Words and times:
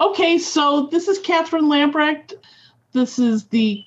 Okay, 0.00 0.38
so 0.38 0.88
this 0.90 1.08
is 1.08 1.18
Catherine 1.18 1.66
Lambrecht. 1.66 2.34
This 2.92 3.18
is 3.18 3.44
the 3.46 3.84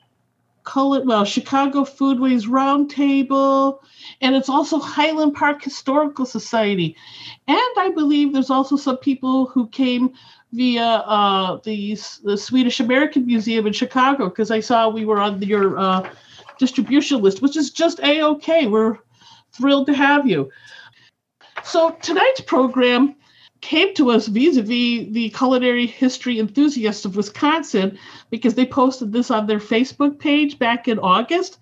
Cullen, 0.63 1.05
well, 1.05 1.25
Chicago 1.25 1.83
Foodways 1.83 2.45
Roundtable, 2.47 3.79
and 4.21 4.35
it's 4.35 4.49
also 4.49 4.79
Highland 4.79 5.33
Park 5.33 5.61
Historical 5.61 6.25
Society. 6.25 6.95
And 7.47 7.59
I 7.77 7.91
believe 7.93 8.31
there's 8.31 8.49
also 8.49 8.77
some 8.77 8.97
people 8.97 9.47
who 9.47 9.67
came 9.67 10.13
via 10.53 10.83
uh, 10.83 11.59
the, 11.63 11.97
the 12.23 12.37
Swedish 12.37 12.79
American 12.79 13.25
Museum 13.25 13.67
in 13.67 13.73
Chicago 13.73 14.29
because 14.29 14.51
I 14.51 14.61
saw 14.61 14.87
we 14.87 15.05
were 15.05 15.19
on 15.19 15.41
your 15.41 15.77
uh, 15.77 16.09
distribution 16.59 17.21
list, 17.21 17.41
which 17.41 17.57
is 17.57 17.71
just 17.71 17.99
a 17.99 18.23
okay. 18.23 18.67
We're 18.67 18.99
thrilled 19.51 19.87
to 19.87 19.93
have 19.93 20.27
you. 20.27 20.49
So 21.63 21.91
tonight's 22.01 22.41
program 22.41 23.15
came 23.63 23.93
to 23.93 24.11
us 24.11 24.27
vis-a-vis 24.27 25.07
the 25.13 25.29
culinary 25.29 25.87
history 25.87 26.37
enthusiasts 26.37 27.05
of 27.05 27.15
Wisconsin 27.15 27.97
because 28.29 28.55
they 28.55 28.65
posted 28.65 29.13
this 29.13 29.31
on 29.31 29.47
their 29.47 29.59
Facebook 29.59 30.19
page 30.19 30.59
back 30.59 30.89
in 30.89 30.99
August. 30.99 31.59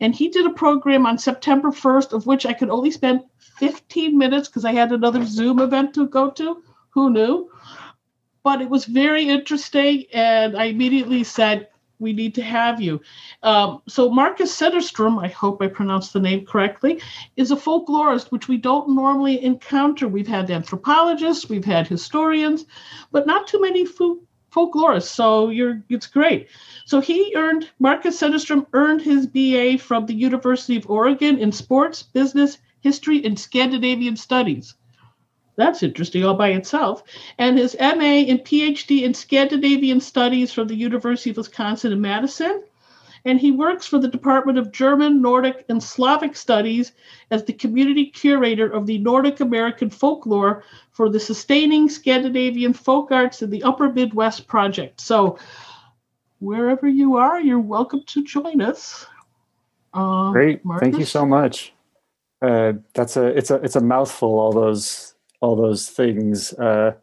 And 0.00 0.12
he 0.12 0.28
did 0.28 0.46
a 0.46 0.50
program 0.50 1.06
on 1.06 1.16
September 1.16 1.70
1st, 1.70 2.12
of 2.12 2.26
which 2.26 2.44
I 2.44 2.54
could 2.54 2.70
only 2.70 2.90
spend 2.90 3.20
15 3.38 4.18
minutes 4.18 4.48
because 4.48 4.64
I 4.64 4.72
had 4.72 4.90
another 4.90 5.24
Zoom 5.24 5.60
event 5.60 5.94
to 5.94 6.08
go 6.08 6.28
to. 6.30 6.60
Who 6.90 7.10
knew? 7.10 7.48
But 8.42 8.60
it 8.60 8.68
was 8.68 8.84
very 8.86 9.28
interesting. 9.28 10.06
And 10.12 10.56
I 10.56 10.64
immediately 10.64 11.22
said, 11.22 11.68
we 12.04 12.12
need 12.12 12.34
to 12.36 12.42
have 12.42 12.80
you. 12.80 13.00
Um, 13.42 13.82
so 13.88 14.08
Marcus 14.08 14.56
Cederström, 14.56 15.20
I 15.20 15.28
hope 15.28 15.60
I 15.60 15.66
pronounced 15.66 16.12
the 16.12 16.20
name 16.20 16.46
correctly, 16.46 17.00
is 17.36 17.50
a 17.50 17.56
folklorist, 17.56 18.30
which 18.30 18.46
we 18.46 18.58
don't 18.58 18.94
normally 18.94 19.42
encounter. 19.42 20.06
We've 20.06 20.28
had 20.28 20.50
anthropologists, 20.50 21.48
we've 21.48 21.64
had 21.64 21.88
historians, 21.88 22.66
but 23.10 23.26
not 23.26 23.48
too 23.48 23.60
many 23.60 23.84
fo- 23.84 24.20
folklorists. 24.54 25.14
So 25.20 25.48
you're 25.48 25.82
it's 25.88 26.06
great. 26.06 26.48
So 26.84 27.00
he 27.00 27.34
earned 27.34 27.70
Marcus 27.80 28.20
Cederström 28.20 28.66
earned 28.72 29.02
his 29.02 29.26
BA 29.26 29.78
from 29.78 30.06
the 30.06 30.14
University 30.14 30.76
of 30.76 30.88
Oregon 30.88 31.38
in 31.38 31.50
sports, 31.50 32.02
business, 32.02 32.58
history, 32.80 33.24
and 33.24 33.38
Scandinavian 33.38 34.16
studies. 34.16 34.74
That's 35.56 35.82
interesting 35.82 36.24
all 36.24 36.34
by 36.34 36.48
itself. 36.48 37.02
And 37.38 37.58
his 37.58 37.76
MA 37.78 38.24
and 38.26 38.40
PhD 38.40 39.02
in 39.02 39.14
Scandinavian 39.14 40.00
Studies 40.00 40.52
from 40.52 40.68
the 40.68 40.74
University 40.74 41.30
of 41.30 41.36
Wisconsin 41.36 41.92
in 41.92 42.00
Madison. 42.00 42.62
And 43.26 43.40
he 43.40 43.50
works 43.50 43.86
for 43.86 43.98
the 43.98 44.08
Department 44.08 44.58
of 44.58 44.70
German, 44.70 45.22
Nordic, 45.22 45.64
and 45.70 45.82
Slavic 45.82 46.36
Studies 46.36 46.92
as 47.30 47.44
the 47.44 47.54
community 47.54 48.06
curator 48.06 48.68
of 48.68 48.86
the 48.86 48.98
Nordic 48.98 49.40
American 49.40 49.88
folklore 49.88 50.62
for 50.90 51.08
the 51.08 51.20
Sustaining 51.20 51.88
Scandinavian 51.88 52.74
Folk 52.74 53.10
Arts 53.10 53.40
in 53.40 53.48
the 53.48 53.62
Upper 53.62 53.90
Midwest 53.90 54.46
Project. 54.46 55.00
So, 55.00 55.38
wherever 56.40 56.86
you 56.86 57.16
are, 57.16 57.40
you're 57.40 57.58
welcome 57.58 58.02
to 58.08 58.22
join 58.24 58.60
us. 58.60 59.06
Uh, 59.94 60.30
Great, 60.32 60.62
Marcus? 60.62 60.84
thank 60.84 60.98
you 60.98 61.06
so 61.06 61.24
much. 61.24 61.72
Uh, 62.42 62.74
that's 62.92 63.16
a 63.16 63.26
it's 63.28 63.50
a 63.50 63.54
it's 63.56 63.76
a 63.76 63.80
mouthful. 63.80 64.38
All 64.38 64.52
those 64.52 65.13
all 65.44 65.56
those 65.56 65.88
things. 65.88 66.54
Uh, 66.54 66.94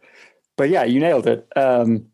but 0.57 0.69
yeah, 0.69 0.83
you 0.83 0.99
nailed 0.99 1.27
it. 1.27 1.47
Um, 1.55 2.07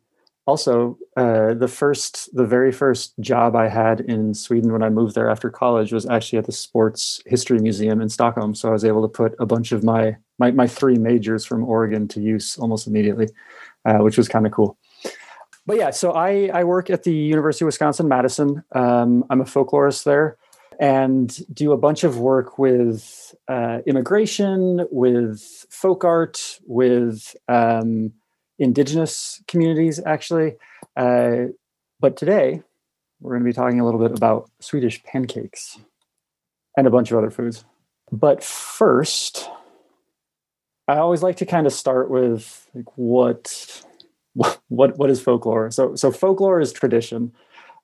also, 0.45 0.97
uh, 1.17 1.53
the 1.53 1.67
first, 1.67 2.33
the 2.35 2.45
very 2.45 2.71
first 2.71 3.13
job 3.19 3.55
I 3.55 3.67
had 3.67 4.01
in 4.01 4.33
Sweden 4.33 4.71
when 4.71 4.83
I 4.83 4.89
moved 4.89 5.15
there 5.15 5.29
after 5.29 5.49
college 5.49 5.91
was 5.91 6.05
actually 6.05 6.39
at 6.39 6.45
the 6.45 6.51
Sports 6.51 7.21
History 7.25 7.59
Museum 7.59 8.01
in 8.01 8.09
Stockholm. 8.09 8.55
So 8.55 8.69
I 8.69 8.71
was 8.71 8.85
able 8.85 9.01
to 9.01 9.07
put 9.07 9.35
a 9.39 9.45
bunch 9.45 9.71
of 9.71 9.83
my 9.83 10.17
my, 10.39 10.51
my 10.51 10.67
three 10.67 10.97
majors 10.97 11.45
from 11.45 11.63
Oregon 11.63 12.07
to 12.09 12.21
use 12.21 12.57
almost 12.59 12.87
immediately, 12.87 13.27
uh, 13.85 13.97
which 13.97 14.17
was 14.17 14.27
kind 14.27 14.45
of 14.45 14.51
cool. 14.51 14.77
But 15.65 15.77
yeah, 15.77 15.89
so 15.89 16.11
I 16.11 16.49
I 16.53 16.63
work 16.63 16.89
at 16.89 17.03
the 17.03 17.13
University 17.13 17.65
of 17.65 17.67
Wisconsin 17.67 18.07
Madison. 18.07 18.63
Um, 18.71 19.25
I'm 19.29 19.41
a 19.41 19.45
folklorist 19.45 20.03
there 20.03 20.37
and 20.79 21.45
do 21.53 21.71
a 21.71 21.77
bunch 21.77 22.03
of 22.03 22.19
work 22.19 22.59
with 22.59 23.35
uh, 23.47 23.79
immigration, 23.85 24.87
with 24.91 25.65
folk 25.69 26.03
art, 26.03 26.59
with 26.65 27.35
um, 27.47 28.13
indigenous 28.59 29.41
communities, 29.47 29.99
actually. 30.05 30.55
Uh, 30.95 31.45
but 31.99 32.15
today, 32.15 32.61
we're 33.19 33.31
going 33.31 33.43
to 33.43 33.49
be 33.49 33.53
talking 33.53 33.79
a 33.79 33.85
little 33.85 33.99
bit 33.99 34.15
about 34.15 34.49
Swedish 34.59 35.03
pancakes 35.03 35.79
and 36.75 36.85
a 36.85 36.91
bunch 36.91 37.11
of 37.11 37.17
other 37.17 37.31
foods. 37.31 37.65
But 38.11 38.43
first, 38.43 39.49
I 40.87 40.97
always 40.97 41.23
like 41.23 41.37
to 41.37 41.45
kind 41.45 41.65
of 41.65 41.73
start 41.73 42.09
with 42.09 42.69
like 42.73 42.85
what 42.95 43.83
what 44.67 44.97
what 44.97 45.09
is 45.09 45.21
folklore? 45.21 45.71
So 45.71 45.95
so 45.95 46.11
folklore 46.11 46.61
is 46.61 46.71
tradition 46.71 47.33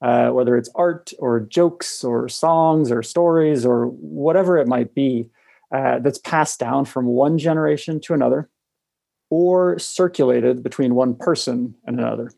uh, 0.01 0.29
whether 0.29 0.57
it's 0.57 0.69
art 0.75 1.11
or 1.19 1.39
jokes 1.39 2.03
or 2.03 2.27
songs 2.27 2.91
or 2.91 3.03
stories 3.03 3.65
or 3.65 3.87
whatever 3.87 4.57
it 4.57 4.67
might 4.67 4.93
be, 4.93 5.29
uh, 5.71 5.99
that's 5.99 6.19
passed 6.19 6.59
down 6.59 6.85
from 6.85 7.05
one 7.05 7.37
generation 7.37 7.99
to 7.99 8.13
another 8.13 8.49
or 9.29 9.79
circulated 9.79 10.61
between 10.61 10.93
one 10.93 11.15
person 11.15 11.73
and 11.85 11.99
another. 11.99 12.31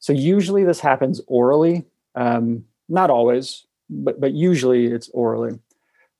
So 0.00 0.12
usually 0.12 0.64
this 0.64 0.80
happens 0.80 1.20
orally, 1.28 1.84
um, 2.16 2.64
not 2.88 3.10
always, 3.10 3.66
but, 3.88 4.20
but 4.20 4.32
usually 4.32 4.86
it's 4.86 5.08
orally. 5.10 5.58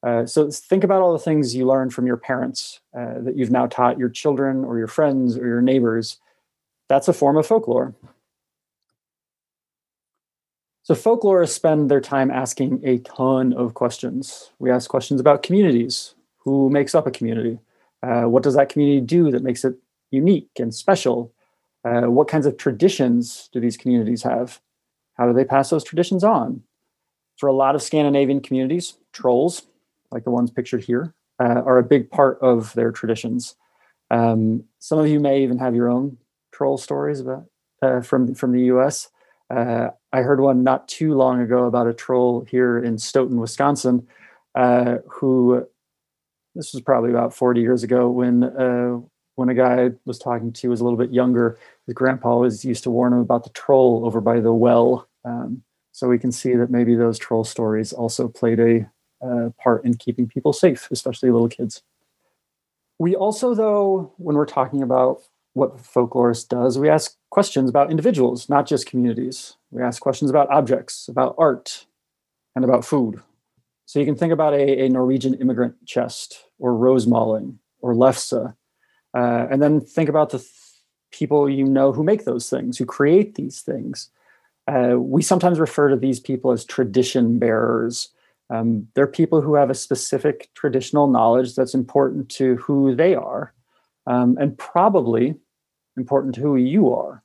Uh, 0.07 0.25
so 0.25 0.49
think 0.51 0.85
about 0.85 1.03
all 1.03 1.13
the 1.13 1.19
things 1.19 1.57
you 1.57 1.67
learned 1.67 1.93
from 1.93 2.07
your 2.07 2.17
parents 2.17 2.81
uh, 2.97 3.15
that 3.19 3.37
you've 3.37 3.51
now 3.51 3.67
taught 3.67 3.99
your 3.99 4.09
children 4.09 4.65
or 4.65 4.79
your 4.79 4.87
friends 4.87 5.37
or 5.37 5.47
your 5.47 5.63
neighbors. 5.63 6.19
That's 6.89 7.09
a 7.09 7.13
form 7.13 7.37
of 7.37 7.47
folklore. 7.47 7.95
So 10.87 10.95
folklorists 10.95 11.49
spend 11.49 11.91
their 11.91 12.01
time 12.01 12.31
asking 12.31 12.81
a 12.85 12.99
ton 12.99 13.53
of 13.55 13.75
questions. 13.75 14.53
We 14.61 14.71
ask 14.71 14.89
questions 14.89 15.21
about 15.21 15.43
communities. 15.43 16.15
Who 16.45 16.71
makes 16.71 16.95
up 16.95 17.09
a 17.09 17.11
community? 17.11 17.59
Uh, 18.05 18.27
what 18.27 18.45
does 18.45 18.55
that 18.55 18.69
community 18.69 19.01
do 19.01 19.33
that 19.33 19.43
makes 19.43 19.65
it 19.65 19.75
unique 20.13 20.49
and 20.61 20.73
special? 20.73 21.35
Uh, 21.85 22.03
what 22.03 22.29
kinds 22.29 22.47
of 22.47 22.57
traditions 22.57 23.49
do 23.53 23.59
these 23.59 23.77
communities 23.77 24.23
have? 24.23 24.61
How 25.15 25.27
do 25.27 25.33
they 25.33 25.45
pass 25.45 25.71
those 25.71 25.83
traditions 25.83 26.23
on? 26.23 26.63
For 27.37 27.49
a 27.49 27.53
lot 27.53 27.75
of 27.75 27.83
Scandinavian 27.83 28.41
communities, 28.41 28.95
trolls, 29.13 29.67
like 30.13 30.23
the 30.23 30.31
ones 30.31 30.53
pictured 30.53 30.85
here, 30.85 31.15
uh, 31.41 31.63
are 31.67 31.79
a 31.79 31.83
big 31.83 32.13
part 32.13 32.39
of 32.41 32.73
their 32.75 32.93
traditions. 32.93 33.57
Um, 34.13 34.63
some 34.79 35.01
of 35.01 35.09
you 35.09 35.19
may 35.19 35.43
even 35.43 35.59
have 35.59 35.75
your 35.75 35.91
own 35.91 36.19
troll 36.53 36.79
stories 36.79 37.19
about 37.19 37.47
uh, 37.83 38.03
from 38.03 38.37
from 38.37 38.53
the 38.53 38.67
U.S. 38.67 39.09
Uh, 39.49 39.89
I 40.13 40.23
heard 40.23 40.41
one 40.41 40.63
not 40.65 40.89
too 40.89 41.15
long 41.15 41.41
ago 41.41 41.65
about 41.65 41.87
a 41.87 41.95
troll 41.95 42.47
here 42.49 42.79
in 42.79 42.99
Stoughton, 42.99 43.39
Wisconsin, 43.39 44.07
uh, 44.55 44.97
who 45.09 45.67
this 46.55 46.73
was 46.73 46.83
probably 46.83 47.11
about 47.11 47.35
40 47.35 47.61
years 47.61 47.83
ago 47.83 48.09
when 48.11 48.43
uh, 48.43 48.99
when 49.37 49.49
a 49.49 49.55
guy 49.55 49.91
was 50.05 50.19
talking 50.19 50.53
to 50.53 50.69
was 50.69 50.81
a 50.81 50.85
little 50.85 50.99
bit 50.99 51.13
younger. 51.13 51.59
His 51.87 51.95
grandpa 51.95 52.31
always 52.31 52.65
used 52.65 52.83
to 52.85 52.91
warn 52.91 53.13
him 53.13 53.21
about 53.21 53.45
the 53.45 53.51
troll 53.51 54.03
over 54.05 54.21
by 54.21 54.41
the 54.41 54.53
well. 54.53 55.07
Um, 55.25 55.63
so 55.93 56.09
we 56.09 56.19
can 56.19 56.33
see 56.33 56.55
that 56.55 56.71
maybe 56.71 56.95
those 56.95 57.19
troll 57.19 57.45
stories 57.45 57.93
also 57.93 58.29
played 58.29 58.61
a 58.61 58.91
uh, 59.25 59.51
part 59.59 59.85
in 59.85 59.95
keeping 59.95 60.27
people 60.27 60.53
safe, 60.53 60.89
especially 60.91 61.31
little 61.31 61.49
kids. 61.49 61.83
We 62.99 63.15
also, 63.15 63.55
though, 63.55 64.13
when 64.17 64.37
we're 64.37 64.47
talking 64.47 64.83
about 64.83 65.21
what 65.53 65.77
folklorist 65.79 66.49
does, 66.49 66.79
we 66.79 66.89
ask 66.89 67.17
questions 67.37 67.69
about 67.69 67.91
individuals, 67.91 68.49
not 68.49 68.67
just 68.67 68.87
communities. 68.87 69.57
We 69.71 69.83
ask 69.83 70.01
questions 70.01 70.31
about 70.31 70.49
objects, 70.49 71.07
about 71.07 71.35
art, 71.37 71.85
and 72.55 72.65
about 72.65 72.83
food. 72.83 73.21
So 73.85 73.99
you 73.99 74.07
can 74.07 74.17
think 74.17 74.33
about 74.33 74.55
a, 74.55 74.85
a 74.85 74.89
Norwegian 74.89 75.35
immigrant 75.35 75.75
chest, 75.85 76.47
or 76.59 76.73
rosemalling, 76.73 77.59
or 77.83 77.93
lefse, 77.93 78.33
uh, 78.33 79.47
and 79.51 79.63
then 79.63 79.83
think 79.83 80.09
about 80.09 80.31
the 80.31 80.39
th- 80.39 80.51
people 81.11 81.47
you 81.47 81.65
know 81.65 81.93
who 81.93 82.03
make 82.03 82.25
those 82.25 82.49
things, 82.49 82.79
who 82.79 82.87
create 82.87 83.35
these 83.35 83.61
things. 83.61 84.09
Uh, 84.67 84.99
we 84.99 85.21
sometimes 85.21 85.61
refer 85.61 85.91
to 85.91 85.97
these 85.97 86.19
people 86.19 86.53
as 86.53 86.65
tradition 86.65 87.39
bearers. 87.39 88.09
Um, 88.49 88.89
they're 88.95 89.07
people 89.07 89.43
who 89.43 89.57
have 89.57 89.69
a 89.69 89.75
specific 89.75 90.49
traditional 90.55 91.07
knowledge 91.07 91.55
that's 91.55 91.75
important 91.75 92.31
to 92.31 92.57
who 92.57 92.97
they 92.97 93.15
are, 93.15 93.53
um, 94.07 94.39
and 94.41 94.57
probably 94.57 95.35
important 95.99 96.35
to 96.37 96.41
who 96.41 96.57
you 96.57 96.95
are. 96.95 97.23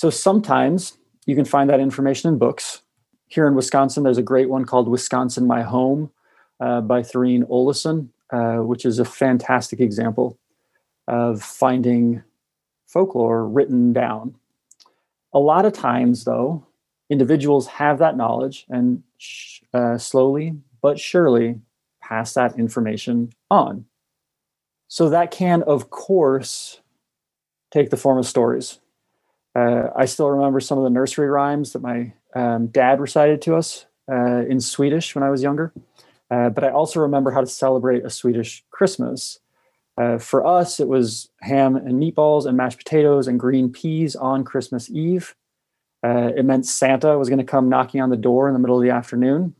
So 0.00 0.08
sometimes 0.08 0.96
you 1.26 1.36
can 1.36 1.44
find 1.44 1.68
that 1.68 1.78
information 1.78 2.32
in 2.32 2.38
books. 2.38 2.80
Here 3.26 3.46
in 3.46 3.54
Wisconsin, 3.54 4.02
there's 4.02 4.16
a 4.16 4.22
great 4.22 4.48
one 4.48 4.64
called 4.64 4.88
Wisconsin 4.88 5.46
My 5.46 5.60
Home 5.60 6.10
uh, 6.58 6.80
by 6.80 7.02
Thurine 7.02 7.46
Oleson, 7.50 8.08
uh, 8.30 8.64
which 8.64 8.86
is 8.86 8.98
a 8.98 9.04
fantastic 9.04 9.78
example 9.78 10.38
of 11.06 11.42
finding 11.42 12.22
folklore 12.86 13.46
written 13.46 13.92
down. 13.92 14.36
A 15.34 15.38
lot 15.38 15.66
of 15.66 15.74
times, 15.74 16.24
though, 16.24 16.66
individuals 17.10 17.66
have 17.66 17.98
that 17.98 18.16
knowledge 18.16 18.64
and 18.70 19.02
sh- 19.18 19.60
uh, 19.74 19.98
slowly 19.98 20.54
but 20.80 20.98
surely 20.98 21.60
pass 22.00 22.32
that 22.32 22.58
information 22.58 23.34
on. 23.50 23.84
So 24.88 25.10
that 25.10 25.30
can, 25.30 25.62
of 25.64 25.90
course, 25.90 26.80
take 27.70 27.90
the 27.90 27.98
form 27.98 28.16
of 28.16 28.26
stories. 28.26 28.79
Uh, 29.54 29.88
I 29.96 30.04
still 30.04 30.30
remember 30.30 30.60
some 30.60 30.78
of 30.78 30.84
the 30.84 30.90
nursery 30.90 31.28
rhymes 31.28 31.72
that 31.72 31.82
my 31.82 32.12
um, 32.34 32.68
dad 32.68 33.00
recited 33.00 33.42
to 33.42 33.56
us 33.56 33.86
uh, 34.10 34.44
in 34.46 34.60
Swedish 34.60 35.14
when 35.14 35.24
I 35.24 35.30
was 35.30 35.42
younger. 35.42 35.72
Uh, 36.30 36.48
but 36.48 36.62
I 36.62 36.70
also 36.70 37.00
remember 37.00 37.32
how 37.32 37.40
to 37.40 37.46
celebrate 37.46 38.04
a 38.04 38.10
Swedish 38.10 38.64
Christmas. 38.70 39.40
Uh, 39.96 40.18
for 40.18 40.46
us, 40.46 40.78
it 40.78 40.88
was 40.88 41.28
ham 41.40 41.74
and 41.74 42.00
meatballs 42.00 42.46
and 42.46 42.56
mashed 42.56 42.78
potatoes 42.78 43.26
and 43.26 43.40
green 43.40 43.70
peas 43.70 44.14
on 44.14 44.44
Christmas 44.44 44.88
Eve. 44.90 45.34
Uh, 46.02 46.30
it 46.36 46.44
meant 46.44 46.64
Santa 46.64 47.18
was 47.18 47.28
going 47.28 47.40
to 47.40 47.44
come 47.44 47.68
knocking 47.68 48.00
on 48.00 48.10
the 48.10 48.16
door 48.16 48.48
in 48.48 48.54
the 48.54 48.60
middle 48.60 48.76
of 48.76 48.82
the 48.82 48.90
afternoon 48.90 49.54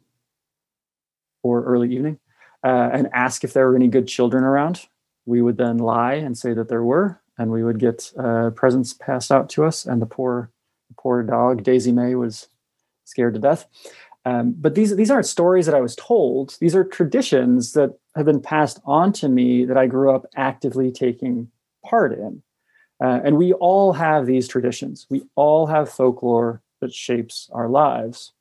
or 1.43 1.65
early 1.65 1.93
evening 1.93 2.19
uh, 2.65 2.91
and 2.93 3.09
ask 3.13 3.45
if 3.45 3.53
there 3.53 3.69
were 3.69 3.77
any 3.77 3.89
good 3.89 4.07
children 4.07 4.45
around. 4.45 4.87
We 5.27 5.43
would 5.43 5.59
then 5.59 5.79
lie 5.79 6.15
and 6.15 6.37
say 6.37 6.55
that 6.55 6.69
there 6.69 6.83
were, 6.83 7.20
and 7.41 7.51
we 7.51 7.65
would 7.65 7.79
get 7.79 8.13
uh, 8.19 8.51
presents 8.51 8.93
passed 8.93 9.33
out 9.33 9.49
to 9.49 9.65
us. 9.65 9.87
And 9.87 10.03
the 10.03 10.07
poor, 10.07 10.51
poor 10.99 11.23
dog 11.23 11.63
Daisy 11.63 11.91
May 11.91 12.15
was 12.15 12.49
scared 13.05 13.33
to 13.33 13.41
death. 13.41 13.67
Um, 14.27 14.55
but 14.59 14.75
these 14.75 14.95
these 14.95 15.11
aren't 15.11 15.25
stories 15.25 15.65
that 15.65 15.75
I 15.75 15.81
was 15.81 15.97
told. 15.97 16.59
These 16.61 16.77
are 16.77 16.85
traditions 16.85 17.73
that 17.73 17.99
have 18.15 18.27
been 18.27 18.43
passed 18.43 18.79
on 18.85 19.15
to 19.15 19.29
me 19.31 19.65
that 19.65 19.79
I 19.79 19.87
grew 19.87 20.15
up 20.15 20.27
actively 20.37 20.93
taking 20.93 21.51
part 21.83 22.13
in. 22.13 22.43
Uh, 23.03 23.21
and 23.25 23.39
we 23.39 23.55
all 23.55 23.95
have 23.95 24.27
these 24.27 24.47
traditions. 24.47 25.07
We 25.09 25.23
all 25.35 25.67
have 25.67 25.89
folklore 25.89 26.61
that 26.83 26.93
shapes 26.93 27.49
our 27.53 27.71
lives. 27.71 28.33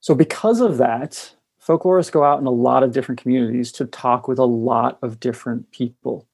So, 0.00 0.14
because 0.14 0.60
of 0.60 0.76
that, 0.76 1.32
folklorists 1.66 2.10
go 2.10 2.24
out 2.24 2.40
in 2.40 2.46
a 2.46 2.50
lot 2.50 2.82
of 2.82 2.92
different 2.92 3.20
communities 3.20 3.70
to 3.72 3.86
talk 3.86 4.28
with 4.28 4.38
a 4.38 4.44
lot 4.44 4.98
of 5.02 5.20
different 5.20 5.70
people. 5.70 6.26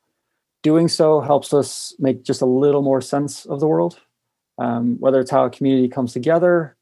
Doing 0.63 0.89
so 0.89 1.21
helps 1.21 1.53
us 1.53 1.95
make 1.99 2.25
just 2.25 2.43
a 2.43 2.47
little 2.47 2.83
more 2.83 3.01
sense 3.01 3.47
of 3.47 3.61
the 3.61 3.69
world, 3.69 4.01
um, 4.59 4.97
whether 4.99 5.21
it's 5.21 5.31
how 5.31 5.45
a 5.45 5.51
community 5.51 5.89
comes 5.89 6.13
together, 6.13 6.77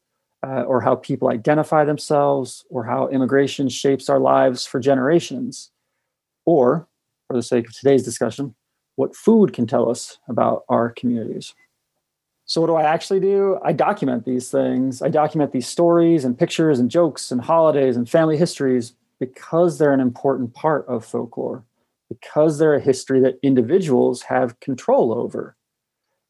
uh, 0.45 0.63
or 0.63 0.81
how 0.81 0.95
people 0.95 1.29
identify 1.29 1.83
themselves, 1.83 2.65
or 2.69 2.85
how 2.85 3.07
immigration 3.09 3.69
shapes 3.69 4.09
our 4.09 4.19
lives 4.19 4.65
for 4.65 4.79
generations, 4.79 5.71
or, 6.45 6.87
for 7.27 7.35
the 7.35 7.43
sake 7.43 7.67
of 7.67 7.75
today's 7.75 8.03
discussion, 8.03 8.55
what 8.95 9.15
food 9.15 9.53
can 9.53 9.67
tell 9.67 9.89
us 9.89 10.17
about 10.27 10.63
our 10.69 10.89
communities. 10.89 11.53
So, 12.47 12.61
what 12.61 12.67
do 12.67 12.75
I 12.75 12.83
actually 12.83 13.19
do? 13.19 13.59
I 13.61 13.73
document 13.73 14.23
these 14.23 14.49
things. 14.49 15.01
I 15.01 15.09
document 15.09 15.51
these 15.51 15.67
stories 15.67 16.23
and 16.23 16.39
pictures 16.39 16.79
and 16.79 16.89
jokes 16.89 17.29
and 17.29 17.41
holidays 17.41 17.97
and 17.97 18.09
family 18.09 18.37
histories 18.37 18.93
because 19.19 19.77
they're 19.77 19.93
an 19.93 19.99
important 19.99 20.53
part 20.53 20.85
of 20.87 21.03
folklore, 21.03 21.65
because 22.09 22.57
they're 22.57 22.75
a 22.75 22.79
history 22.79 23.19
that 23.19 23.37
individuals 23.43 24.21
have 24.23 24.59
control 24.61 25.11
over. 25.11 25.57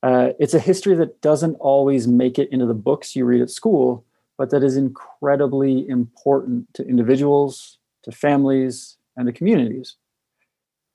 Uh, 0.02 0.30
it's 0.40 0.56
a 0.56 0.60
history 0.60 0.96
that 0.96 1.22
doesn't 1.22 1.54
always 1.56 2.08
make 2.08 2.40
it 2.40 2.52
into 2.52 2.66
the 2.66 2.74
books 2.74 3.16
you 3.16 3.24
read 3.24 3.42
at 3.42 3.52
school, 3.52 4.04
but 4.40 4.50
that 4.50 4.64
is 4.64 4.76
incredibly 4.76 5.88
important 5.88 6.74
to 6.74 6.88
individuals, 6.88 7.78
to 8.04 8.12
families, 8.12 8.98
and 9.16 9.28
to 9.28 9.34
communities. 9.34 9.98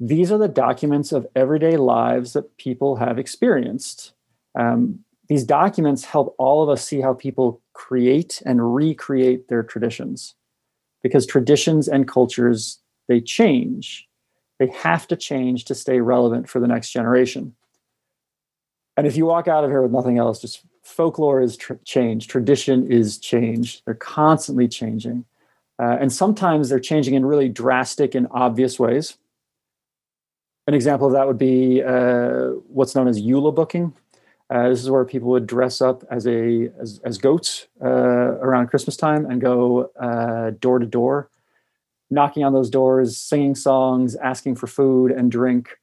These 0.01 0.33
are 0.33 0.39
the 0.39 0.49
documents 0.49 1.13
of 1.13 1.29
everyday 1.37 1.77
lives 1.77 2.33
that 2.33 2.57
people 2.57 2.97
have 2.97 3.21
experienced. 3.21 4.15
Um, 4.59 5.05
these 5.32 5.44
documents 5.44 6.05
help 6.05 6.34
all 6.37 6.62
of 6.62 6.69
us 6.69 6.87
see 6.87 7.00
how 7.00 7.14
people 7.14 7.62
create 7.73 8.43
and 8.44 8.75
recreate 8.75 9.49
their 9.49 9.62
traditions. 9.62 10.34
Because 11.02 11.25
traditions 11.25 11.88
and 11.88 12.06
cultures 12.06 12.81
they 13.08 13.19
change. 13.19 14.06
They 14.58 14.67
have 14.67 15.08
to 15.08 15.17
change 15.17 15.64
to 15.64 15.75
stay 15.75 16.00
relevant 16.00 16.50
for 16.50 16.61
the 16.61 16.69
next 16.69 16.90
generation. 16.90 17.55
And 18.99 19.06
if 19.06 19.17
you 19.17 19.25
walk 19.25 19.49
out 19.49 19.64
of 19.64 19.70
here 19.70 19.81
with 19.81 19.90
nothing 19.90 20.19
else 20.19 20.38
just 20.38 20.67
folklore 20.82 21.40
is 21.40 21.56
tr- 21.56 21.81
change 21.84 22.29
tradition 22.29 22.93
is 22.93 23.17
change 23.17 23.82
they're 23.87 23.94
constantly 23.94 24.69
changing. 24.69 25.25
Uh, 25.79 25.96
and 25.99 26.12
sometimes 26.12 26.69
they're 26.69 26.79
changing 26.79 27.14
in 27.14 27.25
really 27.25 27.49
drastic 27.49 28.14
and 28.14 28.26
obvious 28.32 28.79
ways. 28.79 29.17
An 30.67 30.75
example 30.75 31.06
of 31.06 31.14
that 31.14 31.26
would 31.26 31.38
be 31.38 31.82
uh, 31.82 32.49
what's 32.69 32.94
known 32.94 33.08
as 33.08 33.19
julebukking 33.19 33.94
uh, 34.53 34.69
this 34.69 34.83
is 34.83 34.91
where 34.91 35.05
people 35.05 35.31
would 35.31 35.47
dress 35.47 35.81
up 35.81 36.05
as 36.11 36.27
a 36.27 36.69
as, 36.79 37.01
as 37.05 37.17
goats 37.17 37.69
uh, 37.83 37.89
around 37.89 38.67
Christmas 38.67 38.99
time 38.99 39.25
and 39.25 39.41
go 39.41 39.91
uh, 39.99 40.51
door 40.61 40.79
to 40.79 40.85
door, 40.85 41.31
knocking 42.11 42.45
on 42.45 42.53
those 42.53 42.69
doors, 42.69 43.17
singing 43.17 43.55
songs, 43.55 44.15
asking 44.17 44.57
for 44.57 44.67
food 44.67 45.11
and 45.11 45.31
drink. 45.31 45.79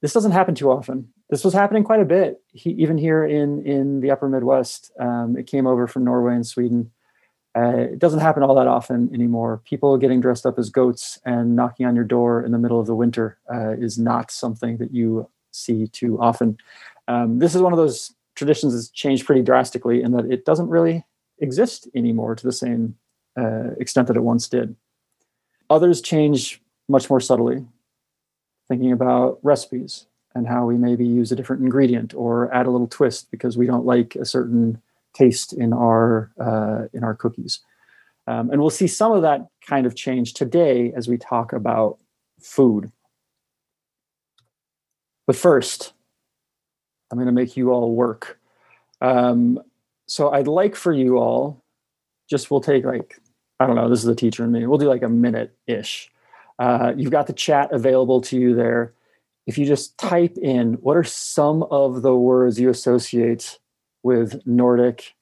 This 0.00 0.12
doesn't 0.12 0.32
happen 0.32 0.56
too 0.56 0.72
often. 0.72 1.12
This 1.28 1.44
was 1.44 1.54
happening 1.54 1.84
quite 1.84 2.00
a 2.00 2.04
bit, 2.04 2.42
he, 2.52 2.70
even 2.70 2.98
here 2.98 3.24
in 3.24 3.64
in 3.64 4.00
the 4.00 4.10
Upper 4.10 4.28
Midwest. 4.28 4.90
Um, 4.98 5.36
it 5.38 5.46
came 5.46 5.68
over 5.68 5.86
from 5.86 6.02
Norway 6.02 6.34
and 6.34 6.46
Sweden. 6.46 6.90
Uh, 7.56 7.76
it 7.92 7.98
doesn't 8.00 8.20
happen 8.20 8.42
all 8.42 8.56
that 8.56 8.66
often 8.66 9.08
anymore. 9.14 9.60
People 9.64 9.96
getting 9.98 10.20
dressed 10.20 10.46
up 10.46 10.58
as 10.58 10.68
goats 10.70 11.20
and 11.24 11.54
knocking 11.54 11.86
on 11.86 11.94
your 11.94 12.04
door 12.04 12.44
in 12.44 12.50
the 12.50 12.58
middle 12.58 12.80
of 12.80 12.86
the 12.86 12.94
winter 12.94 13.38
uh, 13.52 13.70
is 13.70 13.98
not 13.98 14.32
something 14.32 14.78
that 14.78 14.92
you 14.92 15.28
see 15.52 15.86
too 15.88 16.20
often. 16.20 16.58
Um, 17.10 17.40
this 17.40 17.56
is 17.56 17.60
one 17.60 17.72
of 17.72 17.76
those 17.76 18.14
traditions 18.36 18.72
that's 18.72 18.88
changed 18.88 19.26
pretty 19.26 19.42
drastically 19.42 20.00
in 20.00 20.12
that 20.12 20.30
it 20.30 20.44
doesn't 20.44 20.68
really 20.68 21.04
exist 21.40 21.88
anymore 21.92 22.36
to 22.36 22.44
the 22.44 22.52
same 22.52 22.94
uh, 23.36 23.72
extent 23.80 24.06
that 24.06 24.16
it 24.16 24.22
once 24.22 24.48
did. 24.48 24.76
Others 25.70 26.02
change 26.02 26.62
much 26.88 27.10
more 27.10 27.18
subtly, 27.20 27.66
thinking 28.68 28.92
about 28.92 29.40
recipes 29.42 30.06
and 30.36 30.46
how 30.46 30.64
we 30.64 30.76
maybe 30.76 31.04
use 31.04 31.32
a 31.32 31.36
different 31.36 31.62
ingredient 31.62 32.14
or 32.14 32.52
add 32.54 32.66
a 32.66 32.70
little 32.70 32.86
twist 32.86 33.28
because 33.32 33.58
we 33.58 33.66
don't 33.66 33.84
like 33.84 34.14
a 34.14 34.24
certain 34.24 34.80
taste 35.12 35.52
in 35.52 35.72
our 35.72 36.30
uh, 36.38 36.86
in 36.92 37.02
our 37.02 37.16
cookies. 37.16 37.58
Um, 38.28 38.50
and 38.50 38.60
we'll 38.60 38.70
see 38.70 38.86
some 38.86 39.10
of 39.10 39.22
that 39.22 39.48
kind 39.66 39.84
of 39.84 39.96
change 39.96 40.34
today 40.34 40.92
as 40.94 41.08
we 41.08 41.18
talk 41.18 41.52
about 41.52 41.98
food. 42.40 42.92
But 45.26 45.34
first, 45.34 45.92
I'm 47.10 47.18
going 47.18 47.26
to 47.26 47.32
make 47.32 47.56
you 47.56 47.72
all 47.72 47.94
work. 47.94 48.38
Um, 49.00 49.60
so 50.06 50.30
I'd 50.30 50.48
like 50.48 50.76
for 50.76 50.92
you 50.92 51.18
all, 51.18 51.62
just 52.28 52.50
we'll 52.50 52.60
take 52.60 52.84
like, 52.84 53.18
I 53.58 53.66
don't 53.66 53.76
know, 53.76 53.88
this 53.88 54.00
is 54.00 54.04
the 54.04 54.14
teacher 54.14 54.44
and 54.44 54.52
me. 54.52 54.66
We'll 54.66 54.78
do 54.78 54.88
like 54.88 55.02
a 55.02 55.08
minute 55.08 55.56
ish. 55.66 56.10
Uh, 56.58 56.92
you've 56.96 57.10
got 57.10 57.26
the 57.26 57.32
chat 57.32 57.72
available 57.72 58.20
to 58.20 58.38
you 58.38 58.54
there. 58.54 58.92
If 59.46 59.58
you 59.58 59.66
just 59.66 59.98
type 59.98 60.36
in 60.38 60.74
what 60.74 60.96
are 60.96 61.04
some 61.04 61.62
of 61.64 62.02
the 62.02 62.14
words 62.14 62.60
you 62.60 62.68
associate 62.68 63.58
with 64.02 64.46
Nordic 64.46 65.14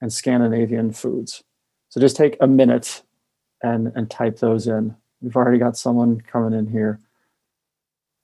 and 0.00 0.12
Scandinavian 0.12 0.92
foods. 0.92 1.42
So 1.88 2.00
just 2.00 2.16
take 2.16 2.36
a 2.40 2.46
minute 2.46 3.02
and, 3.62 3.92
and 3.94 4.10
type 4.10 4.38
those 4.38 4.66
in. 4.66 4.96
We've 5.20 5.36
already 5.36 5.58
got 5.58 5.76
someone 5.76 6.20
coming 6.20 6.58
in 6.58 6.66
here. 6.66 7.00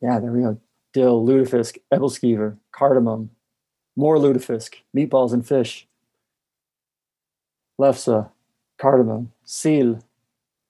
Yeah, 0.01 0.19
there 0.21 0.33
we 0.33 0.43
go 0.43 0.61
dill, 0.93 1.25
lutefisk, 1.25 1.79
aebleskiver, 1.93 2.57
cardamom, 2.73 3.31
more 3.97 4.17
lutefisk, 4.17 4.77
meatballs 4.97 5.33
and 5.33 5.47
fish, 5.47 5.87
lefse, 7.81 8.31
cardamom, 8.79 9.33
seal, 9.45 10.01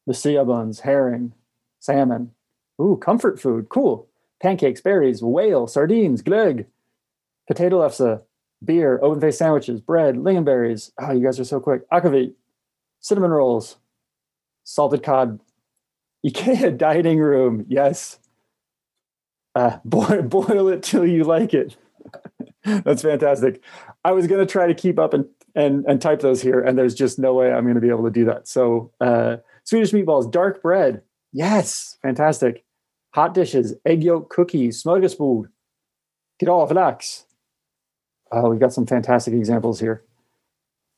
the 0.07 0.15
sea 0.15 0.37
buns, 0.45 0.81
herring, 0.81 1.33
salmon. 1.81 2.33
Ooh, 2.81 2.97
comfort 2.97 3.41
food, 3.41 3.69
cool. 3.69 4.09
Pancakes, 4.41 4.81
berries, 4.81 5.23
whale, 5.23 5.67
sardines, 5.67 6.23
glögg, 6.23 6.67
potato 7.47 7.81
lefse, 7.81 8.23
beer, 8.65 8.99
open 9.03 9.21
faced 9.21 9.39
sandwiches, 9.39 9.81
bread, 9.81 10.17
lingonberries. 10.17 10.91
Oh, 10.99 11.13
you 11.13 11.25
guys 11.25 11.39
are 11.39 11.45
so 11.45 11.61
quick. 11.61 11.89
Akavit, 11.91 12.33
cinnamon 13.01 13.31
rolls, 13.31 13.77
salted 14.65 15.03
cod, 15.03 15.39
IKEA 16.27 16.77
dining 16.79 17.19
room. 17.19 17.65
Yes 17.69 18.19
uh, 19.55 19.79
boil, 19.85 20.23
boil 20.23 20.69
it 20.69 20.83
till 20.83 21.07
you 21.07 21.25
like 21.25 21.55
it. 21.55 21.77
That's 22.65 23.03
fantastic. 23.03 23.63
I 24.05 24.13
was 24.13 24.27
going 24.27 24.45
to 24.45 24.51
try 24.51 24.67
to 24.67 24.75
keep 24.75 24.99
up 24.99 25.15
and, 25.15 25.27
and, 25.55 25.85
and 25.87 26.01
type 26.01 26.21
those 26.21 26.43
here, 26.43 26.61
and 26.61 26.79
there's 26.79 26.95
just 26.95 27.19
no 27.19 27.35
way 27.35 27.53
I'm 27.53 27.65
going 27.65 27.75
to 27.75 27.81
be 27.81 27.89
able 27.89 28.05
to 28.05 28.11
do 28.11 28.25
that. 28.27 28.49
So, 28.49 28.93
uh, 29.01 29.39
Swedish 29.65 29.93
meatballs, 29.93 30.31
dark 30.31 30.63
bread. 30.63 31.03
Yes, 31.33 31.99
fantastic. 32.03 32.65
Hot 33.15 33.35
dishes, 33.35 33.75
egg 33.85 34.03
yolk 34.03 34.31
cookies, 34.31 34.83
smörgåsbord, 34.83 35.47
gravlax. 36.43 37.25
Oh, 38.31 38.51
we 38.51 38.59
got 38.59 38.73
some 38.73 38.87
fantastic 38.87 39.35
examples 39.35 39.81
here. 39.81 40.05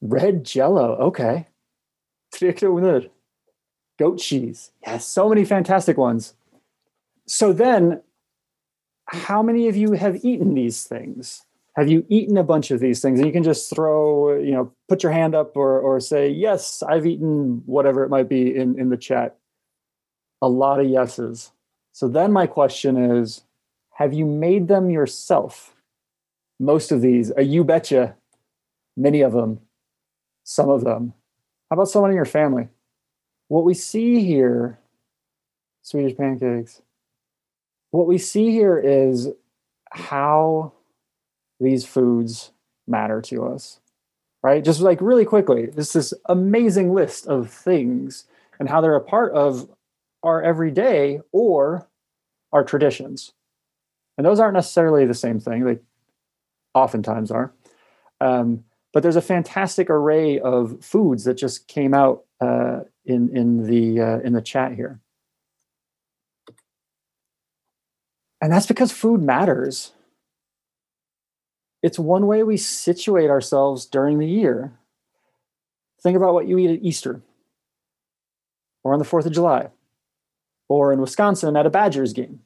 Red 0.00 0.44
jello. 0.44 0.96
Okay. 0.96 1.46
Goat 3.98 4.18
cheese. 4.18 4.70
Yes, 4.86 5.06
so 5.06 5.28
many 5.28 5.44
fantastic 5.44 5.96
ones. 5.96 6.34
So 7.26 7.52
then 7.52 8.02
how 9.14 9.42
many 9.42 9.68
of 9.68 9.76
you 9.76 9.92
have 9.92 10.24
eaten 10.24 10.54
these 10.54 10.84
things? 10.84 11.44
Have 11.76 11.88
you 11.88 12.06
eaten 12.08 12.36
a 12.36 12.44
bunch 12.44 12.70
of 12.70 12.80
these 12.80 13.02
things? 13.02 13.18
And 13.18 13.26
you 13.26 13.32
can 13.32 13.42
just 13.42 13.68
throw, 13.74 14.38
you 14.38 14.52
know, 14.52 14.72
put 14.88 15.02
your 15.02 15.12
hand 15.12 15.34
up 15.34 15.56
or, 15.56 15.80
or 15.80 15.98
say, 16.00 16.28
yes, 16.28 16.82
I've 16.82 17.06
eaten 17.06 17.62
whatever 17.66 18.04
it 18.04 18.10
might 18.10 18.28
be 18.28 18.54
in, 18.54 18.78
in 18.78 18.90
the 18.90 18.96
chat. 18.96 19.36
A 20.40 20.48
lot 20.48 20.78
of 20.78 20.86
yeses. 20.86 21.50
So 21.92 22.06
then 22.06 22.32
my 22.32 22.46
question 22.46 22.96
is, 22.96 23.42
have 23.94 24.12
you 24.12 24.26
made 24.26 24.68
them 24.68 24.90
yourself? 24.90 25.74
most 26.58 26.92
of 26.92 27.00
these, 27.00 27.32
a 27.36 27.42
you 27.42 27.64
betcha, 27.64 28.16
many 28.96 29.20
of 29.20 29.32
them, 29.32 29.60
some 30.44 30.68
of 30.68 30.84
them. 30.84 31.12
How 31.70 31.74
about 31.74 31.88
someone 31.88 32.10
in 32.10 32.16
your 32.16 32.24
family? 32.24 32.68
What 33.48 33.64
we 33.64 33.74
see 33.74 34.24
here, 34.24 34.78
Swedish 35.82 36.16
pancakes, 36.16 36.80
what 37.94 38.08
we 38.08 38.18
see 38.18 38.50
here 38.50 38.78
is 38.78 39.28
how 39.92 40.72
these 41.60 41.84
foods 41.84 42.50
matter 42.88 43.20
to 43.22 43.46
us, 43.46 43.78
right? 44.42 44.64
Just 44.64 44.80
like 44.80 45.00
really 45.00 45.24
quickly, 45.24 45.66
this 45.66 45.92
this 45.92 46.12
amazing 46.26 46.92
list 46.92 47.26
of 47.28 47.50
things 47.50 48.26
and 48.58 48.68
how 48.68 48.80
they're 48.80 48.96
a 48.96 49.00
part 49.00 49.32
of 49.32 49.68
our 50.22 50.42
everyday 50.42 51.20
or 51.30 51.88
our 52.52 52.64
traditions. 52.64 53.32
And 54.18 54.26
those 54.26 54.40
aren't 54.40 54.54
necessarily 54.54 55.06
the 55.06 55.14
same 55.14 55.38
thing, 55.38 55.64
they 55.64 55.78
oftentimes 56.74 57.30
are. 57.30 57.52
Um, 58.20 58.64
but 58.92 59.02
there's 59.02 59.16
a 59.16 59.22
fantastic 59.22 59.88
array 59.88 60.38
of 60.40 60.84
foods 60.84 61.24
that 61.24 61.34
just 61.34 61.68
came 61.68 61.94
out 61.94 62.24
uh, 62.40 62.80
in 63.04 63.36
in 63.36 63.66
the 63.66 64.00
uh, 64.00 64.18
in 64.20 64.32
the 64.32 64.42
chat 64.42 64.72
here, 64.72 65.00
and 68.44 68.52
that's 68.52 68.66
because 68.66 68.92
food 68.92 69.22
matters. 69.22 69.92
It's 71.82 71.98
one 71.98 72.26
way 72.26 72.42
we 72.42 72.58
situate 72.58 73.30
ourselves 73.30 73.86
during 73.86 74.18
the 74.18 74.26
year. 74.26 74.70
Think 76.02 76.14
about 76.14 76.34
what 76.34 76.46
you 76.46 76.58
eat 76.58 76.68
at 76.68 76.82
Easter, 76.82 77.22
or 78.82 78.92
on 78.92 78.98
the 78.98 79.06
Fourth 79.06 79.24
of 79.24 79.32
July, 79.32 79.70
or 80.68 80.92
in 80.92 81.00
Wisconsin 81.00 81.56
at 81.56 81.64
a 81.64 81.70
Badgers 81.70 82.12
game. 82.12 82.40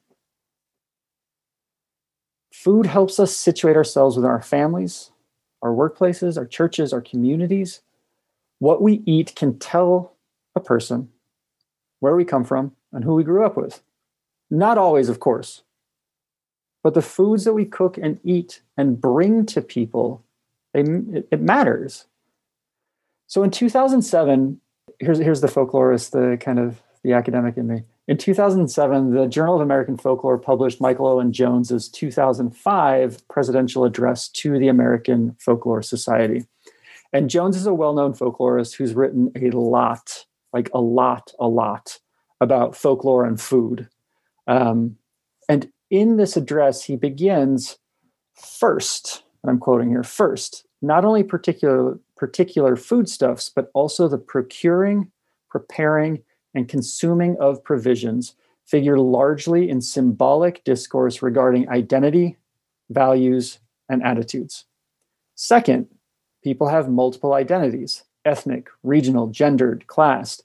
Food 2.53 2.87
helps 2.87 3.19
us 3.19 3.37
situate 3.37 3.75
ourselves 3.75 4.15
within 4.15 4.31
our 4.31 4.41
families, 4.41 5.11
our 5.63 5.73
workplaces, 5.73 6.39
our 6.39 6.47
churches, 6.47 6.93
our 6.93 7.03
communities. 7.03 7.81
What 8.61 8.83
we 8.83 9.03
eat 9.05 9.35
can 9.35 9.59
tell 9.59 10.15
a 10.55 10.61
person 10.61 11.09
where 11.99 12.15
we 12.15 12.25
come 12.25 12.45
from 12.45 12.77
and 12.93 13.03
who 13.03 13.17
we 13.17 13.25
grew 13.25 13.45
up 13.45 13.57
with. 13.57 13.83
Not 14.49 14.79
always, 14.79 15.09
of 15.09 15.19
course, 15.19 15.65
but 16.83 16.95
the 16.95 17.03
foods 17.03 17.45
that 17.45 17.55
we 17.55 17.65
cook 17.65 17.99
and 17.99 18.21
eat 18.25 18.61
and 18.77 19.01
bring 19.01 19.47
to 19.47 19.61
people, 19.61 20.23
they, 20.73 20.83
it, 21.31 21.41
matters. 21.41 22.07
So 23.27 23.43
in 23.43 23.51
2007, 23.51 24.61
here's, 25.01 25.19
here's 25.19 25.41
the 25.41 25.49
folklorist, 25.49 26.11
the 26.11 26.37
kind 26.39 26.59
of 26.59 26.81
the 27.03 27.13
academic 27.13 27.57
in 27.57 27.67
me. 27.67 27.83
In 28.07 28.17
2007, 28.17 29.13
the 29.13 29.27
Journal 29.27 29.57
of 29.57 29.61
American 29.61 29.99
Folklore 29.99 30.39
published 30.39 30.81
Michael 30.81 31.07
Owen 31.07 31.33
Jones's 31.33 31.89
2005 31.91 33.29
presidential 33.29 33.85
address 33.85 34.29
to 34.29 34.59
the 34.59 34.69
American 34.69 35.37
Folklore 35.39 35.83
Society. 35.83 36.47
And 37.13 37.31
Jones 37.31 37.57
is 37.57 37.67
a 37.67 37.75
well 37.75 37.95
known 37.95 38.15
folklorist 38.15 38.77
who's 38.77 38.95
written 38.95 39.31
a 39.37 39.51
lot, 39.51 40.25
like 40.53 40.71
a 40.73 40.81
lot, 40.81 41.33
a 41.39 41.49
lot 41.49 41.99
about 42.41 42.77
folklore 42.77 43.25
and 43.25 43.41
food. 43.41 43.89
Um, 44.47 44.97
and 45.49 45.71
in 45.91 46.17
this 46.17 46.37
address, 46.37 46.85
he 46.85 46.97
begins 46.97 47.79
first, 48.35 49.25
and 49.43 49.51
I'm 49.51 49.59
quoting 49.59 49.89
here 49.91 50.03
first, 50.03 50.67
not 50.83 51.05
only 51.05 51.23
particular, 51.23 51.99
particular 52.17 52.77
foodstuffs, 52.77 53.51
but 53.51 53.71
also 53.75 54.09
the 54.09 54.19
procuring, 54.19 55.11
preparing, 55.49 56.23
and 56.55 56.69
consuming 56.69 57.37
of 57.41 57.63
provisions 57.65 58.35
figure 58.67 58.99
largely 58.99 59.71
in 59.71 59.81
symbolic 59.81 60.63
discourse 60.65 61.23
regarding 61.23 61.69
identity, 61.71 62.37
values, 62.91 63.59
and 63.89 64.03
attitudes. 64.03 64.67
Second, 65.35 65.87
people 66.45 66.69
have 66.69 66.89
multiple 66.89 67.33
identities 67.33 68.05
ethnic, 68.25 68.69
regional, 68.83 69.29
gendered, 69.29 69.87
classed, 69.87 70.43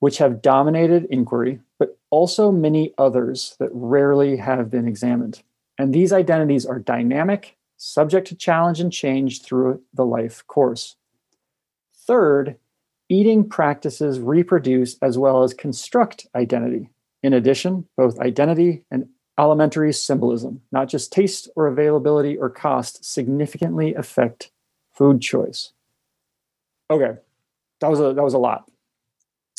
which 0.00 0.18
have 0.18 0.42
dominated 0.42 1.06
inquiry, 1.10 1.60
but 1.78 1.96
also 2.10 2.50
many 2.50 2.92
others 2.98 3.56
that 3.58 3.70
rarely 3.72 4.36
have 4.36 4.70
been 4.70 4.88
examined. 4.88 5.42
And 5.78 5.94
these 5.94 6.12
identities 6.12 6.66
are 6.66 6.78
dynamic, 6.78 7.56
subject 7.76 8.26
to 8.28 8.34
challenge 8.34 8.80
and 8.80 8.92
change 8.92 9.42
through 9.42 9.80
the 9.94 10.04
life 10.04 10.46
course. 10.46 10.96
Third, 11.94 12.56
eating 13.08 13.48
practices 13.48 14.20
reproduce 14.20 14.96
as 15.00 15.16
well 15.16 15.42
as 15.42 15.54
construct 15.54 16.26
identity. 16.34 16.90
In 17.22 17.32
addition, 17.32 17.86
both 17.96 18.18
identity 18.20 18.84
and 18.90 19.08
alimentary 19.38 19.92
symbolism, 19.92 20.60
not 20.72 20.88
just 20.88 21.12
taste 21.12 21.48
or 21.56 21.66
availability 21.66 22.36
or 22.36 22.50
cost, 22.50 23.04
significantly 23.04 23.94
affect 23.94 24.50
food 24.92 25.20
choice. 25.20 25.72
Okay, 26.90 27.18
that 27.80 27.90
was 27.90 28.00
a, 28.00 28.12
that 28.12 28.22
was 28.22 28.34
a 28.34 28.38
lot. 28.38 28.69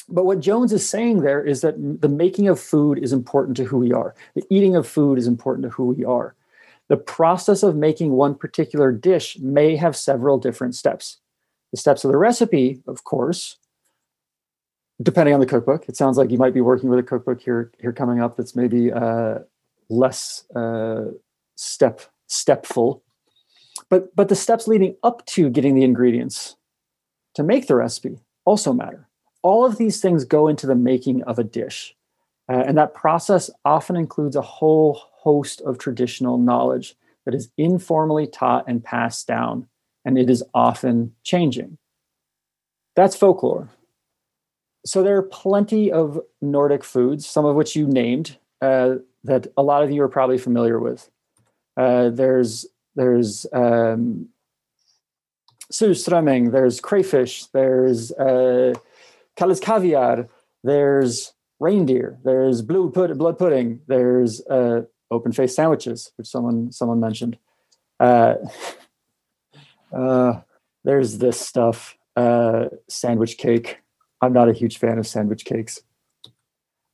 But 0.10 0.26
what 0.26 0.40
Jones 0.40 0.74
is 0.74 0.88
saying 0.88 1.22
there 1.22 1.44
is 1.44 1.62
that 1.62 1.76
the 2.02 2.10
making 2.10 2.48
of 2.48 2.60
food 2.60 3.00
is 3.00 3.14
important 3.14 3.58
to 3.58 3.64
who 3.64 3.78
we 3.78 3.94
are. 3.94 4.16
The 4.36 4.44
eating 4.50 4.76
of 4.76 4.88
food 4.88 5.18
is 5.18 5.28
important 5.28 5.64
to 5.64 5.70
who 5.70 5.86
we 5.86 6.04
are. 6.04 6.36
The 6.90 6.98
process 6.98 7.64
of 7.64 7.76
making 7.76 8.12
one 8.12 8.36
particular 8.36 8.92
dish 8.92 9.38
may 9.40 9.76
have 9.76 9.96
several 9.96 10.38
different 10.38 10.76
steps 10.76 11.20
the 11.72 11.78
steps 11.78 12.04
of 12.04 12.12
the 12.12 12.18
recipe, 12.18 12.82
of 12.86 13.06
course, 13.06 13.58
depending 15.02 15.34
on 15.34 15.40
the 15.40 15.46
cookbook. 15.46 15.88
It 15.88 15.96
sounds 15.96 16.18
like 16.18 16.30
you 16.30 16.38
might 16.38 16.54
be 16.54 16.62
working 16.62 16.90
with 16.90 17.00
a 17.00 17.04
cookbook 17.04 17.42
here 17.42 17.72
here 17.80 17.94
coming 17.94 18.22
up 18.22 18.38
that's 18.38 18.56
maybe 18.56 18.92
uh, 18.92 19.40
less 19.90 20.46
uh, 20.54 21.06
step 21.56 22.02
stepful. 22.30 23.02
But 23.90 24.16
but 24.16 24.30
the 24.30 24.36
steps 24.36 24.68
leading 24.68 24.96
up 25.04 25.26
to 25.28 25.50
getting 25.50 25.76
the 25.76 25.84
ingredients 25.84 26.56
to 27.36 27.44
make 27.44 27.68
the 27.68 27.76
recipe 27.76 28.20
also 28.46 28.74
matter. 28.74 29.08
All 29.44 29.66
of 29.66 29.78
these 29.78 30.02
things 30.02 30.26
go 30.26 30.48
into 30.48 30.68
the 30.68 30.76
making 30.76 31.24
of 31.24 31.40
a 31.40 31.44
dish. 31.44 31.96
Uh, 32.50 32.64
and 32.68 32.78
that 32.78 32.94
process 32.94 33.50
often 33.64 33.96
includes 33.96 34.36
a 34.36 34.42
whole 34.42 35.02
host 35.12 35.62
of 35.62 35.78
traditional 35.78 36.38
knowledge 36.38 36.96
that 37.26 37.36
is 37.36 37.50
informally 37.58 38.28
taught 38.28 38.66
and 38.68 38.84
passed 38.84 39.28
down 39.28 39.68
and 40.04 40.18
it 40.18 40.30
is 40.30 40.44
often 40.54 41.14
changing. 41.24 41.78
That's 42.96 43.16
folklore. 43.16 43.70
So 44.86 45.04
there 45.04 45.16
are 45.18 45.24
plenty 45.24 45.92
of 45.92 46.20
Nordic 46.42 46.84
foods, 46.84 47.28
some 47.28 47.46
of 47.46 47.56
which 47.56 47.76
you 47.76 47.86
named, 47.86 48.38
uh, 48.62 48.96
that 49.24 49.48
a 49.56 49.62
lot 49.62 49.84
of 49.84 49.92
you 49.92 50.02
are 50.02 50.10
probably 50.10 50.40
familiar 50.40 50.80
with. 50.80 51.10
Uh, 51.78 52.10
there's 52.10 52.66
there's 52.96 53.46
um, 53.54 54.28
there's 56.52 56.82
crayfish, 56.82 57.46
there's 57.48 58.12
uh, 59.40 59.56
caviar. 59.62 60.28
there's 60.64 61.34
reindeer, 61.60 62.18
there's 62.24 62.62
blue 62.62 62.90
blood 62.90 63.38
pudding, 63.38 63.82
there's 63.88 64.46
uh, 64.48 64.82
open 65.12 65.32
faced 65.32 65.56
sandwiches, 65.56 66.12
which 66.18 66.28
someone 66.28 66.72
someone 66.72 67.00
mentioned. 67.00 67.38
Uh, 68.00 68.36
Uh, 69.92 70.42
there's 70.84 71.18
this 71.18 71.40
stuff, 71.40 71.98
uh, 72.16 72.66
sandwich 72.88 73.38
cake. 73.38 73.80
I'm 74.22 74.34
not 74.34 74.50
a 74.50 74.54
huge 74.54 74.78
fan 74.78 74.98
of 74.98 75.08
sandwich 75.08 75.46
cakes. 75.46 75.82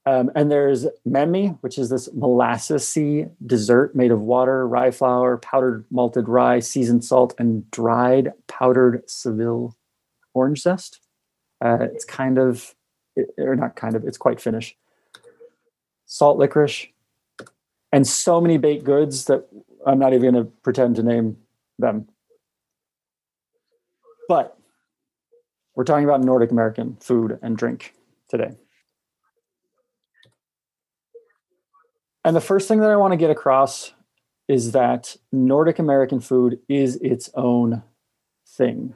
Um, 0.05 0.31
and 0.35 0.49
there's 0.49 0.87
mämmi, 1.07 1.57
which 1.61 1.77
is 1.77 1.89
this 1.89 2.07
molassesy 2.09 3.29
dessert 3.45 3.93
made 3.93 4.11
of 4.11 4.21
water, 4.21 4.65
rye 4.65 4.91
flour, 4.91 5.37
powdered 5.37 5.85
malted 5.91 6.29
rye, 6.29 6.59
seasoned 6.59 7.03
salt, 7.03 7.33
and 7.37 7.69
dried 7.71 8.31
powdered 8.47 9.03
Seville 9.09 9.75
orange 10.33 10.61
zest. 10.61 11.01
Uh, 11.63 11.77
it's 11.81 12.05
kind 12.05 12.37
of, 12.37 12.75
or 13.37 13.55
not 13.55 13.75
kind 13.75 13.95
of, 13.95 14.03
it's 14.05 14.17
quite 14.17 14.39
Finnish. 14.39 14.75
Salt 16.05 16.37
licorice, 16.37 16.87
and 17.91 18.07
so 18.07 18.39
many 18.39 18.57
baked 18.57 18.83
goods 18.83 19.25
that 19.25 19.47
I'm 19.85 19.99
not 19.99 20.13
even 20.13 20.33
going 20.33 20.45
to 20.45 20.51
pretend 20.61 20.95
to 20.97 21.03
name 21.03 21.37
them. 21.79 22.07
But 24.27 24.57
we're 25.75 25.83
talking 25.83 26.05
about 26.05 26.21
Nordic 26.21 26.51
American 26.51 26.97
food 26.99 27.39
and 27.41 27.57
drink 27.57 27.93
today. 28.29 28.51
And 32.25 32.35
the 32.35 32.41
first 32.41 32.67
thing 32.67 32.79
that 32.81 32.89
I 32.89 32.97
want 32.97 33.13
to 33.13 33.17
get 33.17 33.29
across 33.29 33.93
is 34.47 34.71
that 34.73 35.15
Nordic 35.31 35.79
American 35.79 36.19
food 36.19 36.59
is 36.67 36.97
its 36.97 37.29
own 37.35 37.83
thing. 38.45 38.95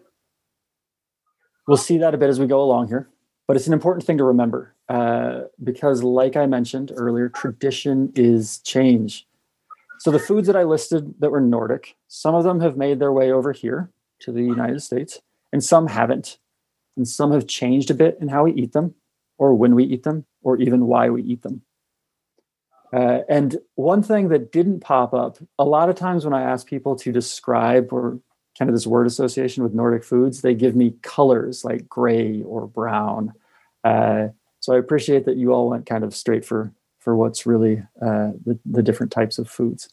We'll 1.68 1.78
see 1.78 1.98
that 2.00 2.14
a 2.14 2.18
bit 2.18 2.30
as 2.30 2.40
we 2.40 2.48
go 2.48 2.62
along 2.62 2.88
here, 2.88 3.10
but 3.48 3.56
it's 3.56 3.68
an 3.68 3.74
important 3.74 4.06
thing 4.06 4.18
to 4.18 4.24
remember 4.24 4.76
uh, 4.90 5.42
because, 5.64 6.04
like 6.04 6.36
I 6.36 6.46
mentioned 6.46 6.92
earlier, 6.96 7.30
tradition 7.30 8.12
is 8.16 8.60
change. 8.60 9.28
So, 10.00 10.10
the 10.10 10.20
foods 10.20 10.48
that 10.48 10.56
I 10.56 10.64
listed 10.64 11.14
that 11.20 11.30
were 11.30 11.42
Nordic, 11.42 11.96
some 12.08 12.34
of 12.34 12.44
them 12.44 12.60
have 12.62 12.78
made 12.78 13.00
their 13.00 13.12
way 13.12 13.32
over 13.32 13.52
here 13.52 13.92
to 14.22 14.32
the 14.32 14.42
United 14.42 14.82
States, 14.82 15.22
and 15.54 15.64
some 15.64 15.88
haven't. 15.88 16.38
And 16.98 17.08
some 17.08 17.32
have 17.32 17.48
changed 17.48 17.90
a 17.90 17.94
bit 17.94 18.18
in 18.20 18.28
how 18.28 18.44
we 18.46 18.54
eat 18.54 18.74
them, 18.74 18.96
or 19.38 19.54
when 19.54 19.76
we 19.76 19.84
eat 19.84 20.04
them, 20.04 20.26
or 20.42 20.58
even 20.58 20.88
why 20.88 21.10
we 21.10 21.22
eat 21.24 21.44
them. 21.44 21.62
Uh, 22.94 23.20
and 23.30 23.58
one 23.76 24.04
thing 24.04 24.28
that 24.30 24.52
didn't 24.52 24.82
pop 24.82 25.14
up 25.14 25.38
a 25.58 25.64
lot 25.64 25.90
of 25.90 25.96
times 25.96 26.26
when 26.26 26.34
I 26.34 26.42
ask 26.42 26.68
people 26.68 26.96
to 26.98 27.12
describe 27.12 27.94
or 27.94 28.20
kind 28.62 28.70
of 28.70 28.76
this 28.76 28.86
word 28.86 29.08
association 29.08 29.64
with 29.64 29.74
Nordic 29.74 30.04
foods, 30.04 30.44
they 30.44 30.54
give 30.54 30.76
me 30.76 30.94
colors 31.02 31.66
like 31.66 31.90
gray 31.90 32.44
or 32.44 32.68
brown. 32.68 33.34
Uh, 33.84 34.28
so 34.60 34.76
I 34.76 34.78
appreciate 34.78 35.26
that 35.26 35.36
you 35.36 35.52
all 35.52 35.68
went 35.68 35.88
kind 35.88 36.04
of 36.04 36.14
straight 36.14 36.46
for 36.46 36.72
for 37.00 37.16
what's 37.16 37.48
really 37.48 37.82
uh, 38.00 38.30
the, 38.46 38.60
the 38.64 38.84
different 38.84 39.12
types 39.12 39.40
of 39.40 39.50
foods. 39.50 39.90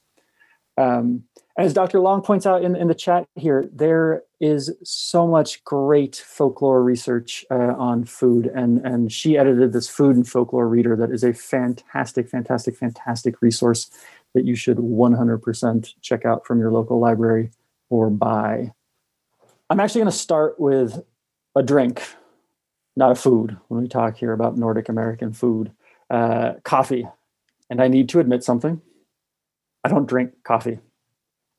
Um, 0.77 1.25
as 1.57 1.73
Dr. 1.73 1.99
Long 2.01 2.21
points 2.21 2.45
out 2.45 2.63
in, 2.63 2.77
in 2.77 2.89
the 2.89 2.95
chat 2.95 3.27
here, 3.37 3.71
there 3.73 4.25
is 4.39 4.71
so 4.85 5.27
much 5.27 5.65
great 5.65 6.17
folklore 6.17 6.83
research 6.83 7.47
uh, 7.51 7.73
on 7.79 8.05
food, 8.05 8.51
and 8.55 8.85
and 8.85 9.11
she 9.11 9.39
edited 9.39 9.73
this 9.73 9.89
food 9.89 10.15
and 10.15 10.29
folklore 10.29 10.69
reader 10.69 10.95
that 10.95 11.11
is 11.11 11.25
a 11.25 11.33
fantastic, 11.33 12.29
fantastic, 12.29 12.77
fantastic 12.77 13.41
resource 13.41 13.91
that 14.35 14.45
you 14.45 14.55
should 14.55 14.77
100% 14.77 15.95
check 16.03 16.27
out 16.27 16.47
from 16.47 16.61
your 16.61 16.71
local 16.71 17.01
library 17.01 17.51
or 17.91 18.11
buy. 18.11 18.73
I'm 19.71 19.81
actually 19.81 20.01
going 20.01 20.13
to 20.13 20.19
start 20.19 20.59
with 20.59 21.03
a 21.55 21.63
drink, 21.63 22.03
not 22.97 23.13
a 23.13 23.15
food. 23.15 23.57
When 23.69 23.83
we 23.83 23.89
talk 23.89 24.17
here 24.17 24.33
about 24.33 24.57
Nordic 24.57 24.89
American 24.89 25.33
food, 25.33 25.73
uh, 26.11 26.55
coffee, 26.65 27.07
and 27.71 27.83
I 27.83 27.89
need 27.89 28.09
to 28.11 28.21
admit 28.21 28.43
something. 28.45 28.81
I 29.85 29.89
don't 29.89 30.09
drink 30.09 30.33
coffee. 30.45 30.79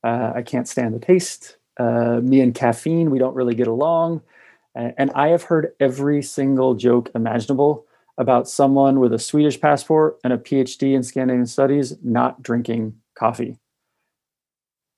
Uh, 0.04 0.34
I 0.36 0.42
can't 0.42 0.68
stand 0.68 0.94
the 0.94 1.00
taste. 1.00 1.58
Uh, 1.78 2.20
me 2.22 2.42
and 2.42 2.54
caffeine, 2.54 3.12
we 3.12 3.20
don't 3.20 3.36
really 3.36 3.56
get 3.56 3.68
along. 3.68 4.22
And 4.76 5.12
I 5.12 5.30
have 5.30 5.44
heard 5.44 5.74
every 5.80 6.22
single 6.22 6.74
joke 6.74 7.12
imaginable 7.14 7.86
about 8.18 8.48
someone 8.48 9.00
with 9.00 9.14
a 9.14 9.20
Swedish 9.20 9.60
passport 9.60 10.20
and 10.24 10.32
a 10.32 10.38
PhD 10.38 10.94
in 10.94 11.04
Scandinavian 11.04 11.48
studies 11.48 11.96
not 12.04 12.42
drinking 12.42 12.96
coffee. 13.18 13.58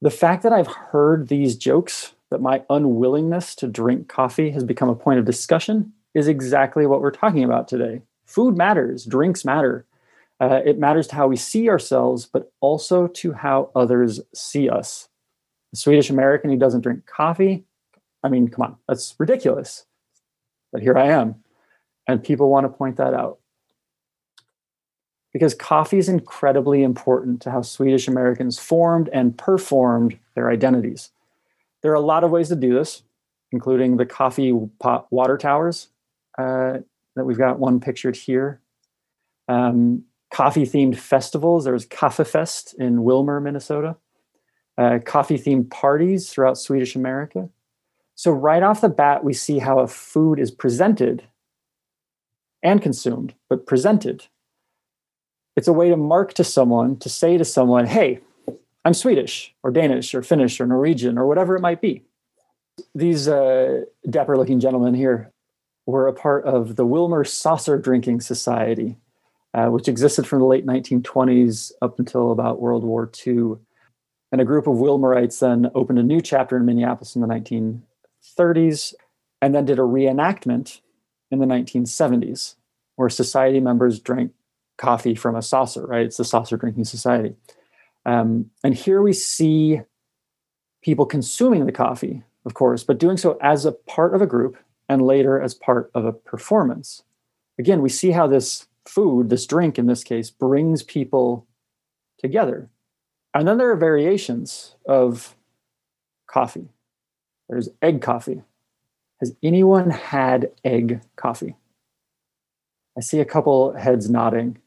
The 0.02 0.10
fact 0.10 0.42
that 0.44 0.54
I've 0.54 0.68
heard 0.68 1.28
these 1.28 1.56
jokes, 1.56 2.14
that 2.32 2.42
my 2.42 2.64
unwillingness 2.70 3.54
to 3.56 3.68
drink 3.68 4.08
coffee 4.08 4.50
has 4.52 4.64
become 4.64 4.90
a 4.90 4.96
point 4.96 5.20
of 5.20 5.26
discussion, 5.26 5.94
is 6.16 6.28
exactly 6.28 6.88
what 6.88 7.02
we're 7.02 7.12
talking 7.12 7.44
about 7.44 7.68
today. 7.68 8.02
Food 8.26 8.58
matters, 8.58 9.06
drinks 9.06 9.46
matter. 9.46 9.86
Uh, 10.40 10.62
it 10.66 10.80
matters 10.80 11.08
to 11.08 11.16
how 11.16 11.28
we 11.28 11.36
see 11.36 11.70
ourselves, 11.70 12.26
but 12.26 12.52
also 12.62 13.06
to 13.08 13.34
how 13.34 13.70
others 13.76 14.20
see 14.34 14.70
us. 14.70 15.08
The 15.72 15.78
Swedish 15.78 16.10
American 16.10 16.50
who 16.50 16.58
doesn't 16.58 16.82
drink 16.82 17.06
coffee, 17.06 17.64
I 18.24 18.30
mean, 18.30 18.48
come 18.48 18.64
on, 18.64 18.78
that's 18.88 19.14
ridiculous. 19.20 19.86
But 20.72 20.82
here 20.82 20.98
I 20.98 21.10
am. 21.10 21.36
And 22.08 22.24
people 22.24 22.50
want 22.50 22.66
to 22.66 22.70
point 22.70 22.98
that 22.98 23.14
out. 23.14 23.40
Because 25.34 25.54
coffee 25.54 25.98
is 25.98 26.10
incredibly 26.10 26.84
important 26.84 27.42
to 27.44 27.52
how 27.52 27.62
Swedish 27.62 28.08
Americans 28.08 28.60
formed 28.60 29.10
and 29.14 29.38
performed 29.38 30.18
their 30.36 30.52
identities. 30.52 31.12
There 31.82 31.92
are 31.92 31.96
a 31.96 32.02
lot 32.02 32.24
of 32.24 32.32
ways 32.32 32.50
to 32.50 32.56
do 32.56 32.74
this, 32.74 33.04
including 33.52 33.98
the 33.98 34.06
coffee 34.06 34.54
pot 34.80 35.08
water 35.10 35.38
towers 35.38 35.88
uh, 36.38 36.80
that 37.16 37.26
we've 37.26 37.38
got 37.38 37.60
one 37.60 37.80
pictured 37.80 38.16
here. 38.16 38.62
Um, 39.48 40.04
coffee 40.34 40.66
themed 40.66 40.98
festivals. 40.98 41.64
There 41.64 41.74
was 41.74 41.86
Kaffefest 41.86 42.74
in 42.76 43.00
Willmar, 43.00 43.42
Minnesota. 43.42 43.98
Uh, 44.78 45.00
coffee 45.06 45.38
themed 45.38 45.70
parties 45.70 46.30
throughout 46.30 46.58
Swedish 46.58 46.96
America. 46.96 47.50
So, 48.16 48.32
right 48.32 48.64
off 48.64 48.82
the 48.82 48.90
bat, 48.90 49.24
we 49.24 49.34
see 49.34 49.60
how 49.60 49.80
a 49.80 49.88
food 49.88 50.40
is 50.40 50.52
presented 50.52 51.24
and 52.64 52.82
consumed, 52.82 53.34
but 53.50 53.66
presented. 53.66 54.28
It's 55.56 55.68
a 55.68 55.74
way 55.74 55.90
to 55.90 55.98
mark 55.98 56.34
to 56.36 56.44
someone, 56.44 56.98
to 56.98 57.10
say 57.10 57.38
to 57.38 57.46
someone, 57.46 57.86
hey, 57.86 58.20
I'm 58.86 58.94
Swedish 58.94 59.54
or 59.64 59.72
Danish 59.72 60.16
or 60.16 60.24
Finnish 60.24 60.60
or 60.62 60.66
Norwegian 60.66 61.18
or 61.18 61.28
whatever 61.28 61.56
it 61.56 61.62
might 61.62 61.82
be. 61.82 62.04
These 62.96 63.28
uh, 63.28 63.82
dapper 64.10 64.38
looking 64.38 64.60
gentlemen 64.60 64.94
here 64.94 65.32
were 65.86 66.08
a 66.08 66.14
part 66.14 66.46
of 66.46 66.78
the 66.78 66.86
Willmar 66.86 67.28
Saucer 67.28 67.78
Drinking 67.78 68.22
Society, 68.22 68.98
uh, 69.54 69.68
which 69.68 69.90
existed 69.90 70.26
from 70.26 70.40
the 70.40 70.46
late 70.46 70.66
1920s 70.66 71.74
up 71.82 72.00
until 72.00 72.32
about 72.32 72.62
World 72.62 72.84
War 72.84 73.12
II. 73.28 73.56
And 74.32 74.40
a 74.40 74.46
group 74.46 74.68
of 74.68 74.78
Willmarites 74.78 75.40
then 75.40 75.70
opened 75.76 76.00
a 76.00 76.04
new 76.04 76.22
chapter 76.22 76.56
in 76.56 76.66
Minneapolis 76.66 77.16
in 77.16 77.22
the 77.22 77.28
1930s 77.28 78.94
and 79.42 79.54
then 79.54 79.66
did 79.66 79.80
a 79.80 79.84
reenactment 79.84 80.80
in 81.30 81.40
the 81.40 81.46
1970s 81.46 82.56
where 82.96 83.10
society 83.10 83.60
members 83.60 84.00
drank 84.00 84.32
coffee 84.78 85.16
from 85.16 85.36
a 85.36 85.42
saucer, 85.42 85.86
right? 85.86 86.06
It's 86.06 86.18
the 86.18 86.26
Saucer 86.26 86.58
Drinking 86.58 86.86
Society. 86.86 87.36
Um, 88.06 88.50
and 88.64 88.74
here 88.74 89.02
we 89.02 89.14
see 89.14 89.82
people 90.82 91.06
consuming 91.06 91.66
the 91.66 91.72
coffee, 91.72 92.24
of 92.46 92.54
course, 92.54 92.84
but 92.84 92.98
doing 92.98 93.18
so 93.18 93.38
as 93.42 93.66
a 93.66 93.72
part 93.72 94.16
of 94.16 94.22
a 94.22 94.28
group 94.28 94.58
and 94.90 95.04
later 95.04 95.40
as 95.40 95.54
part 95.54 95.92
of 95.94 96.06
a 96.06 96.14
performance. 96.14 97.04
Again, 97.60 97.82
we 97.82 97.90
see 97.90 98.12
how 98.12 98.28
this 98.28 98.68
food, 98.86 99.30
this 99.30 99.46
drink 99.46 99.78
in 99.78 99.86
this 99.86 100.04
case, 100.04 100.30
brings 100.30 100.84
people 100.84 101.46
together. 102.18 102.70
And 103.34 103.48
then 103.48 103.58
there 103.58 103.72
are 103.72 103.78
variations 103.78 104.76
of 104.88 105.36
coffee. 106.28 106.70
There's 107.48 107.70
egg 107.82 108.02
coffee. 108.02 108.42
Has 109.20 109.36
anyone 109.44 109.92
had 109.92 110.52
egg 110.66 111.02
coffee? 111.16 111.56
I 112.98 113.02
see 113.02 113.20
a 113.20 113.26
couple 113.26 113.74
heads 113.74 114.10
nodding 114.10 114.58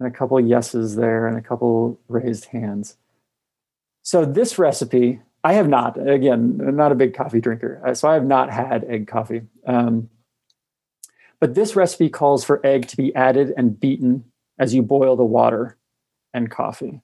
and 0.00 0.08
a 0.08 0.16
couple 0.16 0.38
yeses 0.40 0.96
there 0.96 1.26
and 1.26 1.36
a 1.36 1.42
couple 1.42 2.00
raised 2.08 2.46
hands. 2.46 2.96
So 4.02 4.24
this 4.24 4.58
recipe, 4.58 5.20
I 5.44 5.52
have 5.54 5.68
not. 5.68 5.96
Again, 5.98 6.60
I'm 6.66 6.76
not 6.76 6.92
a 6.92 6.96
big 6.96 7.14
coffee 7.14 7.40
drinker, 7.40 7.80
uh, 7.86 7.94
so 7.94 8.08
I 8.08 8.14
have 8.14 8.26
not 8.26 8.50
had 8.50 8.84
egg 8.84 9.06
coffee. 9.06 9.42
Um, 9.66 10.10
but 11.40 11.54
this 11.54 11.76
recipe 11.76 12.08
calls 12.08 12.44
for 12.44 12.64
egg 12.66 12.88
to 12.88 12.96
be 12.96 13.14
added 13.14 13.52
and 13.56 13.78
beaten 13.78 14.24
as 14.58 14.74
you 14.74 14.82
boil 14.82 15.14
the 15.14 15.24
water 15.24 15.76
and 16.34 16.50
coffee. 16.50 17.00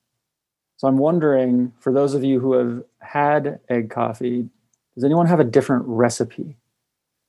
So 0.77 0.89
I'm 0.89 0.99
wondering, 0.99 1.73
for 1.79 1.93
those 1.93 2.15
of 2.15 2.25
you 2.25 2.41
who 2.41 2.55
have 2.55 2.83
had 2.99 3.61
egg 3.69 3.91
coffee, 3.91 4.49
does 4.95 5.05
anyone 5.05 5.27
have 5.27 5.41
a 5.41 5.45
different 5.45 5.85
recipe? 5.87 6.57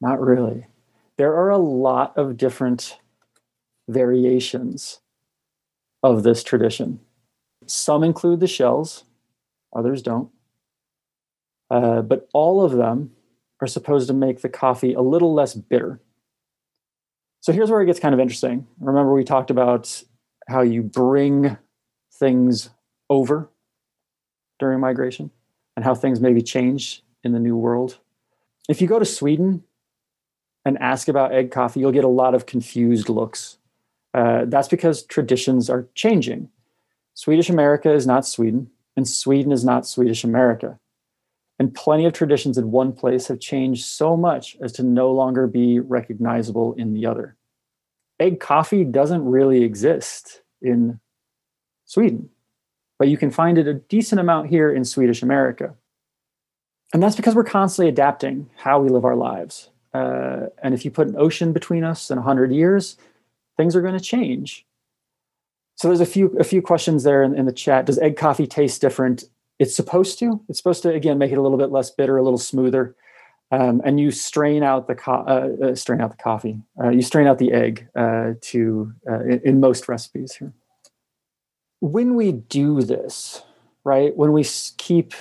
Not 0.01 0.19
really. 0.19 0.65
There 1.17 1.33
are 1.33 1.49
a 1.49 1.57
lot 1.57 2.17
of 2.17 2.37
different 2.37 2.97
variations 3.87 4.99
of 6.03 6.23
this 6.23 6.43
tradition. 6.43 6.99
Some 7.67 8.03
include 8.03 8.39
the 8.39 8.47
shells, 8.47 9.05
others 9.75 10.01
don't. 10.01 10.29
Uh, 11.69 12.01
but 12.01 12.27
all 12.33 12.63
of 12.63 12.73
them 12.73 13.11
are 13.61 13.67
supposed 13.67 14.07
to 14.07 14.13
make 14.13 14.41
the 14.41 14.49
coffee 14.49 14.93
a 14.93 15.01
little 15.01 15.33
less 15.33 15.55
bitter. 15.55 15.99
So 17.41 17.53
here's 17.53 17.71
where 17.71 17.81
it 17.81 17.85
gets 17.85 17.99
kind 17.99 18.13
of 18.13 18.19
interesting. 18.19 18.67
Remember, 18.79 19.13
we 19.13 19.23
talked 19.23 19.49
about 19.49 20.03
how 20.47 20.61
you 20.61 20.83
bring 20.83 21.57
things 22.13 22.69
over 23.09 23.49
during 24.59 24.79
migration 24.79 25.31
and 25.75 25.83
how 25.85 25.95
things 25.95 26.19
maybe 26.19 26.41
change 26.41 27.03
in 27.23 27.31
the 27.31 27.39
new 27.39 27.55
world. 27.55 27.99
If 28.67 28.81
you 28.81 28.87
go 28.87 28.99
to 28.99 29.05
Sweden 29.05 29.63
and 30.65 30.77
ask 30.79 31.07
about 31.07 31.31
egg 31.31 31.51
coffee, 31.51 31.79
you'll 31.79 31.91
get 31.91 32.03
a 32.03 32.09
lot 32.09 32.33
of 32.33 32.47
confused 32.47 33.07
looks. 33.07 33.57
Uh, 34.13 34.45
that's 34.47 34.67
because 34.67 35.03
traditions 35.03 35.69
are 35.69 35.87
changing. 35.93 36.49
Swedish 37.13 37.49
America 37.49 37.93
is 37.93 38.07
not 38.07 38.25
Sweden, 38.25 38.69
and 38.97 39.07
Sweden 39.07 39.51
is 39.51 39.63
not 39.63 39.85
Swedish 39.85 40.23
America. 40.23 40.79
And 41.59 41.73
plenty 41.73 42.05
of 42.05 42.13
traditions 42.13 42.57
in 42.57 42.71
one 42.71 42.91
place 42.91 43.27
have 43.27 43.39
changed 43.39 43.85
so 43.85 44.17
much 44.17 44.57
as 44.61 44.71
to 44.73 44.83
no 44.83 45.11
longer 45.11 45.47
be 45.47 45.79
recognizable 45.79 46.73
in 46.73 46.93
the 46.93 47.05
other. 47.05 47.37
Egg 48.19 48.39
coffee 48.39 48.83
doesn't 48.83 49.25
really 49.25 49.63
exist 49.63 50.41
in 50.61 50.99
Sweden, 51.85 52.29
but 52.97 53.07
you 53.07 53.17
can 53.17 53.31
find 53.31 53.57
it 53.57 53.67
a 53.67 53.73
decent 53.73 54.19
amount 54.19 54.49
here 54.49 54.71
in 54.71 54.83
Swedish 54.83 55.21
America. 55.21 55.75
And 56.93 57.01
that's 57.01 57.15
because 57.15 57.35
we're 57.35 57.43
constantly 57.43 57.89
adapting 57.89 58.49
how 58.55 58.79
we 58.79 58.89
live 58.89 59.05
our 59.05 59.15
lives. 59.15 59.69
Uh, 59.95 60.47
and 60.61 60.73
if 60.73 60.83
you 60.83 60.91
put 60.91 61.07
an 61.07 61.15
ocean 61.17 61.53
between 61.53 61.83
us 61.83 62.09
in 62.11 62.17
100 62.17 62.51
years, 62.51 62.97
things 63.55 63.75
are 63.75 63.81
going 63.81 63.97
to 63.97 64.03
change. 64.03 64.65
So 65.75 65.87
there's 65.87 66.01
a 66.01 66.05
few 66.05 66.35
a 66.39 66.43
few 66.43 66.61
questions 66.61 67.03
there 67.03 67.23
in, 67.23 67.35
in 67.35 67.45
the 67.45 67.53
chat. 67.53 67.85
Does 67.85 67.99
egg 67.99 68.17
coffee 68.17 68.47
taste 68.47 68.81
different 68.81 69.25
it's 69.59 69.75
supposed 69.75 70.19
to. 70.19 70.41
It's 70.49 70.59
supposed 70.59 70.83
to 70.83 70.93
again 70.93 71.17
make 71.17 71.31
it 71.31 71.37
a 71.37 71.41
little 71.41 71.57
bit 71.57 71.71
less 71.71 71.89
bitter, 71.89 72.17
a 72.17 72.23
little 72.23 72.39
smoother. 72.39 72.95
Um, 73.51 73.81
and 73.85 73.99
you 73.99 74.11
strain 74.11 74.63
out 74.63 74.87
the 74.87 74.95
co- 74.95 75.23
uh, 75.27 75.67
uh, 75.67 75.75
strain 75.75 76.01
out 76.01 76.11
the 76.11 76.21
coffee. 76.21 76.61
Uh, 76.81 76.89
you 76.89 77.01
strain 77.01 77.27
out 77.27 77.37
the 77.37 77.53
egg 77.53 77.87
uh, 77.95 78.33
to 78.41 78.91
uh, 79.09 79.21
in, 79.21 79.41
in, 79.45 79.59
most 79.59 79.87
recipes 79.87 80.33
here. 80.33 80.51
When 81.79 82.15
we 82.15 82.31
do 82.31 82.81
this, 82.81 83.43
right? 83.83 84.15
When 84.17 84.33
we 84.33 84.43
keep 84.77 85.13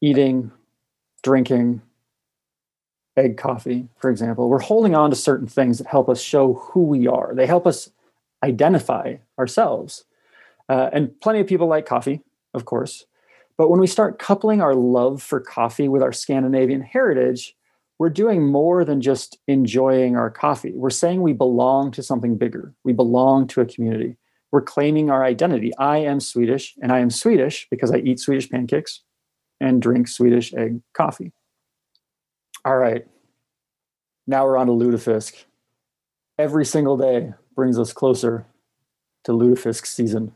eating, 0.00 0.52
drinking 1.22 1.82
egg 3.20 3.36
coffee, 3.36 3.88
for 3.98 4.10
example, 4.10 4.48
we're 4.48 4.58
holding 4.58 4.94
on 4.94 5.10
to 5.10 5.16
certain 5.16 5.46
things 5.46 5.78
that 5.78 5.86
help 5.86 6.08
us 6.08 6.20
show 6.20 6.54
who 6.54 6.82
we 6.82 7.06
are. 7.06 7.34
They 7.34 7.46
help 7.46 7.66
us 7.66 7.90
identify 8.42 9.16
ourselves. 9.38 10.04
Uh, 10.68 10.88
and 10.92 11.20
plenty 11.20 11.40
of 11.40 11.46
people 11.46 11.66
like 11.66 11.86
coffee, 11.86 12.22
of 12.54 12.64
course. 12.64 13.04
But 13.58 13.68
when 13.68 13.80
we 13.80 13.86
start 13.86 14.18
coupling 14.18 14.62
our 14.62 14.74
love 14.74 15.22
for 15.22 15.40
coffee 15.40 15.88
with 15.88 16.02
our 16.02 16.12
Scandinavian 16.12 16.80
heritage, 16.80 17.54
we're 17.98 18.08
doing 18.08 18.46
more 18.46 18.84
than 18.84 19.02
just 19.02 19.38
enjoying 19.46 20.16
our 20.16 20.30
coffee. 20.30 20.72
We're 20.74 20.88
saying 20.88 21.20
we 21.20 21.34
belong 21.34 21.90
to 21.90 22.02
something 22.02 22.38
bigger. 22.38 22.72
We 22.84 22.94
belong 22.94 23.46
to 23.48 23.60
a 23.60 23.66
community. 23.66 24.16
We're 24.52 24.62
claiming 24.62 25.10
our 25.10 25.22
identity. 25.22 25.76
I 25.76 25.98
am 25.98 26.18
Swedish, 26.20 26.74
and 26.80 26.90
I 26.90 27.00
am 27.00 27.10
Swedish 27.10 27.68
because 27.70 27.92
I 27.92 27.98
eat 27.98 28.18
Swedish 28.18 28.48
pancakes 28.48 29.02
and 29.60 29.82
drink 29.82 30.08
Swedish 30.08 30.54
egg 30.54 30.80
coffee. 30.94 31.32
All 32.64 32.76
right. 32.76 33.06
Now 34.26 34.44
we're 34.44 34.58
on 34.58 34.66
to 34.66 34.72
lutefisk. 34.72 35.44
Every 36.38 36.64
single 36.64 36.96
day 36.96 37.32
brings 37.54 37.78
us 37.78 37.92
closer 37.92 38.46
to 39.24 39.32
lutefisk 39.32 39.86
season. 39.86 40.32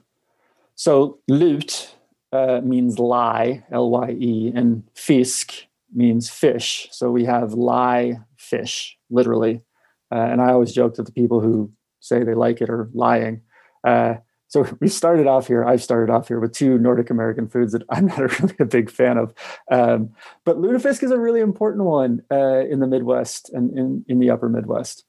So 0.75 1.19
lut 1.29 1.95
uh, 2.33 2.61
means 2.65 2.99
lie, 2.99 3.65
L 3.71 3.91
Y 3.91 4.17
E, 4.19 4.53
and 4.55 4.83
fisk 4.95 5.53
means 5.95 6.29
fish. 6.29 6.89
So 6.91 7.11
we 7.11 7.25
have 7.25 7.53
lie 7.53 8.19
fish, 8.37 8.97
literally. 9.11 9.63
Uh, 10.11 10.27
and 10.31 10.41
I 10.41 10.51
always 10.51 10.73
joke 10.73 10.95
that 10.95 11.07
the 11.07 11.13
people 11.13 11.41
who 11.41 11.71
say 12.01 12.25
they 12.25 12.35
like 12.35 12.61
it 12.61 12.71
are 12.71 12.91
lying. 12.93 13.43
Uh, 13.85 14.15
so 14.55 14.65
we 14.79 14.87
started 14.87 15.27
off 15.27 15.49
here. 15.49 15.65
I've 15.65 15.83
started 15.83 16.13
off 16.13 16.29
here 16.29 16.39
with 16.39 16.53
two 16.53 16.79
Nordic 16.79 17.11
American 17.11 17.49
foods 17.49 17.73
that 17.73 17.83
I'm 17.89 18.07
not 18.07 18.21
a 18.21 18.29
really 18.41 18.55
a 18.61 18.65
big 18.65 18.89
fan 18.89 19.19
of, 19.19 19.35
um, 19.69 20.15
but 20.45 20.59
lutefisk 20.59 21.03
is 21.03 21.11
a 21.11 21.19
really 21.19 21.41
important 21.41 21.83
one 21.83 22.23
uh, 22.31 22.61
in 22.61 22.79
the 22.79 22.87
Midwest 22.87 23.51
and 23.51 23.77
in, 23.77 24.05
in 24.07 24.21
the 24.21 24.31
Upper 24.31 24.49
Midwest. 24.49 25.07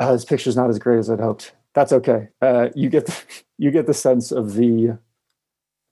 Uh, 0.00 0.10
this 0.10 0.24
picture's 0.24 0.56
not 0.56 0.68
as 0.68 0.80
great 0.80 0.98
as 0.98 1.08
I'd 1.08 1.20
hoped. 1.20 1.52
That's 1.74 1.92
okay. 1.92 2.30
Uh, 2.42 2.70
you 2.74 2.90
get 2.90 3.06
the, 3.06 3.22
you 3.58 3.70
get 3.70 3.86
the 3.86 3.94
sense 3.94 4.32
of 4.32 4.54
the 4.54 4.98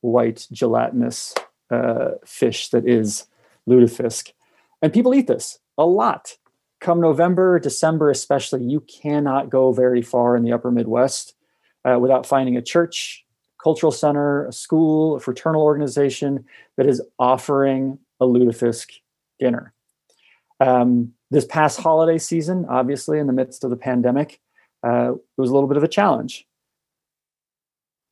white 0.01 0.49
gelatinous 0.51 1.33
uh, 1.71 2.15
fish 2.27 2.71
that 2.71 2.89
is 2.89 3.29
lutefisk, 3.69 4.33
and 4.83 4.93
people 4.93 5.15
eat 5.15 5.29
this 5.29 5.61
a 5.79 5.87
lot. 5.87 6.39
Come 6.81 7.01
November, 7.01 7.61
December, 7.61 8.11
especially, 8.11 8.65
you 8.65 8.81
cannot 8.81 9.49
go 9.49 9.73
very 9.73 10.03
far 10.03 10.37
in 10.37 10.43
the 10.43 10.53
Upper 10.53 10.73
Midwest 10.73 11.37
uh, 11.85 11.99
without 11.99 12.27
finding 12.27 12.57
a 12.57 12.62
church, 12.62 13.25
cultural 13.62 13.92
center, 13.92 14.47
a 14.47 14.53
school, 14.53 15.16
a 15.16 15.20
fraternal 15.20 15.62
organization 15.62 16.44
that 16.77 16.87
is 16.87 17.03
offering 17.18 17.99
a 18.20 18.25
lutefisk 18.27 19.01
dinner. 19.38 19.73
Um, 20.61 21.12
this 21.31 21.44
past 21.44 21.81
holiday 21.81 22.18
season, 22.18 22.66
obviously, 22.68 23.18
in 23.18 23.27
the 23.27 23.33
midst 23.33 23.64
of 23.64 23.70
the 23.70 23.77
pandemic, 23.77 24.40
uh, 24.87 25.14
it 25.14 25.20
was 25.40 25.51
a 25.51 25.55
little 25.55 25.68
bit 25.68 25.77
of 25.77 25.83
a 25.83 25.88
challenge. 25.88 26.47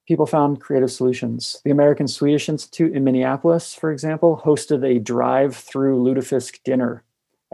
People 0.08 0.26
found 0.26 0.60
creative 0.60 0.90
solutions. 0.90 1.60
The 1.64 1.70
American 1.70 2.08
Swedish 2.08 2.48
Institute 2.48 2.92
in 2.92 3.04
Minneapolis, 3.04 3.74
for 3.74 3.92
example, 3.92 4.42
hosted 4.44 4.84
a 4.84 4.98
drive 4.98 5.54
through 5.54 6.02
lutefisk 6.02 6.58
dinner, 6.64 7.04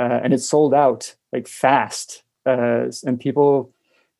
uh, 0.00 0.20
and 0.22 0.32
it 0.32 0.40
sold 0.40 0.72
out 0.72 1.14
like 1.32 1.46
fast. 1.46 2.22
Uh, 2.46 2.86
and 3.04 3.20
people 3.20 3.70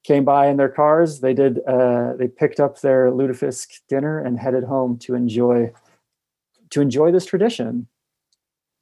came 0.04 0.24
by 0.24 0.48
in 0.48 0.56
their 0.56 0.68
cars. 0.68 1.20
They 1.20 1.34
did. 1.34 1.60
Uh, 1.66 2.14
they 2.16 2.28
picked 2.28 2.60
up 2.60 2.80
their 2.80 3.10
lutefisk 3.10 3.80
dinner 3.88 4.18
and 4.18 4.38
headed 4.38 4.64
home 4.64 4.98
to 5.00 5.14
enjoy 5.14 5.72
to 6.70 6.80
enjoy 6.80 7.12
this 7.12 7.26
tradition. 7.26 7.86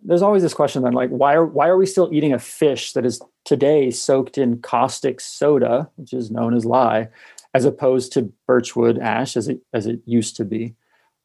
There's 0.02 0.22
always 0.22 0.42
this 0.42 0.54
question 0.54 0.82
then, 0.82 0.92
like, 0.92 1.10
why 1.10 1.34
are 1.34 1.46
why 1.46 1.68
are 1.68 1.76
we 1.76 1.86
still 1.86 2.10
eating 2.12 2.32
a 2.32 2.38
fish 2.38 2.92
that 2.92 3.06
is 3.06 3.20
today 3.44 3.90
soaked 3.90 4.38
in 4.38 4.60
caustic 4.60 5.20
soda, 5.20 5.90
which 5.96 6.12
is 6.12 6.30
known 6.30 6.54
as 6.54 6.64
lye, 6.64 7.08
as 7.54 7.64
opposed 7.64 8.12
to 8.12 8.32
birchwood 8.46 8.98
ash 8.98 9.36
as 9.36 9.48
it 9.48 9.60
as 9.72 9.86
it 9.86 10.00
used 10.04 10.36
to 10.36 10.44
be? 10.44 10.74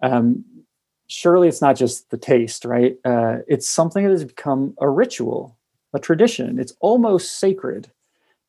Um, 0.01 0.45
surely 1.07 1.47
it's 1.47 1.61
not 1.61 1.75
just 1.75 2.09
the 2.09 2.17
taste, 2.17 2.65
right? 2.65 2.97
Uh, 3.03 3.39
it's 3.47 3.69
something 3.69 4.03
that 4.03 4.11
has 4.11 4.23
become 4.23 4.73
a 4.79 4.89
ritual, 4.89 5.57
a 5.93 5.99
tradition. 5.99 6.57
It's 6.57 6.73
almost 6.79 7.37
sacred 7.37 7.91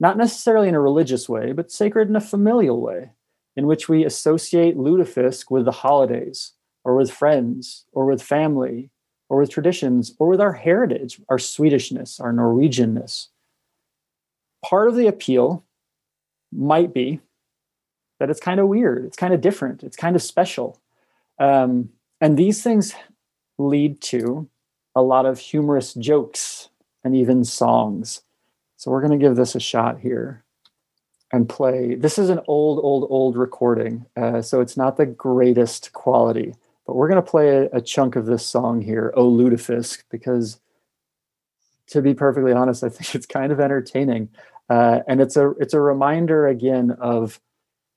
not 0.03 0.17
necessarily 0.17 0.69
in 0.69 0.75
a 0.75 0.81
religious 0.81 1.29
way, 1.29 1.53
but 1.53 1.71
sacred 1.71 2.09
in 2.09 2.17
a 2.17 2.21
familial 2.21 2.81
way, 2.81 3.12
in 3.55 3.69
which 3.69 3.88
we 3.88 4.05
associate 4.05 4.77
lutefisk 4.77 5.49
with 5.49 5.65
the 5.65 5.71
holidays, 5.71 6.55
or 6.85 6.97
with 6.97 7.12
friends, 7.12 7.85
or 7.93 8.05
with 8.05 8.21
family, 8.21 8.91
or 9.29 9.38
with 9.38 9.51
traditions, 9.51 10.12
or 10.19 10.27
with 10.27 10.41
our 10.41 10.55
heritage, 10.55 11.21
our 11.29 11.38
Swedishness, 11.38 12.21
our 12.21 12.33
Norwegianness. 12.33 13.29
Part 14.65 14.88
of 14.88 14.97
the 14.97 15.07
appeal 15.07 15.65
might 16.53 16.93
be 16.93 17.21
that 18.19 18.29
it's 18.29 18.41
kind 18.41 18.59
of 18.59 18.67
weird, 18.67 19.05
it's 19.05 19.17
kind 19.17 19.33
of 19.33 19.41
different, 19.41 19.85
it's 19.85 19.97
kind 19.97 20.17
of 20.17 20.23
special. 20.23 20.81
Um, 21.38 21.91
and 22.21 22.37
these 22.37 22.61
things 22.61 22.93
lead 23.57 24.01
to 24.01 24.49
a 24.97 25.03
lot 25.03 25.27
of 25.27 25.38
humorous 25.38 25.95
jokes 25.95 26.71
and 27.05 27.15
even 27.15 27.45
songs 27.45 28.23
so 28.83 28.90
we're 28.90 29.01
going 29.01 29.16
to 29.16 29.25
give 29.25 29.37
this 29.37 29.55
a 29.55 29.61
shot 29.61 30.01
here 30.01 30.42
and 31.33 31.49
play. 31.49 31.95
This 31.95 32.18
is 32.18 32.31
an 32.31 32.40
old, 32.49 32.81
old, 32.83 33.07
old 33.11 33.37
recording, 33.37 34.07
uh, 34.16 34.42
so 34.42 34.61
it's 34.61 34.77
not 34.77 34.97
the 34.97 35.07
greatest 35.07 35.92
quality, 35.92 36.57
but 36.85 36.97
we're 36.97 37.07
going 37.07 37.23
to 37.23 37.31
play 37.31 37.51
a, 37.51 37.68
a, 37.75 37.81
chunk 37.81 38.16
of 38.16 38.27
this 38.27 38.45
song 38.45 38.83
here, 38.83 39.12
"O 39.14 39.31
Lutefisk," 39.31 40.03
because 40.11 40.59
to 41.90 42.03
be 42.03 42.12
perfectly 42.12 42.53
honest, 42.53 42.83
I 42.83 42.88
think 42.88 43.14
it's 43.14 43.25
kind 43.25 43.53
of 43.53 43.61
entertaining, 43.61 44.31
uh, 44.68 45.03
and 45.07 45.21
it's 45.21 45.37
a 45.37 45.51
it's 45.61 45.75
a 45.75 45.81
reminder 45.81 46.49
again 46.49 46.90
of 46.90 47.40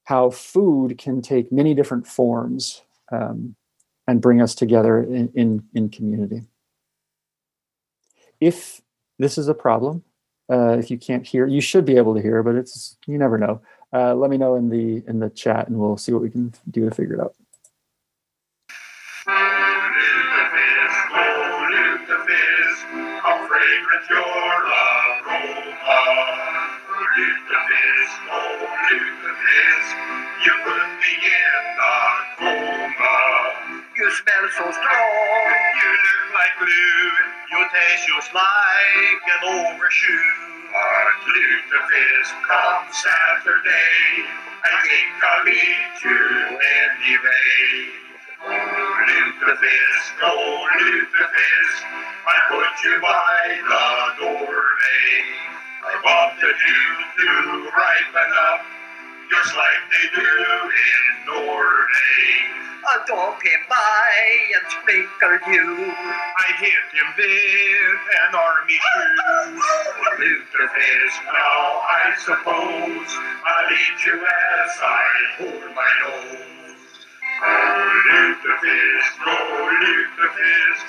how 0.03 0.29
food 0.29 0.99
can 0.99 1.19
take 1.19 1.51
many 1.51 1.73
different 1.73 2.05
forms 2.05 2.83
um, 3.11 3.55
and 4.07 4.21
bring 4.21 4.39
us 4.39 4.53
together 4.53 5.01
in, 5.01 5.31
in 5.33 5.63
in 5.73 5.89
community. 5.89 6.43
If 8.39 8.81
this 9.17 9.39
is 9.39 9.47
a 9.47 9.55
problem, 9.55 10.03
uh, 10.51 10.77
if 10.77 10.91
you 10.91 10.97
can't 10.97 11.25
hear, 11.25 11.47
you 11.47 11.61
should 11.61 11.85
be 11.85 11.97
able 11.97 12.15
to 12.15 12.21
hear, 12.21 12.43
but 12.43 12.55
it's 12.55 12.97
you 13.07 13.17
never 13.17 13.37
know. 13.37 13.61
Uh, 13.93 14.13
let 14.13 14.29
me 14.29 14.37
know 14.37 14.55
in 14.55 14.69
the 14.69 15.03
in 15.07 15.19
the 15.19 15.29
chat, 15.29 15.67
and 15.67 15.77
we'll 15.77 15.97
see 15.97 16.11
what 16.11 16.21
we 16.21 16.29
can 16.29 16.53
do 16.69 16.87
to 16.87 16.93
figure 16.93 17.15
it 17.15 17.21
out. 17.21 17.35
You 33.97 34.11
smell 34.11 34.49
so 34.57 34.71
strong. 34.71 35.49
You 35.81 35.89
look 35.89 36.33
like. 36.35 37.34
You 37.55 37.63
taste 37.71 38.03
just 38.05 38.33
like 38.33 39.23
an 39.31 39.43
overshoe. 39.47 40.11
Our 40.75 41.07
lutefisk 41.23 42.35
come 42.43 42.83
Saturday. 42.91 44.27
I 44.59 44.71
think 44.83 45.15
I'll 45.23 45.47
eat 45.47 45.95
you 46.03 46.59
anyway. 46.83 47.95
Oh, 48.43 49.05
lutefisk, 49.07 50.19
oh, 50.21 50.67
lutefisk. 50.81 51.79
I 52.27 52.35
put 52.51 52.75
you 52.83 52.99
by 52.99 53.39
the 53.63 53.87
doorway. 54.19 55.15
I 55.79 55.95
wanted 56.03 56.57
you 56.59 56.83
to 57.23 57.71
ripen 57.71 58.31
up 58.51 58.65
just 59.31 59.55
like 59.55 59.81
they 59.95 60.07
do 60.11 60.27
in 60.27 61.25
Norway. 61.25 62.34
A 62.85 63.01
dog 63.07 63.41
came 63.41 63.65
by 63.67 64.13
and 64.55 64.65
sprinkled 64.69 65.41
you. 65.51 65.89
I 65.89 66.53
hit 66.59 66.85
him 66.93 67.09
with 67.17 67.99
an 68.21 68.35
army 68.35 68.77
shoe. 68.77 69.57
Lutefisk 70.21 71.25
now, 71.25 71.81
I 71.81 72.13
suppose. 72.19 73.09
I'll 73.43 73.71
eat 73.73 74.05
you 74.05 74.21
as 74.21 74.79
I 74.83 75.05
hold 75.37 75.73
my 75.73 75.91
nose. 76.05 76.77
Oh, 77.41 78.01
lutefisk, 78.05 79.17
oh, 79.25 79.33
lutefisk. 79.81 80.85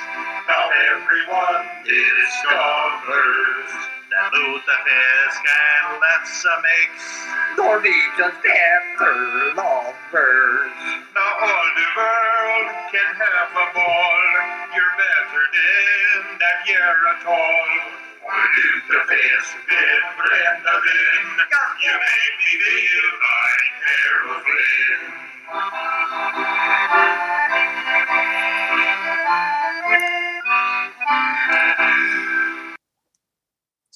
Now 0.48 0.68
everyone 0.92 1.64
discovers 1.84 3.72
that 4.16 4.32
lutefisk 4.32 5.44
and 5.44 6.00
let's 6.00 6.40
mix 6.64 7.20
Norwegian 7.60 8.32
better 8.40 9.12
lovers. 9.52 10.72
Now 11.12 11.44
all 11.44 11.68
the 11.76 11.88
world 11.92 12.68
can 12.96 13.12
have 13.12 13.52
a 13.52 13.66
ball. 13.76 14.24
You're 14.72 14.96
better 14.96 15.44
than 15.52 16.40
that 16.40 16.64
year 16.64 16.96
at 17.12 17.28
all. 17.28 17.68
Lutefisk 18.24 19.52
with 19.68 20.08
brennevin. 20.16 21.24
You 21.84 21.92
make 21.92 22.34
me 22.40 22.52
feel 22.56 23.12
like 23.20 23.76
Errol 24.00 24.40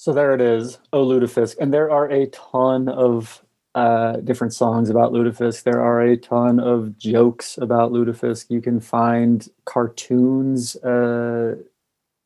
So 0.01 0.13
there 0.13 0.33
it 0.33 0.41
is, 0.41 0.79
O 0.93 1.05
Lutefisk. 1.05 1.57
And 1.59 1.71
there 1.71 1.91
are 1.91 2.09
a 2.09 2.25
ton 2.25 2.89
of 2.89 3.45
uh, 3.75 4.13
different 4.13 4.51
songs 4.51 4.89
about 4.89 5.13
lutefisk. 5.13 5.61
There 5.61 5.79
are 5.79 6.01
a 6.01 6.17
ton 6.17 6.59
of 6.59 6.97
jokes 6.97 7.55
about 7.59 7.91
lutefisk. 7.91 8.47
You 8.49 8.61
can 8.61 8.79
find 8.79 9.47
cartoons 9.65 10.75
uh, 10.77 11.53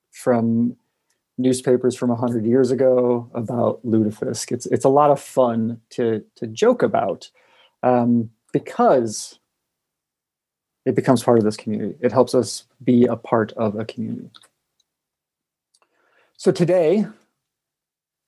from 0.09 0.77
newspapers 1.37 1.97
from 1.97 2.11
100 2.11 2.45
years 2.45 2.71
ago 2.71 3.29
about 3.33 3.85
lutefisk. 3.85 4.53
It's, 4.53 4.67
it's 4.67 4.85
a 4.85 4.89
lot 4.89 5.11
of 5.11 5.19
fun 5.19 5.81
to, 5.89 6.23
to 6.37 6.47
joke 6.47 6.81
about 6.81 7.29
um, 7.83 8.29
because 8.53 9.37
it 10.85 10.95
becomes 10.95 11.23
part 11.23 11.39
of 11.39 11.43
this 11.43 11.57
community. 11.57 11.97
It 11.99 12.13
helps 12.13 12.33
us 12.33 12.67
be 12.81 13.03
a 13.03 13.17
part 13.17 13.51
of 13.57 13.77
a 13.77 13.83
community. 13.83 14.29
So 16.37 16.53
today, 16.53 17.07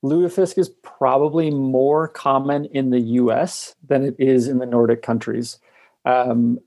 lutefisk 0.03 0.57
is 0.57 0.69
probably 0.69 1.49
more 1.49 2.07
common 2.07 2.65
in 2.65 2.89
the 2.91 2.99
US 2.99 3.75
than 3.87 4.03
it 4.03 4.15
is 4.19 4.47
in 4.47 4.59
the 4.59 4.65
Nordic 4.65 5.01
countries. 5.01 5.59
Um, 6.05 6.59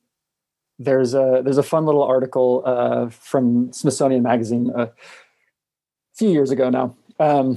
there's 0.79 1.15
a 1.15 1.43
there's 1.45 1.59
a 1.59 1.63
fun 1.63 1.85
little 1.85 2.03
article 2.03 2.63
uh, 2.65 3.09
from 3.11 3.73
Smithsonian 3.73 4.23
Magazine 4.23 4.71
a 4.75 4.91
few 6.15 6.31
years 6.31 6.51
ago 6.51 6.71
now 6.71 6.97
um, 7.19 7.57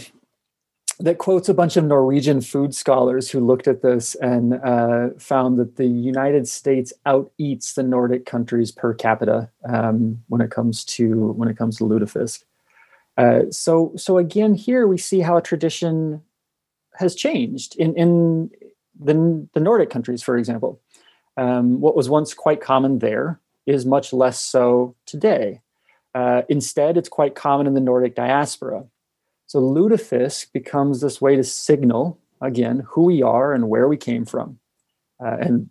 that 1.00 1.18
quotes 1.18 1.50
a 1.50 1.54
bunch 1.54 1.78
of 1.78 1.86
Norwegian 1.86 2.42
food 2.42 2.76
scholars 2.76 3.32
who 3.32 3.40
looked 3.40 3.68
at 3.68 3.82
this 3.82 4.16
and 4.16 4.56
uh, 4.56 5.10
found 5.18 5.58
that 5.58 5.78
the 5.78 5.88
United 5.88 6.48
States 6.48 6.94
out-eats 7.06 7.74
the 7.74 7.84
Nordic 7.84 8.26
countries 8.26 8.72
per 8.72 8.94
capita 8.94 9.50
um, 9.68 10.22
when 10.28 10.42
it 10.42 10.52
comes 10.52 10.84
to 10.86 11.32
when 11.34 11.50
it 11.50 11.58
comes 11.58 11.78
to 11.78 11.86
lutefisk. 11.86 12.44
Uh, 13.17 13.41
so 13.52 13.93
so 13.95 14.17
again, 14.17 14.54
here 14.54 14.88
we 14.88 14.97
see 14.97 15.19
how 15.19 15.38
a 15.38 15.41
tradition 15.41 16.21
has 16.95 17.15
changed 17.15 17.76
in 17.76 17.95
in 17.95 18.49
the, 18.99 19.47
the 19.54 19.60
Nordic 19.60 19.89
countries, 19.89 20.23
for 20.23 20.38
example. 20.38 20.82
Um, 21.38 21.80
what 21.80 21.95
was 21.95 22.10
once 22.10 22.34
quite 22.34 22.62
common 22.62 22.99
there 22.99 23.39
is 23.65 23.86
much 23.86 24.13
less 24.13 24.39
so 24.39 24.95
today. 25.06 25.62
Uh, 26.13 26.43
instead, 26.47 26.97
it's 26.97 27.10
quite 27.10 27.34
common 27.34 27.65
in 27.65 27.73
the 27.73 27.82
Nordic 27.82 28.15
diaspora. 28.15 28.86
So 29.47 29.60
lutefisk 29.60 30.52
becomes 30.54 31.02
this 31.02 31.21
way 31.21 31.36
to 31.36 31.43
signal 31.43 32.19
again 32.41 32.86
who 32.88 33.04
we 33.04 33.23
are 33.23 33.54
and 33.54 33.69
where 33.69 33.88
we 33.88 33.97
came 33.97 34.26
from. 34.26 34.60
Uh, 35.23 35.38
and 35.39 35.69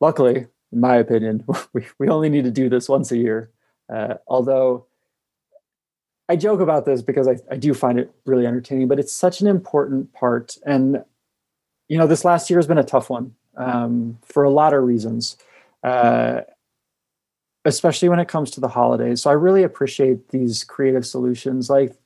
luckily, 0.00 0.46
in 0.72 0.80
my 0.80 0.96
opinion, 0.96 1.44
we, 1.72 1.86
we 1.98 2.08
only 2.08 2.28
need 2.28 2.44
to 2.44 2.50
do 2.50 2.68
this 2.68 2.88
once 2.88 3.10
a 3.10 3.16
year. 3.16 3.50
Uh, 3.92 4.14
although 4.28 4.86
I 6.30 6.36
joke 6.36 6.60
about 6.60 6.84
this 6.84 7.02
because 7.02 7.26
I, 7.26 7.38
I 7.50 7.56
do 7.56 7.74
find 7.74 7.98
it 7.98 8.14
really 8.24 8.46
entertaining, 8.46 8.86
but 8.86 9.00
it's 9.00 9.12
such 9.12 9.40
an 9.40 9.48
important 9.48 10.12
part. 10.12 10.56
And, 10.64 11.02
you 11.88 11.98
know, 11.98 12.06
this 12.06 12.24
last 12.24 12.48
year 12.48 12.60
has 12.60 12.68
been 12.68 12.78
a 12.78 12.84
tough 12.84 13.10
one 13.10 13.34
um, 13.56 14.16
for 14.22 14.44
a 14.44 14.50
lot 14.50 14.72
of 14.72 14.84
reasons, 14.84 15.36
uh, 15.82 16.42
especially 17.64 18.08
when 18.08 18.20
it 18.20 18.28
comes 18.28 18.52
to 18.52 18.60
the 18.60 18.68
holidays. 18.68 19.22
So 19.22 19.30
I 19.30 19.32
really 19.32 19.64
appreciate 19.64 20.28
these 20.28 20.62
creative 20.62 21.04
solutions 21.04 21.68
like 21.68 21.96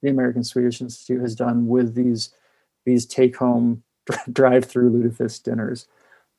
the 0.00 0.08
American 0.08 0.42
Swedish 0.42 0.80
Institute 0.80 1.20
has 1.20 1.34
done 1.34 1.66
with 1.68 1.94
these 1.94 2.30
these 2.86 3.04
take 3.04 3.36
home 3.36 3.82
drive 4.32 4.64
through 4.64 4.90
lutefisk 4.90 5.42
dinners, 5.42 5.86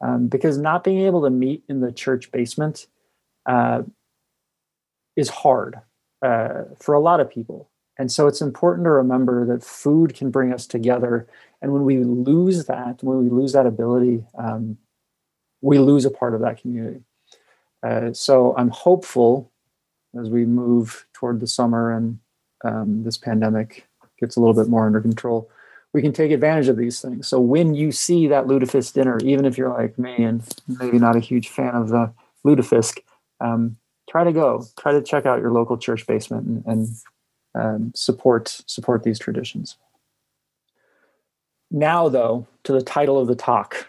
um, 0.04 0.26
because 0.26 0.58
not 0.58 0.84
being 0.84 1.06
able 1.06 1.22
to 1.22 1.30
meet 1.30 1.64
in 1.70 1.82
the 1.82 1.92
church 1.92 2.32
basement 2.32 2.88
uh, 3.46 3.84
is 5.16 5.30
hard 5.30 5.82
uh, 6.22 6.64
for 6.80 6.94
a 6.94 7.00
lot 7.00 7.20
of 7.20 7.30
people. 7.30 7.70
And 7.98 8.12
so 8.12 8.28
it's 8.28 8.42
important 8.42 8.86
to 8.86 8.92
remember 8.92 9.46
that 9.46 9.64
food 9.64 10.16
can 10.16 10.32
bring 10.32 10.54
us 10.54 10.66
together. 10.66 11.28
And 11.62 11.72
when 11.72 11.84
we 11.84 12.04
lose 12.04 12.66
that, 12.66 13.04
when 13.04 13.24
we 13.24 13.30
lose 13.30 13.54
that 13.54 13.66
ability, 13.66 14.24
um, 14.38 14.78
we 15.62 15.78
lose 15.78 16.06
a 16.06 16.12
part 16.12 16.34
of 16.34 16.42
that 16.42 16.60
community. 16.62 17.04
Uh, 17.84 18.14
so 18.14 18.56
I'm 18.58 18.70
hopeful 18.70 19.52
as 20.20 20.30
we 20.30 20.46
move 20.46 21.06
toward 21.14 21.40
the 21.40 21.48
summer 21.48 21.92
and 21.92 22.20
um, 22.64 23.04
this 23.04 23.18
pandemic 23.18 23.88
gets 24.20 24.36
a 24.36 24.40
little 24.40 24.54
bit 24.54 24.70
more 24.70 24.86
under 24.86 25.02
control, 25.02 25.50
we 25.94 26.02
can 26.02 26.14
take 26.14 26.32
advantage 26.32 26.68
of 26.68 26.78
these 26.78 27.02
things. 27.02 27.28
So 27.28 27.40
when 27.40 27.74
you 27.74 27.92
see 27.92 28.28
that 28.28 28.46
lutefisk 28.46 28.94
dinner, 28.94 29.20
even 29.24 29.46
if 29.46 29.58
you're 29.58 29.74
like 29.74 29.98
me 29.98 30.24
and 30.24 30.44
maybe 30.68 31.00
not 31.00 31.16
a 31.16 31.20
huge 31.20 31.50
fan 31.50 31.76
of 31.76 31.90
the 31.90 32.14
lutefisk, 32.46 33.00
um, 33.40 33.78
try 34.12 34.26
to 34.26 34.34
go, 34.34 34.66
try 34.78 34.92
to 34.92 35.02
check 35.02 35.26
out 35.26 35.40
your 35.40 35.52
local 35.52 35.78
church 35.78 36.06
basement 36.06 36.46
and, 36.46 36.66
and 36.66 36.88
um, 37.56 37.92
support 37.96 38.62
support 38.68 39.04
these 39.04 39.18
traditions. 39.18 39.78
Now, 41.72 42.10
though, 42.10 42.46
to 42.66 42.74
the 42.74 42.82
title 42.82 43.18
of 43.18 43.28
the 43.28 43.36
talk, 43.36 43.88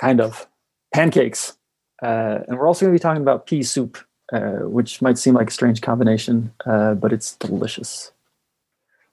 kind 0.00 0.20
of 0.20 0.48
pancakes, 0.94 1.58
uh, 2.02 2.38
and 2.48 2.58
we're 2.58 2.66
also 2.66 2.86
going 2.86 2.94
to 2.94 2.98
be 2.98 3.02
talking 3.02 3.22
about 3.22 3.46
pea 3.46 3.62
soup. 3.62 3.98
Uh, 4.32 4.60
which 4.68 5.02
might 5.02 5.18
seem 5.18 5.34
like 5.34 5.48
a 5.48 5.52
strange 5.52 5.80
combination, 5.80 6.52
uh, 6.64 6.94
but 6.94 7.12
it's 7.12 7.34
delicious. 7.34 8.12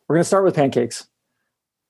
We're 0.08 0.18
going 0.18 0.22
to 0.24 0.28
start 0.28 0.44
with 0.44 0.54
pancakes. 0.54 1.08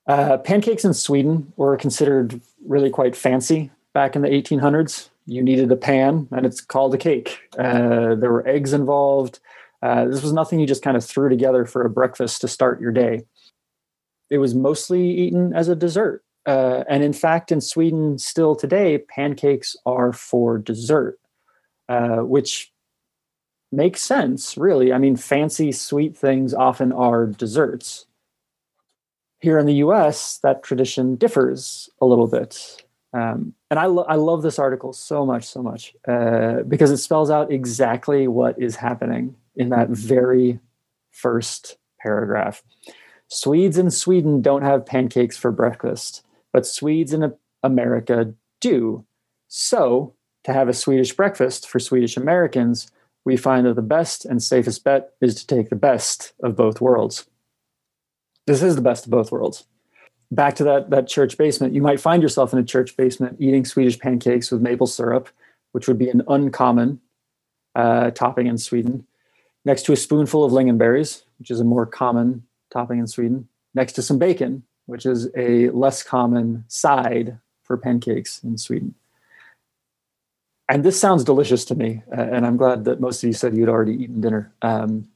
Uh, 0.06 0.38
pancakes 0.38 0.82
in 0.82 0.94
Sweden 0.94 1.52
were 1.56 1.76
considered 1.76 2.40
really 2.66 2.88
quite 2.88 3.14
fancy 3.14 3.70
back 3.92 4.16
in 4.16 4.22
the 4.22 4.28
1800s. 4.28 5.10
You 5.28 5.42
needed 5.42 5.70
a 5.70 5.76
pan, 5.76 6.26
and 6.32 6.46
it's 6.46 6.62
called 6.62 6.94
a 6.94 6.98
cake. 6.98 7.38
Uh, 7.58 8.14
there 8.14 8.32
were 8.32 8.48
eggs 8.48 8.72
involved. 8.72 9.40
Uh, 9.82 10.06
this 10.06 10.22
was 10.22 10.32
nothing 10.32 10.58
you 10.58 10.66
just 10.66 10.82
kind 10.82 10.96
of 10.96 11.04
threw 11.04 11.28
together 11.28 11.66
for 11.66 11.84
a 11.84 11.90
breakfast 11.90 12.40
to 12.40 12.48
start 12.48 12.80
your 12.80 12.92
day. 12.92 13.24
It 14.30 14.38
was 14.38 14.54
mostly 14.54 15.06
eaten 15.06 15.52
as 15.54 15.68
a 15.68 15.76
dessert. 15.76 16.24
and 16.46 17.04
in 17.04 17.12
fact, 17.12 17.52
in 17.52 17.60
Sweden, 17.60 18.16
still 18.16 18.56
today, 18.56 18.96
pancakes 18.96 19.76
are 19.84 20.14
for 20.14 20.56
dessert, 20.56 21.18
which 21.88 22.72
makes 23.70 24.00
sense, 24.00 24.56
really. 24.56 24.94
I 24.94 24.98
mean, 24.98 25.16
fancy 25.16 25.72
sweet 25.72 26.16
things 26.16 26.54
often 26.54 26.90
are 26.90 27.26
desserts. 27.26 28.06
Here 29.40 29.58
in 29.58 29.66
the 29.66 29.84
US, 29.84 30.38
that 30.42 30.62
tradition 30.62 31.16
differs 31.16 31.90
a 32.00 32.06
little 32.06 32.28
bit. 32.28 32.82
Um, 33.12 33.54
and 33.70 33.78
I, 33.78 33.86
lo- 33.86 34.06
I 34.08 34.16
love 34.16 34.42
this 34.42 34.58
article 34.58 34.92
so 34.92 35.24
much, 35.24 35.46
so 35.46 35.62
much, 35.62 35.94
uh, 36.06 36.62
because 36.68 36.90
it 36.90 36.98
spells 36.98 37.30
out 37.30 37.50
exactly 37.50 38.28
what 38.28 38.60
is 38.60 38.76
happening 38.76 39.34
in 39.56 39.70
that 39.70 39.88
very 39.88 40.60
first 41.10 41.78
paragraph. 42.00 42.62
Swedes 43.28 43.78
in 43.78 43.90
Sweden 43.90 44.40
don't 44.40 44.62
have 44.62 44.86
pancakes 44.86 45.36
for 45.36 45.50
breakfast, 45.50 46.24
but 46.52 46.66
Swedes 46.66 47.12
in 47.12 47.34
America 47.62 48.34
do. 48.60 49.04
So, 49.48 50.14
to 50.44 50.52
have 50.52 50.68
a 50.68 50.74
Swedish 50.74 51.14
breakfast 51.14 51.68
for 51.68 51.78
Swedish 51.78 52.16
Americans, 52.16 52.90
we 53.24 53.36
find 53.36 53.66
that 53.66 53.74
the 53.74 53.82
best 53.82 54.24
and 54.24 54.42
safest 54.42 54.84
bet 54.84 55.10
is 55.20 55.34
to 55.34 55.46
take 55.46 55.68
the 55.68 55.76
best 55.76 56.32
of 56.42 56.56
both 56.56 56.80
worlds. 56.80 57.26
This 58.46 58.62
is 58.62 58.76
the 58.76 58.82
best 58.82 59.04
of 59.04 59.10
both 59.10 59.30
worlds. 59.30 59.66
Back 60.30 60.56
to 60.56 60.64
that, 60.64 60.90
that 60.90 61.08
church 61.08 61.38
basement, 61.38 61.74
you 61.74 61.82
might 61.82 62.00
find 62.00 62.22
yourself 62.22 62.52
in 62.52 62.58
a 62.58 62.64
church 62.64 62.96
basement 62.96 63.36
eating 63.40 63.64
Swedish 63.64 63.98
pancakes 63.98 64.50
with 64.50 64.60
maple 64.60 64.86
syrup, 64.86 65.28
which 65.72 65.88
would 65.88 65.98
be 65.98 66.10
an 66.10 66.22
uncommon 66.28 67.00
uh, 67.74 68.10
topping 68.10 68.46
in 68.46 68.58
Sweden, 68.58 69.06
next 69.64 69.84
to 69.84 69.92
a 69.92 69.96
spoonful 69.96 70.44
of 70.44 70.52
lingonberries, 70.52 71.22
which 71.38 71.50
is 71.50 71.60
a 71.60 71.64
more 71.64 71.86
common 71.86 72.44
topping 72.70 72.98
in 72.98 73.06
Sweden, 73.06 73.48
next 73.74 73.92
to 73.94 74.02
some 74.02 74.18
bacon, 74.18 74.62
which 74.86 75.06
is 75.06 75.28
a 75.36 75.70
less 75.70 76.02
common 76.02 76.64
side 76.68 77.38
for 77.62 77.76
pancakes 77.76 78.42
in 78.42 78.58
Sweden 78.58 78.94
and 80.68 80.84
this 80.84 81.00
sounds 81.00 81.24
delicious 81.24 81.64
to 81.66 81.74
me, 81.74 82.02
uh, 82.16 82.20
and 82.20 82.46
I'm 82.46 82.56
glad 82.56 82.84
that 82.84 83.00
most 83.00 83.22
of 83.22 83.26
you 83.26 83.32
said 83.32 83.56
you'd 83.56 83.70
already 83.70 83.94
eaten 83.94 84.20
dinner. 84.20 84.52
Um, 84.60 85.08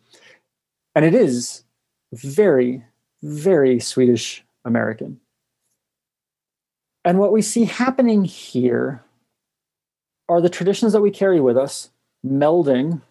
and 0.95 1.05
it 1.05 1.15
is 1.15 1.65
very, 2.13 2.85
very 3.23 3.79
Swedish 3.79 4.45
American. 4.65 5.21
And 7.05 7.19
what 7.19 7.33
we 7.33 7.43
see 7.43 7.65
happening 7.65 8.25
here 8.25 9.03
are 10.29 10.41
the 10.41 10.49
traditions 10.49 10.93
that 10.93 11.01
we 11.01 11.11
carry 11.11 11.41
with 11.41 11.57
us 11.57 11.91
melding 12.25 13.03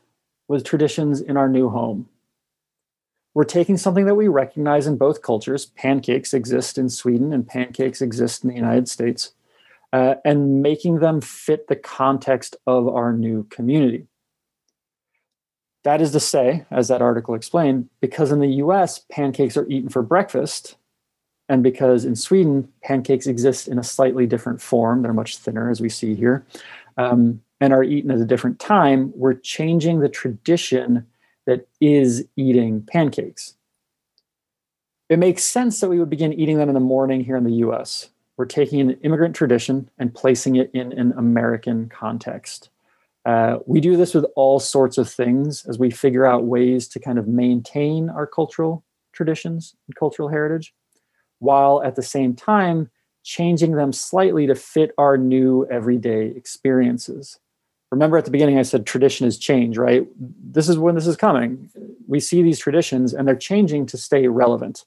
with 0.48 0.64
traditions 0.64 1.22
in 1.22 1.38
our 1.38 1.50
new 1.50 1.70
home. 1.70 2.08
We're 3.34 3.44
taking 3.44 3.78
something 3.78 4.06
that 4.06 4.16
we 4.16 4.28
recognize 4.28 4.88
in 4.88 4.98
both 4.98 5.22
cultures. 5.22 5.68
Pancakes 5.68 6.34
exist 6.34 6.78
in 6.78 6.90
Sweden 6.90 7.32
and 7.32 7.48
pancakes 7.48 8.02
exist 8.02 8.44
in 8.44 8.50
the 8.50 8.56
United 8.56 8.90
States 8.90 9.34
uh, 9.94 10.16
and 10.26 10.62
making 10.62 11.00
them 11.00 11.22
fit 11.22 11.68
the 11.68 11.76
context 11.76 12.56
of 12.68 12.88
our 12.88 13.14
new 13.14 13.44
community. 13.46 14.08
That 15.84 16.02
is 16.02 16.12
to 16.12 16.20
say, 16.20 16.66
as 16.70 16.90
that 16.90 17.02
article 17.02 17.34
explained, 17.34 17.90
because 18.02 18.32
in 18.32 18.40
the 18.40 18.56
US, 18.56 19.00
pancakes 19.10 19.58
are 19.58 19.68
eaten 19.68 19.90
for 19.90 20.04
breakfast, 20.04 20.76
and 21.52 21.62
because 21.62 22.06
in 22.06 22.16
Sweden, 22.16 22.68
pancakes 22.84 23.28
exist 23.28 23.68
in 23.68 23.78
a 23.78 23.84
slightly 23.84 24.26
different 24.26 24.62
form, 24.62 25.02
they're 25.02 25.14
much 25.14 25.38
thinner, 25.38 25.70
as 25.70 25.82
we 25.82 25.90
see 25.90 26.16
here, 26.16 26.46
um, 26.98 27.42
and 27.60 27.74
are 27.74 27.84
eaten 27.84 28.10
at 28.10 28.20
a 28.20 28.26
different 28.26 28.60
time, 28.60 29.12
we're 29.16 29.34
changing 29.34 30.00
the 30.00 30.10
tradition 30.10 31.06
that 31.46 31.68
is 31.80 32.26
eating 32.36 32.82
pancakes. 32.84 33.56
It 35.10 35.20
makes 35.20 35.44
sense 35.44 35.80
that 35.80 35.90
we 35.90 36.00
would 36.00 36.10
begin 36.10 36.34
eating 36.34 36.58
them 36.58 36.70
in 36.70 36.74
the 36.74 36.80
morning 36.80 37.24
here 37.24 37.36
in 37.36 37.44
the 37.44 37.66
US 37.68 38.10
we're 38.42 38.46
taking 38.46 38.82
an 38.82 38.98
immigrant 39.04 39.36
tradition 39.36 39.88
and 40.00 40.16
placing 40.16 40.56
it 40.56 40.72
in 40.74 40.94
an 40.94 41.14
American 41.16 41.88
context. 41.90 42.72
Uh, 43.24 43.60
we 43.68 43.80
do 43.80 43.96
this 43.96 44.16
with 44.16 44.26
all 44.36 44.60
sorts 44.60 44.98
of 44.98 45.08
things 45.08 45.64
as 45.68 45.78
we 45.78 45.92
figure 45.92 46.26
out 46.26 46.46
ways 46.46 46.88
to 46.88 47.00
kind 47.00 47.20
of 47.20 47.28
maintain 47.28 48.10
our 48.10 48.26
cultural 48.26 48.84
traditions 49.12 49.76
and 49.86 49.96
cultural 49.96 50.28
heritage, 50.28 50.74
while 51.42 51.84
at 51.84 51.96
the 51.96 52.02
same 52.02 52.34
time 52.34 52.90
changing 53.24 53.74
them 53.74 53.94
slightly 53.94 54.48
to 54.48 54.56
fit 54.56 54.92
our 54.98 55.18
new 55.18 55.68
everyday 55.70 56.28
experiences. 56.28 57.40
Remember 57.92 58.18
at 58.18 58.26
the 58.26 58.32
beginning, 58.32 58.58
I 58.58 58.64
said 58.64 58.86
tradition 58.86 59.28
is 59.28 59.38
change, 59.38 59.78
right? 59.78 60.08
This 60.18 60.70
is 60.70 60.78
when 60.78 60.96
this 60.96 61.08
is 61.08 61.18
coming. 61.18 61.70
We 62.08 62.20
see 62.20 62.42
these 62.42 62.58
traditions 62.58 63.14
and 63.14 63.28
they're 63.28 63.36
changing 63.36 63.88
to 63.88 63.98
stay 63.98 64.28
relevant. 64.28 64.86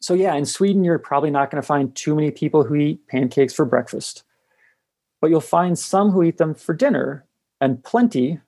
So, 0.00 0.14
yeah, 0.14 0.34
in 0.34 0.46
Sweden, 0.46 0.82
you're 0.82 0.98
probably 0.98 1.30
not 1.30 1.50
going 1.50 1.62
to 1.62 1.66
find 1.66 1.94
too 1.94 2.14
many 2.14 2.30
people 2.32 2.64
who 2.64 2.74
eat 2.74 3.06
pancakes 3.06 3.54
for 3.54 3.64
breakfast 3.64 4.24
but 5.20 5.30
you'll 5.30 5.40
find 5.40 5.78
some 5.78 6.10
who 6.10 6.22
eat 6.22 6.38
them 6.38 6.54
for 6.54 6.74
dinner 6.74 7.26
and 7.60 7.84
plenty 7.84 8.40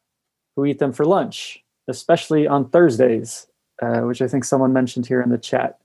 who 0.57 0.65
eat 0.65 0.79
them 0.79 0.93
for 0.93 1.05
lunch, 1.05 1.63
especially 1.89 2.47
on 2.47 2.69
Thursdays, 2.71 3.47
uh, 3.81 4.01
which 4.01 4.23
I 4.23 4.29
think 4.29 4.45
someone 4.45 4.73
mentioned 4.73 5.07
here 5.07 5.21
in 5.21 5.31
the 5.31 5.39
chat. 5.39 5.79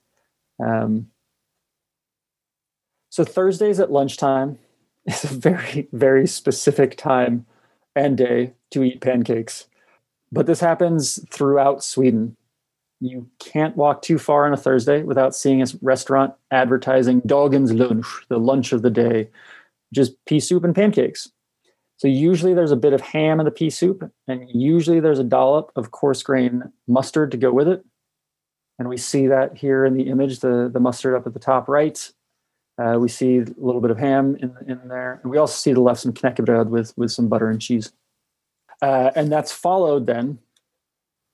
Um, 0.64 1.08
so 3.10 3.24
Thursdays 3.24 3.80
at 3.80 3.92
lunchtime 3.92 4.58
is 5.06 5.24
a 5.24 5.28
very, 5.28 5.88
very 5.92 6.26
specific 6.26 6.96
time 6.96 7.46
and 7.96 8.16
day 8.16 8.52
to 8.70 8.82
eat 8.82 9.00
pancakes. 9.00 9.66
But 10.30 10.46
this 10.46 10.60
happens 10.60 11.24
throughout 11.30 11.82
Sweden. 11.82 12.36
You 13.00 13.28
can't 13.38 13.76
walk 13.76 14.02
too 14.02 14.18
far 14.18 14.44
on 14.44 14.52
a 14.52 14.56
Thursday 14.56 15.02
without 15.02 15.34
seeing 15.34 15.62
a 15.62 15.66
restaurant 15.82 16.34
advertising 16.50 17.22
Dagens 17.22 17.76
lunch, 17.76 18.06
the 18.28 18.38
lunch 18.38 18.72
of 18.72 18.82
the 18.82 18.90
day, 18.90 19.30
just 19.92 20.12
pea 20.26 20.40
soup 20.40 20.64
and 20.64 20.74
pancakes. 20.74 21.30
So 21.96 22.06
usually 22.06 22.54
there's 22.54 22.72
a 22.72 22.76
bit 22.76 22.92
of 22.92 23.00
ham 23.00 23.40
in 23.40 23.44
the 23.44 23.50
pea 23.50 23.70
soup, 23.70 24.08
and 24.28 24.48
usually 24.52 25.00
there's 25.00 25.18
a 25.18 25.24
dollop 25.24 25.72
of 25.74 25.90
coarse 25.90 26.22
grain 26.22 26.62
mustard 26.86 27.30
to 27.32 27.36
go 27.36 27.52
with 27.52 27.68
it. 27.68 27.84
And 28.78 28.88
we 28.88 28.96
see 28.96 29.26
that 29.26 29.56
here 29.56 29.84
in 29.84 29.94
the 29.94 30.08
image, 30.08 30.40
the, 30.40 30.70
the 30.72 30.80
mustard 30.80 31.14
up 31.14 31.26
at 31.26 31.34
the 31.34 31.40
top 31.40 31.68
right. 31.68 32.12
Uh, 32.78 32.96
we 32.98 33.08
see 33.08 33.38
a 33.38 33.46
little 33.56 33.80
bit 33.80 33.90
of 33.90 33.98
ham 33.98 34.36
in, 34.36 34.54
in 34.68 34.88
there. 34.88 35.18
And 35.22 35.30
we 35.30 35.38
also 35.38 35.54
see 35.54 35.72
the 35.72 35.80
left 35.80 36.00
some 36.00 36.12
knäckebröd 36.12 36.68
with, 36.68 36.96
with 36.96 37.10
some 37.10 37.28
butter 37.28 37.50
and 37.50 37.60
cheese. 37.60 37.92
Uh, 38.80 39.10
and 39.16 39.32
that's 39.32 39.50
followed 39.50 40.06
then 40.06 40.38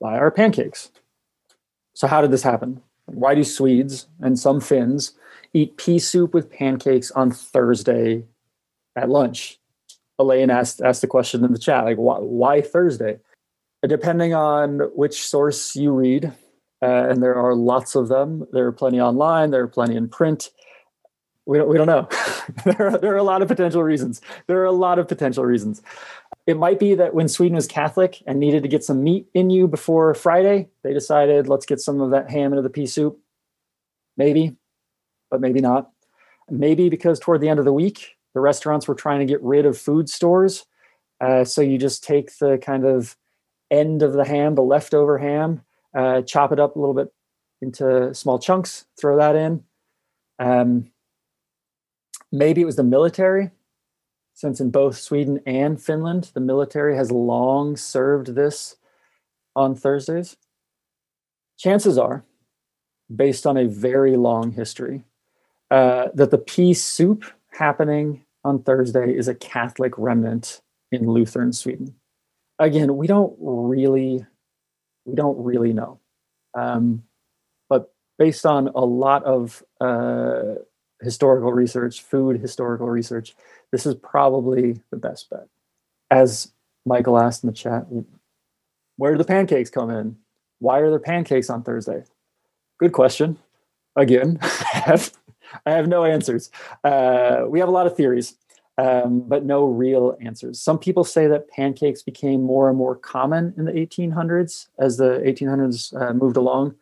by 0.01 0.15
our 0.15 0.31
pancakes. 0.31 0.91
So 1.93 2.07
how 2.07 2.23
did 2.23 2.31
this 2.31 2.43
happen? 2.43 2.81
Why 3.07 3.35
do 3.35 3.45
Swedes 3.45 4.07
and 4.21 4.39
some 4.39 4.61
Finns 4.61 5.13
eat 5.55 5.77
pea 5.77 5.99
soup 5.99 6.35
with 6.35 6.51
pancakes 6.51 7.11
on 7.13 7.31
Thursday 7.31 8.25
at 8.97 9.09
lunch. 9.09 9.59
Elaine 10.19 10.51
asked 10.51 10.81
asked 10.81 11.01
the 11.01 11.07
question 11.07 11.45
in 11.45 11.53
the 11.53 11.59
chat, 11.59 11.85
like 11.85 11.97
why, 11.97 12.19
why 12.19 12.61
Thursday? 12.61 13.19
Depending 13.87 14.35
on 14.35 14.81
which 14.95 15.27
source 15.27 15.77
you 15.77 15.93
read, 15.93 16.33
uh, 16.85 17.09
and 17.09 17.23
there 17.23 17.35
are 17.35 17.55
lots 17.55 17.95
of 17.95 18.09
them. 18.09 18.47
There 18.53 18.67
are 18.67 18.73
plenty 18.73 19.01
online. 19.01 19.51
There 19.51 19.63
are 19.63 19.69
plenty 19.69 19.97
in 19.97 20.07
print. 20.07 20.51
We 21.47 21.57
don't 21.57 21.69
we 21.69 21.79
don't 21.79 21.87
know. 21.87 22.09
there 22.65 22.89
are, 22.89 22.99
there 22.99 23.15
are 23.15 23.19
a 23.19 23.23
lot 23.23 23.41
of 23.41 23.49
potential 23.49 23.83
reasons. 23.83 24.21
There 24.49 24.61
are 24.61 24.67
a 24.67 24.73
lot 24.73 24.99
of 24.99 25.09
potential 25.09 25.47
reasons. 25.47 25.81
It 26.47 26.59
might 26.59 26.79
be 26.79 26.95
that 26.95 27.15
when 27.15 27.29
Sweden 27.29 27.57
was 27.57 27.67
Catholic 27.67 28.23
and 28.27 28.39
needed 28.39 28.63
to 28.65 28.69
get 28.69 28.85
some 28.85 29.03
meat 29.03 29.27
in 29.33 29.49
you 29.49 29.67
before 29.67 30.13
Friday, 30.13 30.69
they 30.83 30.93
decided 30.93 31.49
let's 31.49 31.65
get 31.65 31.81
some 31.81 32.03
of 32.03 32.11
that 32.11 32.31
ham 32.31 32.53
into 32.53 32.61
the 32.61 32.69
pea 32.69 32.87
soup. 32.87 33.19
Maybe, 34.19 34.55
but 35.31 35.41
maybe 35.41 35.61
not. 35.61 35.91
Maybe 36.51 36.91
because 36.91 37.19
toward 37.19 37.41
the 37.41 37.49
end 37.49 37.61
of 37.61 37.65
the 37.65 37.73
week, 37.73 38.19
the 38.35 38.41
restaurants 38.41 38.87
were 38.87 38.95
trying 38.95 39.21
to 39.21 39.27
get 39.27 39.43
rid 39.43 39.65
of 39.65 39.79
food 39.79 40.11
stores. 40.11 40.67
Uh, 41.19 41.45
so 41.45 41.63
you 41.63 41.79
just 41.79 42.05
take 42.05 42.37
the 42.39 42.59
kind 42.59 42.85
of 42.85 43.17
end 43.71 44.03
of 44.03 44.13
the 44.13 44.27
ham, 44.27 44.55
the 44.55 44.63
leftover 44.63 45.17
ham, 45.17 45.63
uh, 45.95 46.23
chop 46.23 46.53
it 46.53 46.61
up 46.61 46.77
a 46.77 46.79
little 46.79 46.95
bit 46.95 47.13
into 47.61 48.15
small 48.15 48.39
chunks, 48.39 48.87
throw 49.01 49.17
that 49.17 49.37
in. 49.37 49.65
Um, 50.39 50.91
maybe 52.33 52.61
it 52.61 52.67
was 52.67 52.77
the 52.77 52.83
military, 52.83 53.51
since 54.35 54.61
in 54.61 54.71
both 54.71 54.99
Sweden 54.99 55.41
and 55.47 55.81
Finland, 55.81 56.31
the 56.35 56.41
military 56.41 56.97
has 56.97 57.11
long 57.13 57.77
served 57.77 58.35
this 58.35 58.77
on 59.55 59.75
Thursdays. 59.75 60.37
Chances 61.57 61.97
are, 61.97 62.25
based 63.15 63.47
on 63.47 63.57
a 63.57 63.69
very 63.69 64.17
long 64.17 64.51
history, 64.53 65.05
uh, 65.71 66.09
that 66.15 66.31
the 66.31 66.39
pea 66.39 66.75
soup 66.75 67.25
happening 67.53 68.25
on 68.45 68.63
Thursday 68.63 69.17
is 69.17 69.29
a 69.29 69.35
Catholic 69.35 69.97
remnant 69.97 70.61
in 70.91 71.09
Lutheran 71.09 71.53
Sweden. 71.53 71.95
Again, 72.59 72.97
we 72.97 73.07
don't 73.07 73.35
really, 73.39 74.27
we 75.05 75.15
don't 75.15 75.43
really 75.43 75.73
know, 75.73 76.01
um, 76.55 77.03
but 77.69 77.93
based 78.19 78.47
on 78.47 78.69
a 78.69 78.85
lot 78.85 79.25
of 79.25 79.63
uh, 79.81 80.55
historical 81.01 81.53
research, 81.53 82.03
food 82.03 82.41
historical 82.41 82.89
research, 82.89 83.35
this 83.73 83.87
is 83.87 83.95
probably 83.95 84.81
the 84.91 84.97
best 84.97 85.31
bet. 85.31 85.49
As 86.11 86.53
Michael 86.87 87.19
asked 87.19 87.45
in 87.45 87.49
the 87.49 87.57
chat, 87.57 87.87
where 88.97 89.13
do 89.13 89.19
the 89.19 89.25
pancakes 89.25 89.71
come 89.71 89.91
in? 89.91 90.17
Why 90.59 90.79
are 90.79 90.91
there 90.91 90.99
pancakes 90.99 91.51
on 91.51 91.63
Thursday? 91.63 92.05
Good 92.79 92.93
question. 92.93 93.39
Again, 93.97 94.39
I 94.43 95.71
have 95.71 95.89
no 95.89 96.05
answers. 96.05 96.51
Uh, 96.83 97.45
we 97.49 97.61
have 97.61 97.69
a 97.69 97.73
lot 97.73 97.87
of 97.87 97.97
theories, 97.97 98.35
um, 98.79 99.21
but 99.29 99.45
no 99.45 99.65
real 99.65 100.17
answers. 100.21 100.61
Some 100.61 100.79
people 100.79 101.05
say 101.05 101.27
that 101.29 101.49
pancakes 101.49 102.03
became 102.03 102.43
more 102.43 102.69
and 102.69 102.77
more 102.77 102.97
common 102.97 103.55
in 103.57 103.65
the 103.65 103.73
1800s 103.73 104.69
as 104.79 104.97
the 104.97 105.21
1800s 105.25 106.01
uh, 106.01 106.13
moved 106.13 106.37
along, 106.37 106.75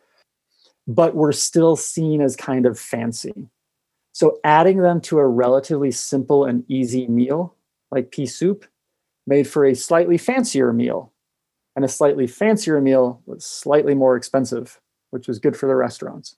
but 0.86 1.14
were 1.14 1.32
still 1.32 1.76
seen 1.76 2.22
as 2.22 2.34
kind 2.34 2.66
of 2.66 2.78
fancy. 2.78 3.48
So 4.12 4.38
adding 4.44 4.78
them 4.78 5.00
to 5.02 5.18
a 5.18 5.26
relatively 5.26 5.90
simple 5.90 6.44
and 6.44 6.64
easy 6.70 7.06
meal 7.08 7.54
like 7.90 8.10
pea 8.10 8.26
soup 8.26 8.64
made 9.26 9.46
for 9.46 9.64
a 9.64 9.74
slightly 9.74 10.18
fancier 10.18 10.72
meal. 10.72 11.12
And 11.76 11.84
a 11.84 11.88
slightly 11.88 12.26
fancier 12.26 12.80
meal 12.80 13.22
was 13.24 13.44
slightly 13.44 13.94
more 13.94 14.16
expensive, 14.16 14.80
which 15.10 15.28
was 15.28 15.38
good 15.38 15.56
for 15.56 15.66
the 15.66 15.76
restaurants. 15.76 16.36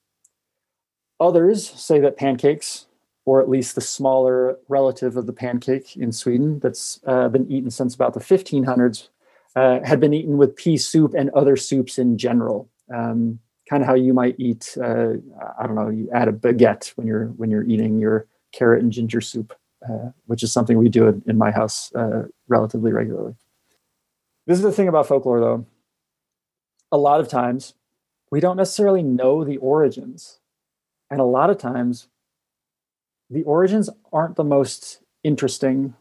Others 1.19 1.69
say 1.69 1.99
that 2.01 2.17
pancakes, 2.17 2.87
or 3.27 3.41
at 3.41 3.49
least 3.49 3.75
the 3.75 3.81
smaller 3.81 4.59
relative 4.69 5.17
of 5.17 5.27
the 5.27 5.33
pancake 5.33 5.97
in 5.97 6.13
Sweden 6.13 6.59
that's 6.61 7.01
uh, 7.07 7.29
been 7.29 7.51
eaten 7.51 7.71
since 7.71 7.95
about 7.95 8.15
the 8.15 8.21
1500s, 8.21 9.09
uh, 9.57 9.81
had 9.85 10.01
been 10.01 10.13
eaten 10.13 10.37
with 10.37 10.57
pea 10.57 10.77
soup 10.77 11.15
and 11.15 11.31
other 11.31 11.57
soups 11.57 11.99
in 11.99 12.19
general. 12.19 12.69
Um, 12.95 13.39
kind 13.69 13.83
of 13.83 13.87
how 13.87 13.95
you 13.95 14.13
might 14.13 14.39
eat, 14.39 14.77
uh, 14.81 15.15
I 15.59 15.67
don't 15.67 15.75
know, 15.75 15.89
you 15.89 16.11
add 16.13 16.29
a 16.29 16.33
baguette 16.33 16.89
when 16.97 17.07
you're 17.07 17.27
when 17.29 17.51
you're 17.51 17.65
eating 17.65 17.99
your 17.99 18.27
carrot 18.53 18.83
and 18.83 18.93
ginger 18.93 19.23
soup, 19.23 19.55
uh, 19.89 20.11
which 20.27 20.43
is 20.43 20.53
something 20.53 20.77
we 20.77 20.91
do 20.91 21.23
in 21.27 21.39
my 21.39 21.51
house 21.51 21.95
uh, 21.95 22.25
relatively 22.49 22.93
regularly. 22.93 23.35
This 24.47 24.59
is 24.59 24.63
the 24.63 24.73
thing 24.73 24.89
about 24.89 25.07
folklore, 25.07 25.41
though. 25.41 25.67
A 26.93 26.99
lot 26.99 27.21
of 27.21 27.29
times, 27.29 27.75
we 28.31 28.41
don't 28.41 28.59
necessarily 28.59 29.03
know 29.03 29.45
the 29.45 29.57
origins 29.57 30.41
and 31.11 31.21
a 31.21 31.25
lot 31.25 31.51
of 31.51 31.59
times, 31.59 32.09
the 33.35 33.42
origins 33.42 33.90
aren't 34.12 34.37
the 34.37 34.44
most 34.44 35.01
interesting 35.25 35.94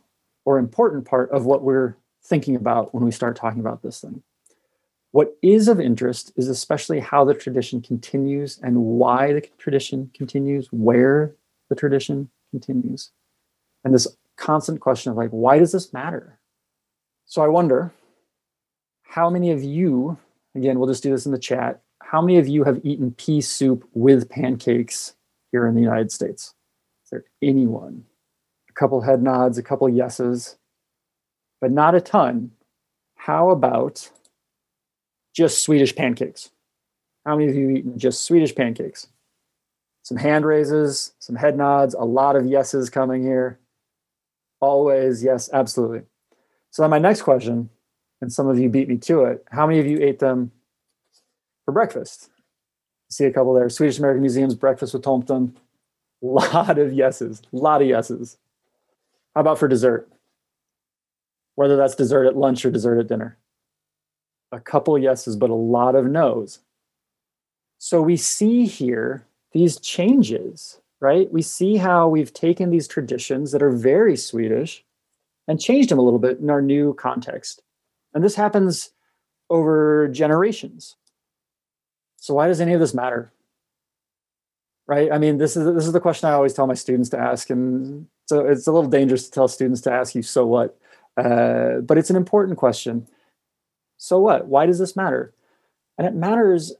or 0.45 0.59
important 0.59 1.03
part 1.03 1.31
of 1.31 1.45
what 1.45 1.63
we're 1.63 1.95
thinking 2.23 2.55
about 2.55 2.93
when 2.93 3.03
we 3.03 3.11
start 3.11 3.35
talking 3.35 3.59
about 3.59 3.81
this 3.81 3.99
thing. 3.99 4.21
What 5.11 5.35
is 5.41 5.67
of 5.67 5.79
interest 5.79 6.31
is 6.35 6.47
especially 6.47 6.99
how 6.99 7.25
the 7.25 7.33
tradition 7.33 7.81
continues 7.81 8.59
and 8.61 8.77
why 8.77 9.33
the 9.33 9.41
tradition 9.57 10.11
continues, 10.13 10.67
where 10.71 11.35
the 11.69 11.75
tradition 11.75 12.29
continues. 12.51 13.11
And 13.83 13.93
this 13.93 14.07
constant 14.37 14.79
question 14.79 15.11
of 15.11 15.17
like, 15.17 15.31
why 15.31 15.57
does 15.57 15.71
this 15.71 15.91
matter? 15.91 16.39
So 17.25 17.41
I 17.41 17.47
wonder 17.47 17.91
how 19.03 19.29
many 19.29 19.51
of 19.51 19.63
you, 19.63 20.17
again, 20.55 20.77
we'll 20.77 20.89
just 20.89 21.03
do 21.03 21.11
this 21.11 21.25
in 21.25 21.31
the 21.31 21.39
chat, 21.39 21.81
how 22.01 22.21
many 22.21 22.37
of 22.37 22.47
you 22.47 22.63
have 22.63 22.79
eaten 22.83 23.11
pea 23.11 23.41
soup 23.41 23.87
with 23.93 24.29
pancakes 24.29 25.15
here 25.51 25.65
in 25.65 25.73
the 25.73 25.81
United 25.81 26.11
States? 26.11 26.53
There 27.13 27.25
anyone? 27.43 28.05
A 28.71 28.73
couple 28.73 28.99
head 29.01 29.21
nods, 29.21 29.59
a 29.59 29.63
couple 29.63 29.87
yeses, 29.87 30.57
but 31.61 31.71
not 31.71 31.93
a 31.93 32.01
ton. 32.01 32.49
How 33.13 33.51
about 33.51 34.09
just 35.31 35.61
Swedish 35.61 35.95
pancakes? 35.95 36.49
How 37.23 37.37
many 37.37 37.51
of 37.51 37.55
you 37.55 37.69
eaten 37.69 37.99
just 37.99 38.23
Swedish 38.23 38.55
pancakes? 38.55 39.09
Some 40.01 40.17
hand 40.17 40.43
raises, 40.43 41.13
some 41.19 41.35
head 41.35 41.55
nods, 41.55 41.93
a 41.93 42.03
lot 42.03 42.35
of 42.35 42.47
yeses 42.47 42.89
coming 42.89 43.21
here. 43.21 43.59
Always, 44.59 45.23
yes, 45.23 45.51
absolutely. 45.53 46.01
So, 46.71 46.81
then 46.81 46.89
my 46.89 46.97
next 46.97 47.21
question, 47.21 47.69
and 48.21 48.33
some 48.33 48.47
of 48.47 48.57
you 48.57 48.69
beat 48.69 48.89
me 48.89 48.97
to 48.97 49.25
it 49.25 49.45
how 49.51 49.67
many 49.67 49.79
of 49.79 49.85
you 49.85 49.99
ate 50.01 50.17
them 50.17 50.51
for 51.63 51.73
breakfast. 51.73 52.31
See 53.11 53.25
a 53.25 53.31
couple 53.31 53.53
there. 53.53 53.69
Swedish 53.69 53.99
American 53.99 54.21
Museum's 54.21 54.55
Breakfast 54.55 54.95
with 54.95 55.03
Tomten. 55.03 55.53
Lot 56.25 56.77
of 56.77 56.93
yeses, 56.93 57.41
a 57.51 57.57
lot 57.57 57.81
of 57.81 57.87
yeses. 57.87 58.37
How 59.35 59.41
about 59.41 59.59
for 59.59 59.67
dessert? 59.67 60.09
Whether 61.55 61.75
that's 61.75 61.95
dessert 61.95 62.25
at 62.25 62.37
lunch 62.37 62.65
or 62.65 62.71
dessert 62.71 62.99
at 62.99 63.07
dinner. 63.07 63.37
A 64.51 64.59
couple 64.59 64.97
yeses, 64.97 65.35
but 65.35 65.49
a 65.49 65.55
lot 65.55 65.95
of 65.95 66.05
no's. 66.05 66.59
So 67.77 68.01
we 68.01 68.17
see 68.17 68.65
here 68.65 69.25
these 69.51 69.79
changes, 69.79 70.79
right? 70.99 71.31
We 71.31 71.41
see 71.41 71.77
how 71.77 72.07
we've 72.07 72.33
taken 72.33 72.69
these 72.69 72.87
traditions 72.87 73.51
that 73.51 73.61
are 73.61 73.71
very 73.71 74.15
Swedish 74.15 74.83
and 75.47 75.59
changed 75.59 75.89
them 75.89 75.99
a 75.99 76.01
little 76.01 76.19
bit 76.19 76.39
in 76.39 76.49
our 76.49 76.61
new 76.61 76.93
context. 76.93 77.61
And 78.13 78.23
this 78.23 78.35
happens 78.35 78.91
over 79.49 80.07
generations. 80.07 80.95
So 82.17 82.35
why 82.35 82.47
does 82.47 82.61
any 82.61 82.73
of 82.73 82.79
this 82.79 82.93
matter? 82.93 83.33
Right? 84.85 85.11
I 85.11 85.17
mean, 85.17 85.37
this 85.37 85.55
is 85.55 85.65
this 85.73 85.85
is 85.85 85.93
the 85.93 86.01
question 86.01 86.27
I 86.27 86.33
always 86.33 86.53
tell 86.53 86.67
my 86.67 86.73
students 86.73 87.09
to 87.09 87.17
ask, 87.17 87.49
and 87.49 88.07
so 88.25 88.45
it's 88.45 88.67
a 88.67 88.71
little 88.71 88.89
dangerous 88.89 89.25
to 89.25 89.31
tell 89.31 89.47
students 89.47 89.81
to 89.81 89.91
ask 89.91 90.13
you, 90.13 90.21
"So 90.21 90.45
what?" 90.45 90.77
Uh, 91.15 91.77
but 91.79 91.97
it's 91.97 92.09
an 92.09 92.15
important 92.15 92.57
question. 92.57 93.07
So 93.97 94.19
what? 94.19 94.47
Why 94.47 94.65
does 94.65 94.79
this 94.79 94.95
matter? 94.95 95.33
And 95.97 96.07
it 96.07 96.13
matters 96.13 96.73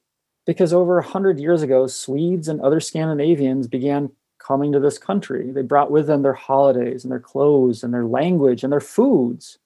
because 0.46 0.74
over 0.74 0.98
a 0.98 1.04
hundred 1.04 1.40
years 1.40 1.62
ago, 1.62 1.88
Swedes 1.88 2.48
and 2.48 2.60
other 2.60 2.80
Scandinavians 2.80 3.68
began 3.68 4.12
coming 4.40 4.74
to 4.74 4.80
this 4.80 4.98
country. 4.98 5.52
They 5.52 5.62
brought 5.62 5.92
with 5.92 6.08
them 6.08 6.22
their 6.22 6.34
holidays 6.34 7.04
and 7.04 7.12
their 7.12 7.20
clothes 7.20 7.84
and 7.84 7.94
their 7.94 8.06
language 8.06 8.64
and 8.64 8.74
their 8.74 8.82
foods. 8.82 9.58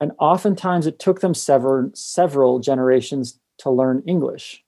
And 0.00 0.12
oftentimes 0.18 0.86
it 0.86 0.98
took 0.98 1.20
them 1.20 1.34
several, 1.34 1.90
several 1.94 2.58
generations 2.58 3.38
to 3.58 3.70
learn 3.70 4.02
English. 4.06 4.64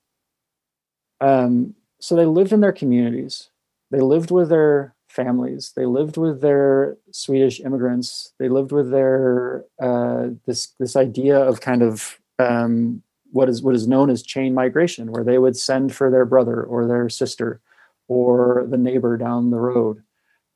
Um, 1.20 1.74
so 2.03 2.16
they 2.16 2.26
lived 2.26 2.53
in 2.53 2.61
their 2.61 2.72
communities, 2.72 3.50
they 3.92 4.00
lived 4.00 4.32
with 4.32 4.48
their 4.48 4.92
families, 5.09 5.72
they 5.76 5.86
lived 5.86 6.16
with 6.16 6.40
their 6.40 6.96
Swedish 7.12 7.61
immigrants, 7.61 8.32
they 8.40 8.48
lived 8.48 8.72
with 8.72 8.90
their 8.90 9.64
uh, 9.80 10.30
this 10.44 10.74
this 10.80 10.96
idea 10.96 11.38
of 11.38 11.61
kind 11.61 11.80
of 11.80 12.18
um, 12.40 13.03
what 13.30 13.48
is 13.48 13.62
what 13.62 13.76
is 13.76 13.86
known 13.86 14.11
as 14.11 14.20
chain 14.22 14.53
migration, 14.53 15.12
where 15.12 15.22
they 15.22 15.38
would 15.38 15.57
send 15.57 15.94
for 15.94 16.11
their 16.11 16.24
brother 16.24 16.61
or 16.61 16.88
their 16.88 17.09
sister 17.09 17.61
or 18.09 18.66
the 18.68 18.76
neighbor 18.76 19.16
down 19.16 19.50
the 19.50 19.61
road. 19.61 20.03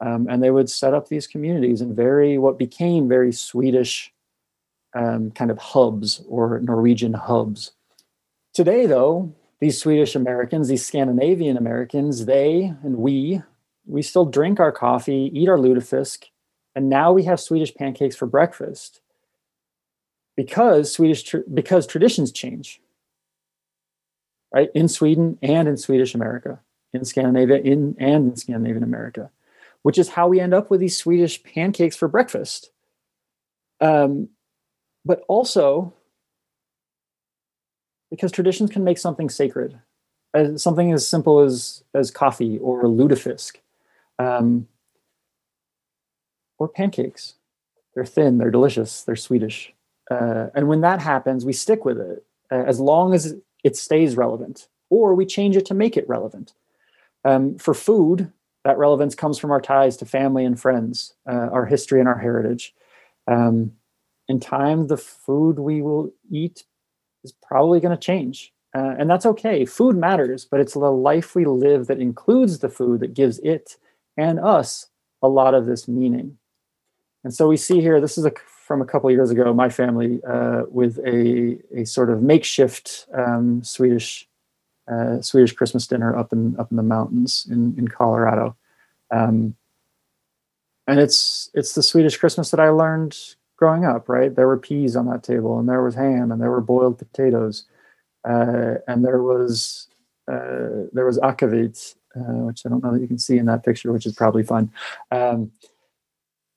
Um, 0.00 0.26
and 0.28 0.42
they 0.42 0.50
would 0.50 0.68
set 0.68 0.94
up 0.94 1.08
these 1.08 1.28
communities 1.28 1.80
in 1.80 1.94
very, 1.94 2.36
what 2.36 2.58
became 2.58 3.08
very 3.08 3.32
Swedish 3.32 4.12
um, 4.94 5.30
kind 5.30 5.50
of 5.50 5.58
hubs 5.58 6.22
or 6.28 6.60
Norwegian 6.60 7.14
hubs. 7.14 7.70
Today, 8.52 8.86
though, 8.86 9.32
these 9.60 9.80
Swedish 9.80 10.14
Americans, 10.14 10.68
these 10.68 10.84
Scandinavian 10.84 11.56
Americans, 11.56 12.26
they 12.26 12.74
and 12.82 12.98
we, 12.98 13.42
we 13.86 14.02
still 14.02 14.26
drink 14.26 14.60
our 14.60 14.72
coffee, 14.72 15.30
eat 15.32 15.48
our 15.48 15.56
lutefisk, 15.56 16.26
and 16.74 16.88
now 16.88 17.12
we 17.12 17.24
have 17.24 17.40
Swedish 17.40 17.74
pancakes 17.74 18.16
for 18.16 18.26
breakfast 18.26 19.00
because 20.36 20.92
Swedish 20.92 21.34
because 21.52 21.86
traditions 21.86 22.30
change, 22.30 22.80
right? 24.52 24.68
In 24.74 24.88
Sweden 24.88 25.38
and 25.42 25.68
in 25.68 25.76
Swedish 25.76 26.14
America 26.14 26.60
in 26.96 27.04
Scandinavia 27.04 27.58
in 27.58 27.96
and 27.98 28.30
in 28.30 28.36
Scandinavian 28.36 28.82
America, 28.82 29.30
which 29.82 29.98
is 29.98 30.10
how 30.10 30.28
we 30.28 30.40
end 30.40 30.54
up 30.54 30.70
with 30.70 30.80
these 30.80 30.96
Swedish 30.96 31.42
pancakes 31.42 31.96
for 31.96 32.08
breakfast. 32.08 32.70
Um, 33.80 34.30
but 35.04 35.22
also 35.28 35.92
because 38.16 38.32
traditions 38.32 38.70
can 38.70 38.82
make 38.82 38.98
something 38.98 39.28
sacred, 39.28 39.78
as, 40.34 40.62
something 40.62 40.92
as 40.92 41.06
simple 41.06 41.40
as 41.40 41.84
as 41.94 42.10
coffee 42.10 42.58
or 42.58 42.84
lutefisk, 42.84 43.56
um, 44.18 44.66
or 46.58 46.68
pancakes. 46.68 47.34
They're 47.94 48.04
thin, 48.04 48.38
they're 48.38 48.50
delicious, 48.50 49.02
they're 49.02 49.16
Swedish, 49.16 49.72
uh, 50.10 50.48
and 50.54 50.68
when 50.68 50.80
that 50.80 51.00
happens, 51.00 51.44
we 51.44 51.52
stick 51.52 51.84
with 51.84 51.98
it 51.98 52.24
uh, 52.50 52.64
as 52.66 52.80
long 52.80 53.14
as 53.14 53.36
it 53.64 53.76
stays 53.76 54.16
relevant, 54.16 54.68
or 54.90 55.14
we 55.14 55.26
change 55.26 55.56
it 55.56 55.66
to 55.66 55.74
make 55.74 55.96
it 55.96 56.08
relevant. 56.08 56.52
Um, 57.24 57.58
for 57.58 57.74
food, 57.74 58.32
that 58.64 58.78
relevance 58.78 59.14
comes 59.14 59.38
from 59.38 59.50
our 59.50 59.60
ties 59.60 59.96
to 59.98 60.06
family 60.06 60.44
and 60.44 60.58
friends, 60.58 61.14
uh, 61.28 61.48
our 61.52 61.66
history 61.66 62.00
and 62.00 62.08
our 62.08 62.18
heritage. 62.18 62.74
Um, 63.26 63.72
in 64.28 64.40
time, 64.40 64.88
the 64.88 64.96
food 64.96 65.58
we 65.58 65.82
will 65.82 66.12
eat 66.30 66.64
is 67.26 67.34
probably 67.48 67.80
going 67.80 67.96
to 67.96 68.00
change. 68.00 68.52
Uh, 68.74 68.94
and 68.98 69.08
that's 69.08 69.26
okay. 69.26 69.64
Food 69.64 69.96
matters, 69.96 70.44
but 70.44 70.60
it's 70.60 70.74
the 70.74 70.92
life 71.10 71.34
we 71.34 71.44
live 71.44 71.86
that 71.86 72.00
includes 72.00 72.58
the 72.58 72.68
food 72.68 73.00
that 73.00 73.14
gives 73.14 73.38
it 73.40 73.76
and 74.16 74.38
us 74.38 74.86
a 75.22 75.28
lot 75.28 75.54
of 75.54 75.66
this 75.66 75.88
meaning. 75.88 76.36
And 77.24 77.34
so 77.34 77.48
we 77.48 77.56
see 77.56 77.80
here, 77.80 78.00
this 78.00 78.18
is 78.18 78.24
a, 78.24 78.32
from 78.66 78.82
a 78.82 78.84
couple 78.84 79.10
years 79.10 79.30
ago, 79.30 79.54
my 79.54 79.68
family 79.68 80.20
uh, 80.28 80.62
with 80.68 80.98
a, 81.06 81.58
a 81.74 81.84
sort 81.84 82.10
of 82.10 82.22
makeshift 82.22 83.06
um, 83.14 83.62
Swedish 83.64 84.28
uh, 84.88 85.20
Swedish 85.20 85.52
Christmas 85.52 85.86
dinner 85.86 86.16
up 86.16 86.32
in 86.32 86.56
up 86.60 86.70
in 86.70 86.76
the 86.76 86.82
mountains 86.82 87.46
in 87.50 87.74
in 87.76 87.88
Colorado, 87.88 88.56
um, 89.10 89.56
and 90.86 91.00
it's 91.00 91.50
it's 91.54 91.74
the 91.74 91.82
Swedish 91.82 92.16
Christmas 92.16 92.52
that 92.52 92.60
I 92.60 92.68
learned 92.68 93.18
growing 93.56 93.84
up. 93.84 94.08
Right, 94.08 94.34
there 94.34 94.46
were 94.46 94.58
peas 94.58 94.96
on 94.96 95.06
that 95.06 95.22
table, 95.22 95.58
and 95.58 95.68
there 95.68 95.82
was 95.82 95.94
ham, 95.94 96.32
and 96.32 96.40
there 96.40 96.50
were 96.50 96.60
boiled 96.60 96.98
potatoes, 96.98 97.64
uh, 98.28 98.74
and 98.88 99.04
there 99.04 99.22
was 99.22 99.88
uh, 100.30 100.86
there 100.92 101.06
was 101.06 101.18
akavit, 101.18 101.94
uh, 102.16 102.44
which 102.44 102.62
I 102.64 102.68
don't 102.68 102.82
know 102.82 102.92
that 102.92 103.00
you 103.00 103.08
can 103.08 103.18
see 103.18 103.38
in 103.38 103.46
that 103.46 103.64
picture, 103.64 103.92
which 103.92 104.06
is 104.06 104.14
probably 104.14 104.42
fun. 104.42 104.70
Um, 105.10 105.52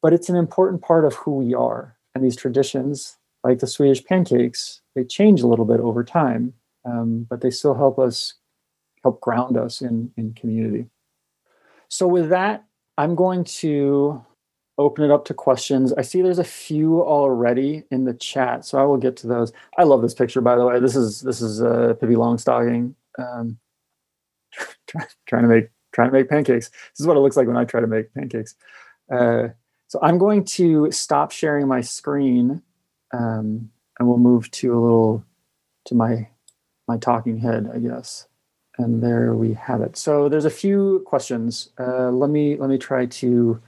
but 0.01 0.13
it's 0.13 0.29
an 0.29 0.37
important 0.37 0.81
part 0.81 1.05
of 1.05 1.15
who 1.15 1.37
we 1.37 1.53
are, 1.53 1.95
and 2.15 2.23
these 2.23 2.35
traditions, 2.35 3.17
like 3.43 3.59
the 3.59 3.67
Swedish 3.67 4.03
pancakes, 4.03 4.81
they 4.95 5.03
change 5.03 5.41
a 5.41 5.47
little 5.47 5.65
bit 5.65 5.79
over 5.79 6.03
time 6.03 6.53
um, 6.85 7.25
but 7.29 7.41
they 7.41 7.49
still 7.49 7.73
help 7.73 7.99
us 7.99 8.35
help 9.03 9.21
ground 9.21 9.57
us 9.57 9.81
in 9.81 10.11
in 10.17 10.33
community. 10.33 10.87
So 11.87 12.07
with 12.07 12.29
that, 12.29 12.65
I'm 12.97 13.15
going 13.15 13.43
to 13.45 14.23
open 14.79 15.03
it 15.03 15.11
up 15.11 15.25
to 15.25 15.33
questions. 15.33 15.93
I 15.93 16.01
see 16.01 16.21
there's 16.21 16.39
a 16.39 16.43
few 16.43 17.03
already 17.03 17.83
in 17.91 18.05
the 18.05 18.13
chat, 18.13 18.65
so 18.65 18.79
I 18.79 18.83
will 18.83 18.97
get 18.97 19.17
to 19.17 19.27
those. 19.27 19.51
I 19.77 19.83
love 19.83 20.01
this 20.01 20.13
picture, 20.13 20.41
by 20.41 20.55
the 20.55 20.65
way. 20.65 20.79
This 20.79 20.95
is 20.95 21.21
this 21.21 21.41
is 21.41 21.61
uh, 21.61 21.93
Pippi 21.99 22.15
Longstocking 22.15 22.95
um, 23.19 23.59
try, 24.87 25.05
trying 25.27 25.43
to 25.43 25.49
make 25.49 25.69
trying 25.93 26.09
to 26.09 26.13
make 26.13 26.29
pancakes. 26.29 26.69
This 26.69 26.99
is 27.01 27.07
what 27.07 27.17
it 27.17 27.19
looks 27.19 27.37
like 27.37 27.47
when 27.47 27.57
I 27.57 27.65
try 27.65 27.81
to 27.81 27.87
make 27.87 28.13
pancakes. 28.13 28.55
Uh, 29.11 29.49
so 29.87 29.99
I'm 30.01 30.17
going 30.17 30.45
to 30.45 30.91
stop 30.91 31.31
sharing 31.31 31.67
my 31.67 31.81
screen, 31.81 32.61
um, 33.13 33.69
and 33.99 34.07
we'll 34.07 34.17
move 34.17 34.49
to 34.51 34.73
a 34.73 34.79
little 34.79 35.25
to 35.85 35.95
my 35.95 36.29
my 36.87 36.97
talking 36.97 37.37
head, 37.37 37.69
I 37.73 37.79
guess. 37.79 38.27
And 38.77 39.03
there 39.03 39.33
we 39.33 39.53
have 39.55 39.81
it. 39.81 39.97
So 39.97 40.29
there's 40.29 40.45
a 40.45 40.49
few 40.49 41.03
questions. 41.05 41.69
Uh, 41.77 42.11
let 42.11 42.29
me 42.29 42.55
let 42.55 42.69
me 42.69 42.77
try 42.77 43.07
to 43.07 43.61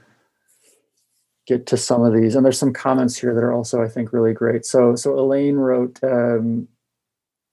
get 1.52 1.66
to 1.66 1.76
some 1.76 2.02
of 2.04 2.12
these. 2.12 2.34
And 2.34 2.44
there's 2.44 2.58
some 2.58 2.72
comments 2.72 3.16
here 3.16 3.34
that 3.34 3.44
are 3.44 3.52
also, 3.52 3.82
I 3.82 3.88
think, 3.88 4.12
really 4.12 4.32
great. 4.32 4.64
So 4.64 4.96
so 4.96 5.18
Elaine 5.18 5.56
wrote, 5.56 6.02
um, 6.02 6.68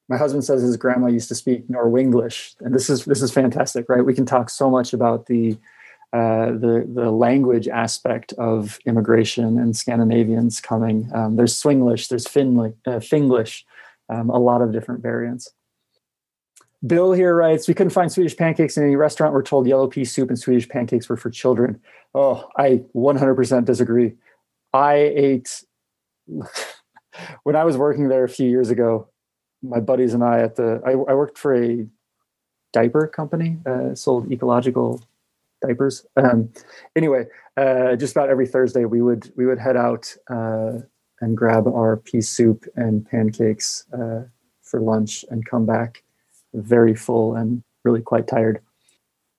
my 0.07 0.17
husband 0.17 0.43
says 0.43 0.61
his 0.61 0.77
grandma 0.77 1.07
used 1.07 1.29
to 1.29 1.35
speak 1.35 1.67
Norwenglish, 1.67 2.55
and 2.61 2.73
this 2.73 2.89
is 2.89 3.05
this 3.05 3.21
is 3.21 3.31
fantastic, 3.31 3.87
right? 3.89 4.05
We 4.05 4.15
can 4.15 4.25
talk 4.25 4.49
so 4.49 4.69
much 4.69 4.93
about 4.93 5.27
the 5.27 5.57
uh, 6.11 6.47
the 6.63 6.89
the 6.99 7.11
language 7.11 7.67
aspect 7.67 8.33
of 8.33 8.79
immigration 8.85 9.59
and 9.59 9.75
Scandinavians 9.75 10.59
coming. 10.61 11.09
Um, 11.13 11.35
there's 11.35 11.61
Swinglish, 11.61 12.07
there's 12.07 12.25
Finli, 12.25 12.73
uh, 12.87 12.99
Finglish, 12.99 13.63
um, 14.09 14.29
a 14.29 14.39
lot 14.39 14.61
of 14.61 14.71
different 14.71 15.03
variants. 15.03 15.53
Bill 16.85 17.11
here 17.11 17.35
writes, 17.35 17.67
we 17.67 17.73
couldn't 17.73 17.91
find 17.91 18.11
Swedish 18.11 18.37
pancakes 18.37 18.77
in 18.77 18.83
any 18.83 18.95
restaurant. 18.95 19.33
We're 19.33 19.43
told 19.43 19.67
yellow 19.67 19.87
pea 19.87 20.05
soup 20.05 20.29
and 20.29 20.39
Swedish 20.39 20.69
pancakes 20.69 21.09
were 21.09 21.17
for 21.17 21.29
children. 21.29 21.81
Oh, 22.15 22.47
I 22.57 22.83
100% 22.95 23.65
disagree. 23.65 24.13
I 24.73 24.93
ate, 24.95 25.63
when 27.43 27.55
I 27.55 27.65
was 27.65 27.75
working 27.75 28.07
there 28.07 28.23
a 28.23 28.29
few 28.29 28.49
years 28.49 28.69
ago, 28.69 29.09
my 29.61 29.81
buddies 29.81 30.13
and 30.13 30.23
I 30.23 30.39
at 30.39 30.55
the, 30.55 30.81
I, 30.85 30.91
I 30.91 31.15
worked 31.15 31.37
for 31.37 31.53
a 31.53 31.85
diaper 32.71 33.07
company, 33.07 33.57
uh, 33.65 33.93
sold 33.93 34.31
ecological 34.31 35.03
diapers. 35.61 36.05
Um, 36.15 36.49
anyway, 36.95 37.25
uh, 37.57 37.97
just 37.97 38.15
about 38.15 38.29
every 38.29 38.47
Thursday 38.47 38.85
we 38.85 39.01
would, 39.01 39.33
we 39.35 39.45
would 39.45 39.59
head 39.59 39.75
out 39.75 40.15
uh, 40.29 40.77
and 41.19 41.35
grab 41.35 41.67
our 41.67 41.97
pea 41.97 42.21
soup 42.21 42.63
and 42.77 43.05
pancakes 43.05 43.83
uh, 43.91 44.21
for 44.61 44.79
lunch 44.79 45.25
and 45.29 45.45
come 45.45 45.65
back 45.65 46.03
very 46.53 46.95
full 46.95 47.35
and 47.35 47.63
really 47.83 48.01
quite 48.01 48.27
tired. 48.27 48.61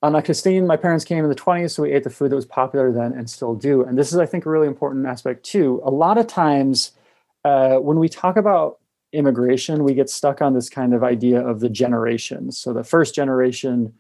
Anna 0.02 0.22
Christine, 0.22 0.66
my 0.66 0.76
parents 0.76 1.04
came 1.04 1.24
in 1.24 1.28
the 1.28 1.36
20s, 1.36 1.72
so 1.72 1.82
we 1.82 1.92
ate 1.92 2.04
the 2.04 2.11
food 2.11 2.30
that 2.30 2.36
was 2.36 2.46
popular 2.46 2.90
then 2.90 3.12
and 3.12 3.28
still 3.28 3.54
do. 3.54 3.82
And 3.82 3.98
this 3.98 4.12
is, 4.12 4.18
I 4.18 4.24
think, 4.24 4.46
a 4.46 4.50
really 4.50 4.66
important 4.66 5.06
aspect 5.06 5.44
too. 5.44 5.80
A 5.84 5.90
lot 5.90 6.16
of 6.16 6.26
times 6.26 6.92
uh, 7.44 7.76
when 7.76 7.98
we 7.98 8.08
talk 8.08 8.36
about 8.36 8.78
immigration, 9.12 9.84
we 9.84 9.94
get 9.94 10.08
stuck 10.08 10.40
on 10.40 10.54
this 10.54 10.70
kind 10.70 10.94
of 10.94 11.02
idea 11.02 11.46
of 11.46 11.61
the 11.61 11.68
generations. 11.68 12.58
So 12.58 12.72
the 12.72 12.84
first 12.84 13.14
generation 13.14 13.92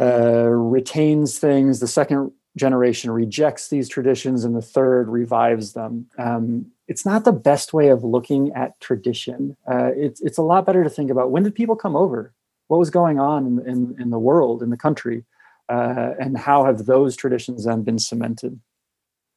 uh, 0.00 0.48
retains 0.48 1.38
things. 1.38 1.80
The 1.80 1.86
second 1.86 2.32
generation 2.56 3.10
rejects 3.10 3.68
these 3.68 3.88
traditions, 3.88 4.44
and 4.44 4.56
the 4.56 4.62
third 4.62 5.08
revives 5.08 5.72
them. 5.72 6.06
Um, 6.18 6.66
it's 6.88 7.06
not 7.06 7.24
the 7.24 7.32
best 7.32 7.72
way 7.72 7.88
of 7.88 8.02
looking 8.02 8.52
at 8.52 8.78
tradition. 8.80 9.56
Uh, 9.70 9.90
it's 9.96 10.20
it's 10.20 10.38
a 10.38 10.42
lot 10.42 10.66
better 10.66 10.82
to 10.82 10.90
think 10.90 11.10
about 11.10 11.30
when 11.30 11.42
did 11.42 11.54
people 11.54 11.76
come 11.76 11.96
over, 11.96 12.32
what 12.68 12.78
was 12.78 12.90
going 12.90 13.18
on 13.18 13.46
in 13.46 13.66
in, 13.66 13.96
in 14.00 14.10
the 14.10 14.18
world, 14.18 14.62
in 14.62 14.70
the 14.70 14.76
country, 14.76 15.24
uh, 15.68 16.12
and 16.18 16.36
how 16.38 16.64
have 16.64 16.86
those 16.86 17.16
traditions 17.16 17.64
then 17.64 17.82
been 17.82 17.98
cemented. 17.98 18.60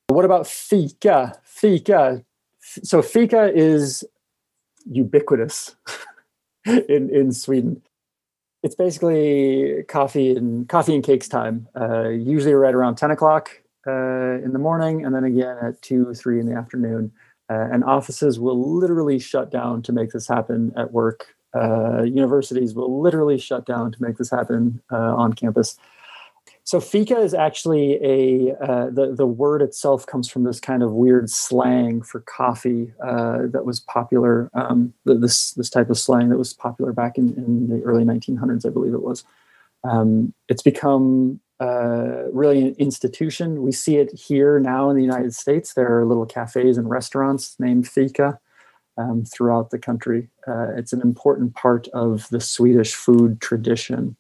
What 0.07 0.25
about 0.25 0.47
fika? 0.47 1.39
Fika. 1.43 2.23
So 2.59 3.01
fika 3.01 3.51
is 3.53 4.03
ubiquitous 4.85 5.75
in 6.65 7.09
in 7.09 7.31
Sweden 7.31 7.81
it's 8.63 8.75
basically 8.75 9.83
coffee 9.89 10.31
and 10.31 10.67
coffee 10.69 10.95
and 10.95 11.03
cakes 11.03 11.27
time. 11.27 11.67
Uh, 11.79 12.07
usually 12.07 12.53
right 12.53 12.73
around 12.73 12.95
ten 12.95 13.11
o'clock 13.11 13.51
uh, 13.85 14.39
in 14.43 14.53
the 14.53 14.59
morning, 14.59 15.05
and 15.05 15.13
then 15.13 15.25
again 15.25 15.57
at 15.61 15.81
two, 15.81 16.13
three 16.13 16.39
in 16.39 16.47
the 16.47 16.55
afternoon. 16.55 17.11
Uh, 17.49 17.67
and 17.71 17.83
offices 17.83 18.39
will 18.39 18.79
literally 18.79 19.19
shut 19.19 19.51
down 19.51 19.81
to 19.81 19.91
make 19.91 20.11
this 20.11 20.27
happen 20.27 20.71
at 20.77 20.93
work. 20.93 21.35
Uh, 21.53 22.01
universities 22.01 22.73
will 22.73 23.01
literally 23.01 23.37
shut 23.37 23.65
down 23.65 23.91
to 23.91 24.01
make 24.01 24.17
this 24.17 24.31
happen 24.31 24.81
uh, 24.91 25.13
on 25.15 25.33
campus. 25.33 25.77
So 26.73 26.79
fika 26.79 27.19
is 27.19 27.35
actually 27.35 28.03
a 28.03 28.55
uh, 28.55 28.89
the 28.89 29.13
the 29.15 29.27
word 29.27 29.61
itself 29.61 30.07
comes 30.07 30.27
from 30.27 30.43
this 30.43 30.59
kind 30.59 30.81
of 30.81 30.91
weird 30.91 31.29
slang 31.29 32.01
for 32.01 32.21
coffee 32.21 32.91
uh, 32.99 33.43
that 33.51 33.63
was 33.63 33.79
popular. 33.79 34.49
Um, 34.55 34.91
this 35.05 35.51
this 35.51 35.69
type 35.69 35.91
of 35.91 35.99
slang 35.99 36.29
that 36.29 36.39
was 36.39 36.51
popular 36.51 36.91
back 36.91 37.19
in, 37.19 37.35
in 37.35 37.67
the 37.67 37.83
early 37.83 38.03
1900s, 38.03 38.65
I 38.65 38.71
believe 38.71 38.95
it 38.95 39.03
was. 39.03 39.23
Um, 39.83 40.33
it's 40.49 40.63
become 40.63 41.39
uh, 41.59 42.23
really 42.31 42.59
an 42.69 42.75
institution. 42.79 43.61
We 43.61 43.71
see 43.71 43.97
it 43.97 44.11
here 44.11 44.59
now 44.59 44.89
in 44.89 44.95
the 44.95 45.03
United 45.03 45.35
States. 45.35 45.75
There 45.75 45.99
are 45.99 46.07
little 46.07 46.25
cafes 46.25 46.79
and 46.79 46.89
restaurants 46.89 47.55
named 47.59 47.87
fika 47.87 48.39
um, 48.97 49.25
throughout 49.25 49.69
the 49.69 49.77
country. 49.77 50.27
Uh, 50.47 50.69
it's 50.75 50.91
an 50.91 51.01
important 51.01 51.53
part 51.53 51.87
of 51.89 52.27
the 52.29 52.41
Swedish 52.41 52.95
food 52.95 53.41
tradition 53.41 54.17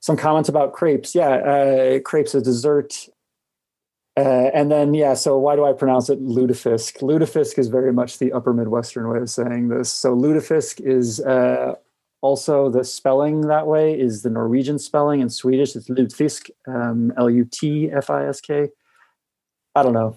some 0.00 0.16
comments 0.16 0.48
about 0.48 0.72
crepes. 0.72 1.14
Yeah, 1.14 1.28
uh, 1.28 2.00
crepes 2.00 2.34
a 2.34 2.40
dessert. 2.40 3.08
Uh, 4.16 4.50
and 4.52 4.70
then, 4.70 4.92
yeah, 4.92 5.14
so 5.14 5.38
why 5.38 5.56
do 5.56 5.64
I 5.64 5.72
pronounce 5.72 6.10
it 6.10 6.20
lutefisk? 6.22 7.00
Lutefisk 7.00 7.58
is 7.58 7.68
very 7.68 7.92
much 7.92 8.18
the 8.18 8.32
upper 8.32 8.52
Midwestern 8.52 9.08
way 9.08 9.18
of 9.18 9.30
saying 9.30 9.68
this. 9.68 9.92
So 9.92 10.14
lutefisk 10.14 10.80
is 10.80 11.20
uh, 11.20 11.76
also 12.20 12.68
the 12.68 12.84
spelling 12.84 13.42
that 13.42 13.66
way 13.66 13.98
is 13.98 14.22
the 14.22 14.30
Norwegian 14.30 14.78
spelling. 14.78 15.20
In 15.20 15.30
Swedish, 15.30 15.76
it's 15.76 15.88
lutfisk, 15.88 16.50
um, 16.66 17.12
L-U-T-F-I-S-K. 17.16 18.68
I 19.74 19.82
don't 19.82 19.94
know. 19.94 20.16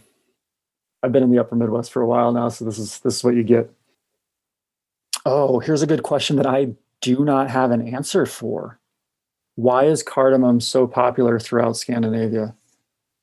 I've 1.04 1.12
been 1.12 1.24
in 1.24 1.32
the 1.32 1.40
upper 1.40 1.56
Midwest 1.56 1.92
for 1.92 2.02
a 2.02 2.08
while 2.08 2.32
now, 2.32 2.50
so 2.50 2.66
this 2.66 2.80
is 2.80 3.00
this 3.00 3.18
is 3.18 3.24
what 3.24 3.36
you 3.36 3.44
get. 3.44 3.70
Oh, 5.26 5.60
here's 5.60 5.82
a 5.82 5.88
good 5.88 6.04
question 6.04 6.38
that 6.38 6.48
I 6.48 6.74
do 7.02 7.24
not 7.24 7.50
have 7.50 7.72
an 7.72 7.88
answer 7.88 8.26
for. 8.26 8.80
Why 9.56 9.86
is 9.86 10.01
cardamom 10.01 10.60
so 10.62 10.88
popular 10.88 11.39
throughout 11.39 11.78
Scandinavia? 11.78 12.56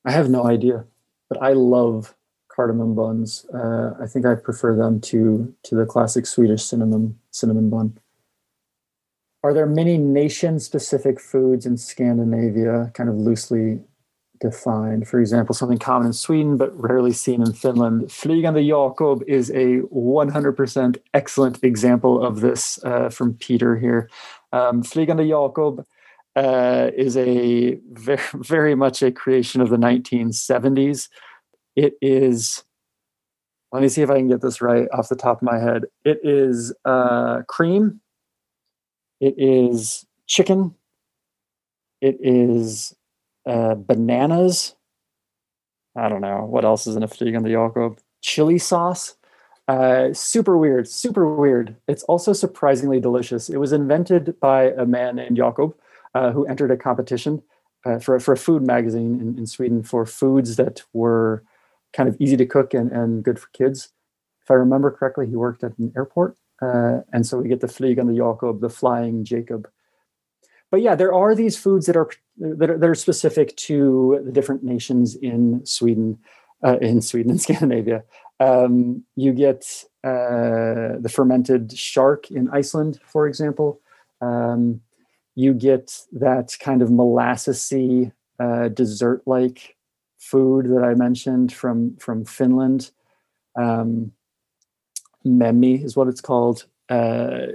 I 0.05 0.11
have 0.11 0.29
no 0.29 0.45
idea, 0.45 0.85
but 1.29 1.41
I 1.41 1.53
love 1.53 2.15
cardamom 2.47 2.95
buns. 2.95 3.45
Uh, 3.53 3.93
I 4.01 4.07
think 4.07 4.25
I 4.25 4.35
prefer 4.35 4.75
them 4.75 5.01
to 5.01 5.53
to 5.63 5.75
the 5.75 5.85
classic 5.85 6.25
Swedish 6.25 6.63
cinnamon 6.63 7.19
cinnamon 7.31 7.69
bun. 7.69 7.97
Are 9.43 9.53
there 9.53 9.65
many 9.65 9.97
nation 9.97 10.59
specific 10.59 11.19
foods 11.19 11.65
in 11.65 11.75
Scandinavia, 11.77 12.91
kind 12.93 13.09
of 13.09 13.15
loosely 13.15 13.79
defined? 14.39 15.07
For 15.07 15.19
example, 15.19 15.55
something 15.55 15.79
common 15.79 16.07
in 16.07 16.13
Sweden 16.13 16.57
but 16.57 16.79
rarely 16.79 17.11
seen 17.11 17.41
in 17.41 17.53
Finland. 17.53 18.03
Flygande 18.03 18.65
Jakob 18.67 19.23
is 19.27 19.49
a 19.49 19.79
100% 19.91 20.97
excellent 21.13 21.63
example 21.63 22.23
of 22.23 22.41
this 22.41 22.83
uh, 22.83 23.09
from 23.09 23.33
Peter 23.33 23.77
here. 23.77 24.09
Um, 24.53 24.83
Flygande 24.83 25.27
Jakob 25.27 25.87
uh, 26.35 26.91
is 26.95 27.17
a 27.17 27.75
very, 27.91 28.19
very 28.33 28.75
much 28.75 29.01
a 29.01 29.11
creation 29.11 29.61
of 29.61 29.69
the 29.69 29.77
1970s. 29.77 31.09
It 31.75 31.93
is, 32.01 32.63
let 33.71 33.81
me 33.81 33.89
see 33.89 34.01
if 34.01 34.09
I 34.09 34.17
can 34.17 34.27
get 34.27 34.41
this 34.41 34.61
right 34.61 34.87
off 34.93 35.09
the 35.09 35.15
top 35.15 35.37
of 35.37 35.43
my 35.43 35.59
head. 35.59 35.85
It 36.03 36.19
is 36.23 36.73
uh, 36.85 37.43
cream, 37.47 38.01
it 39.19 39.35
is 39.37 40.05
chicken, 40.27 40.75
it 42.01 42.17
is 42.19 42.95
uh, 43.45 43.75
bananas. 43.75 44.75
I 45.95 46.09
don't 46.09 46.21
know 46.21 46.45
what 46.45 46.65
else 46.65 46.87
is 46.87 46.95
in 46.95 47.03
a 47.03 47.07
Flygande 47.07 47.51
Jakob. 47.51 47.99
Chili 48.21 48.57
sauce. 48.57 49.15
Uh, 49.67 50.13
super 50.13 50.57
weird, 50.57 50.87
super 50.87 51.33
weird. 51.33 51.75
It's 51.87 52.03
also 52.03 52.33
surprisingly 52.33 52.99
delicious. 52.99 53.49
It 53.49 53.57
was 53.57 53.71
invented 53.71 54.39
by 54.39 54.71
a 54.71 54.85
man 54.85 55.15
named 55.15 55.37
Jakob, 55.37 55.75
uh, 56.13 56.31
who 56.31 56.45
entered 56.45 56.71
a 56.71 56.77
competition 56.77 57.41
uh, 57.85 57.99
for, 57.99 58.19
for 58.19 58.33
a 58.33 58.37
food 58.37 58.65
magazine 58.65 59.19
in, 59.19 59.37
in 59.37 59.45
Sweden 59.45 59.83
for 59.83 60.05
foods 60.05 60.55
that 60.55 60.83
were 60.93 61.43
kind 61.93 62.07
of 62.07 62.15
easy 62.19 62.37
to 62.37 62.45
cook 62.45 62.73
and, 62.73 62.91
and 62.91 63.23
good 63.23 63.39
for 63.39 63.47
kids. 63.53 63.89
If 64.43 64.51
I 64.51 64.55
remember 64.55 64.91
correctly, 64.91 65.27
he 65.27 65.35
worked 65.35 65.63
at 65.63 65.77
an 65.77 65.91
airport. 65.95 66.37
Uh, 66.61 66.99
and 67.11 67.25
so 67.25 67.39
we 67.39 67.49
get 67.49 67.59
the 67.59 67.67
Flygande 67.67 68.15
Jakob, 68.15 68.61
the 68.61 68.69
flying 68.69 69.23
Jacob. 69.23 69.67
But 70.69 70.81
yeah, 70.81 70.95
there 70.95 71.13
are 71.13 71.35
these 71.35 71.57
foods 71.57 71.85
that 71.87 71.97
are 71.97 72.09
that 72.37 72.69
are, 72.69 72.77
that 72.77 72.89
are 72.89 72.95
specific 72.95 73.55
to 73.57 74.21
the 74.23 74.31
different 74.31 74.63
nations 74.63 75.15
in 75.15 75.65
Sweden, 75.65 76.17
uh, 76.63 76.77
in 76.79 77.01
Sweden 77.01 77.31
and 77.31 77.41
Scandinavia. 77.47 78.03
Um, 78.39 79.03
you 79.15 79.33
get 79.33 79.65
uh, 80.03 80.97
the 80.99 81.11
fermented 81.11 81.77
shark 81.77 82.31
in 82.31 82.49
Iceland, 82.49 82.99
for 83.05 83.27
example. 83.27 83.81
Um, 84.21 84.81
you 85.41 85.53
get 85.53 86.01
that 86.11 86.55
kind 86.59 86.81
of 86.81 86.89
molassesy 86.89 88.11
uh, 88.39 88.67
dessert 88.67 89.23
like 89.25 89.75
food 90.19 90.67
that 90.67 90.83
I 90.83 90.93
mentioned 90.93 91.51
from 91.51 91.95
from 91.97 92.25
Finland. 92.25 92.91
Um, 93.55 94.11
Mämmi 95.25 95.83
is 95.83 95.95
what 95.95 96.07
it's 96.07 96.21
called. 96.21 96.65
Uh, 96.89 97.47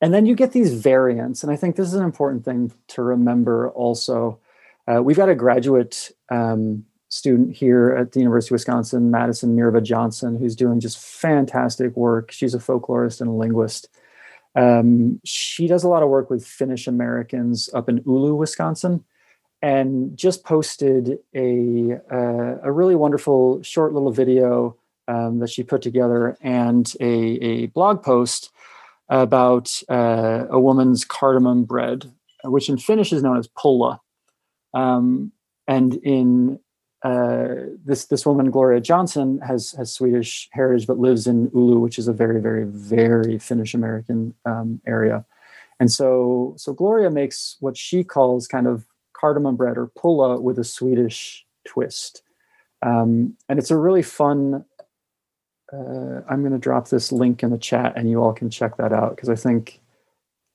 and 0.00 0.14
then 0.14 0.24
you 0.26 0.34
get 0.34 0.52
these 0.52 0.72
variants, 0.72 1.42
and 1.42 1.52
I 1.52 1.56
think 1.56 1.76
this 1.76 1.88
is 1.88 1.94
an 1.94 2.04
important 2.04 2.44
thing 2.44 2.72
to 2.88 3.02
remember. 3.02 3.70
Also, 3.70 4.38
uh, 4.86 5.02
we've 5.02 5.16
got 5.16 5.28
a 5.28 5.34
graduate 5.34 6.10
um, 6.30 6.84
student 7.08 7.54
here 7.54 7.90
at 7.90 8.12
the 8.12 8.20
University 8.20 8.50
of 8.50 8.58
Wisconsin, 8.58 9.10
Madison 9.10 9.56
Mirva 9.56 9.82
Johnson, 9.82 10.38
who's 10.38 10.56
doing 10.56 10.80
just 10.80 10.98
fantastic 10.98 11.96
work. 11.96 12.30
She's 12.30 12.54
a 12.54 12.58
folklorist 12.58 13.20
and 13.20 13.28
a 13.28 13.32
linguist, 13.32 13.88
um, 14.54 15.20
she 15.24 15.66
does 15.66 15.84
a 15.84 15.88
lot 15.88 16.02
of 16.02 16.08
work 16.08 16.30
with 16.30 16.46
Finnish 16.46 16.86
Americans 16.86 17.70
up 17.72 17.88
in 17.88 18.00
Oulu, 18.00 18.36
Wisconsin, 18.36 19.04
and 19.62 20.16
just 20.16 20.44
posted 20.44 21.18
a 21.34 21.98
uh, 22.10 22.56
a 22.62 22.72
really 22.72 22.94
wonderful 22.94 23.62
short 23.62 23.92
little 23.92 24.12
video 24.12 24.76
um, 25.08 25.38
that 25.40 25.50
she 25.50 25.62
put 25.62 25.82
together 25.82 26.36
and 26.40 26.94
a, 27.00 27.06
a 27.06 27.66
blog 27.66 28.02
post 28.02 28.50
about 29.08 29.82
uh, 29.88 30.46
a 30.48 30.58
woman's 30.58 31.04
cardamom 31.04 31.64
bread, 31.64 32.10
which 32.44 32.68
in 32.68 32.78
Finnish 32.78 33.12
is 33.12 33.22
known 33.22 33.36
as 33.36 33.48
pulla. 33.48 34.00
Um, 34.72 35.32
and 35.66 35.94
in 35.96 36.60
uh, 37.02 37.48
this 37.84 38.06
this 38.06 38.26
woman 38.26 38.50
Gloria 38.50 38.80
Johnson 38.80 39.38
has 39.40 39.72
has 39.72 39.92
Swedish 39.92 40.48
heritage, 40.52 40.86
but 40.86 40.98
lives 40.98 41.26
in 41.26 41.50
Oulu, 41.50 41.80
which 41.80 41.98
is 41.98 42.08
a 42.08 42.12
very 42.12 42.40
very 42.40 42.64
very 42.64 43.38
Finnish 43.38 43.74
American 43.74 44.34
um, 44.44 44.80
area, 44.86 45.24
and 45.78 45.90
so 45.90 46.54
so 46.56 46.72
Gloria 46.72 47.10
makes 47.10 47.56
what 47.60 47.76
she 47.76 48.04
calls 48.04 48.46
kind 48.46 48.66
of 48.66 48.86
cardamom 49.14 49.56
bread 49.56 49.78
or 49.78 49.86
pulla 49.96 50.40
with 50.40 50.58
a 50.58 50.64
Swedish 50.64 51.46
twist, 51.66 52.22
um, 52.82 53.36
and 53.48 53.58
it's 53.58 53.70
a 53.70 53.76
really 53.76 54.02
fun. 54.02 54.64
Uh, 55.72 56.20
I'm 56.28 56.40
going 56.40 56.52
to 56.52 56.58
drop 56.58 56.88
this 56.88 57.12
link 57.12 57.42
in 57.42 57.50
the 57.50 57.58
chat, 57.58 57.94
and 57.96 58.10
you 58.10 58.22
all 58.22 58.32
can 58.32 58.50
check 58.50 58.76
that 58.76 58.92
out 58.92 59.14
because 59.14 59.28
I 59.28 59.36
think 59.36 59.80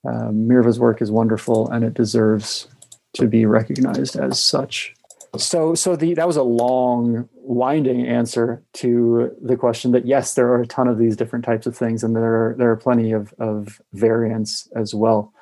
um, 0.06 0.46
Mirva's 0.46 0.78
work 0.78 1.02
is 1.02 1.10
wonderful 1.10 1.68
and 1.70 1.84
it 1.84 1.94
deserves 1.94 2.68
to 3.14 3.26
be 3.26 3.46
recognized 3.46 4.16
as 4.16 4.42
such. 4.42 4.94
So, 5.38 5.74
so 5.74 5.96
the 5.96 6.14
that 6.14 6.26
was 6.26 6.36
a 6.36 6.42
long, 6.42 7.28
winding 7.34 8.06
answer 8.06 8.62
to 8.74 9.34
the 9.40 9.56
question 9.56 9.92
that 9.92 10.06
yes, 10.06 10.34
there 10.34 10.48
are 10.48 10.60
a 10.60 10.66
ton 10.66 10.88
of 10.88 10.98
these 10.98 11.16
different 11.16 11.44
types 11.44 11.66
of 11.66 11.76
things, 11.76 12.02
and 12.04 12.14
there 12.14 12.24
are 12.24 12.54
there 12.58 12.70
are 12.70 12.76
plenty 12.76 13.12
of 13.12 13.32
of 13.38 13.80
variants 13.92 14.68
as 14.74 14.94
well. 14.94 15.32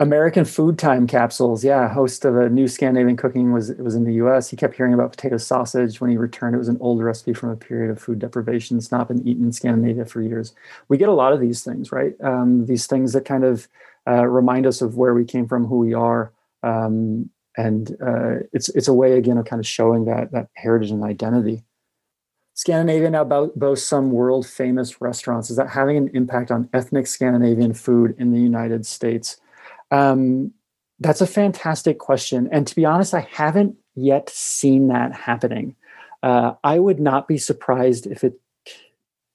American 0.00 0.46
food 0.46 0.78
time 0.78 1.06
capsules, 1.06 1.62
yeah. 1.62 1.86
Host 1.92 2.24
of 2.24 2.34
a 2.34 2.48
new 2.48 2.66
Scandinavian 2.66 3.18
cooking 3.18 3.52
was 3.52 3.70
was 3.72 3.94
in 3.94 4.04
the 4.04 4.14
U.S. 4.14 4.48
He 4.48 4.56
kept 4.56 4.74
hearing 4.74 4.94
about 4.94 5.10
potato 5.10 5.36
sausage 5.36 6.00
when 6.00 6.10
he 6.10 6.16
returned. 6.16 6.54
It 6.54 6.58
was 6.58 6.68
an 6.68 6.78
old 6.80 7.02
recipe 7.02 7.34
from 7.34 7.50
a 7.50 7.56
period 7.56 7.90
of 7.90 8.00
food 8.00 8.18
deprivation. 8.18 8.78
It's 8.78 8.90
not 8.90 9.08
been 9.08 9.26
eaten 9.28 9.44
in 9.44 9.52
Scandinavia 9.52 10.06
for 10.06 10.22
years. 10.22 10.54
We 10.88 10.96
get 10.96 11.10
a 11.10 11.12
lot 11.14 11.34
of 11.34 11.40
these 11.40 11.62
things, 11.62 11.92
right? 11.92 12.14
Um, 12.22 12.64
these 12.64 12.86
things 12.86 13.12
that 13.12 13.26
kind 13.26 13.44
of 13.44 13.68
uh, 14.08 14.26
remind 14.26 14.66
us 14.66 14.80
of 14.80 14.96
where 14.96 15.12
we 15.12 15.24
came 15.24 15.46
from, 15.46 15.66
who 15.66 15.78
we 15.78 15.92
are, 15.92 16.32
Um, 16.62 17.30
and 17.56 17.96
uh, 18.04 18.40
it's 18.52 18.68
it's 18.70 18.88
a 18.88 18.94
way 18.94 19.16
again 19.16 19.38
of 19.38 19.44
kind 19.44 19.60
of 19.60 19.66
showing 19.66 20.04
that 20.06 20.32
that 20.32 20.48
heritage 20.54 20.90
and 20.90 21.04
identity. 21.04 21.64
Scandinavia 22.54 23.10
now 23.10 23.24
boasts 23.24 23.88
some 23.88 24.10
world 24.10 24.46
famous 24.46 25.00
restaurants. 25.00 25.50
Is 25.50 25.56
that 25.56 25.70
having 25.70 25.96
an 25.96 26.10
impact 26.12 26.50
on 26.50 26.68
ethnic 26.74 27.06
Scandinavian 27.06 27.72
food 27.72 28.14
in 28.18 28.32
the 28.32 28.40
United 28.40 28.84
States? 28.84 29.40
Um, 29.90 30.52
that's 30.98 31.22
a 31.22 31.26
fantastic 31.26 31.98
question. 31.98 32.48
And 32.52 32.66
to 32.66 32.76
be 32.76 32.84
honest, 32.84 33.14
I 33.14 33.26
haven't 33.30 33.76
yet 33.94 34.28
seen 34.28 34.88
that 34.88 35.14
happening. 35.14 35.74
Uh, 36.22 36.52
I 36.62 36.78
would 36.78 37.00
not 37.00 37.26
be 37.26 37.38
surprised 37.38 38.06
if 38.06 38.24
it 38.24 38.38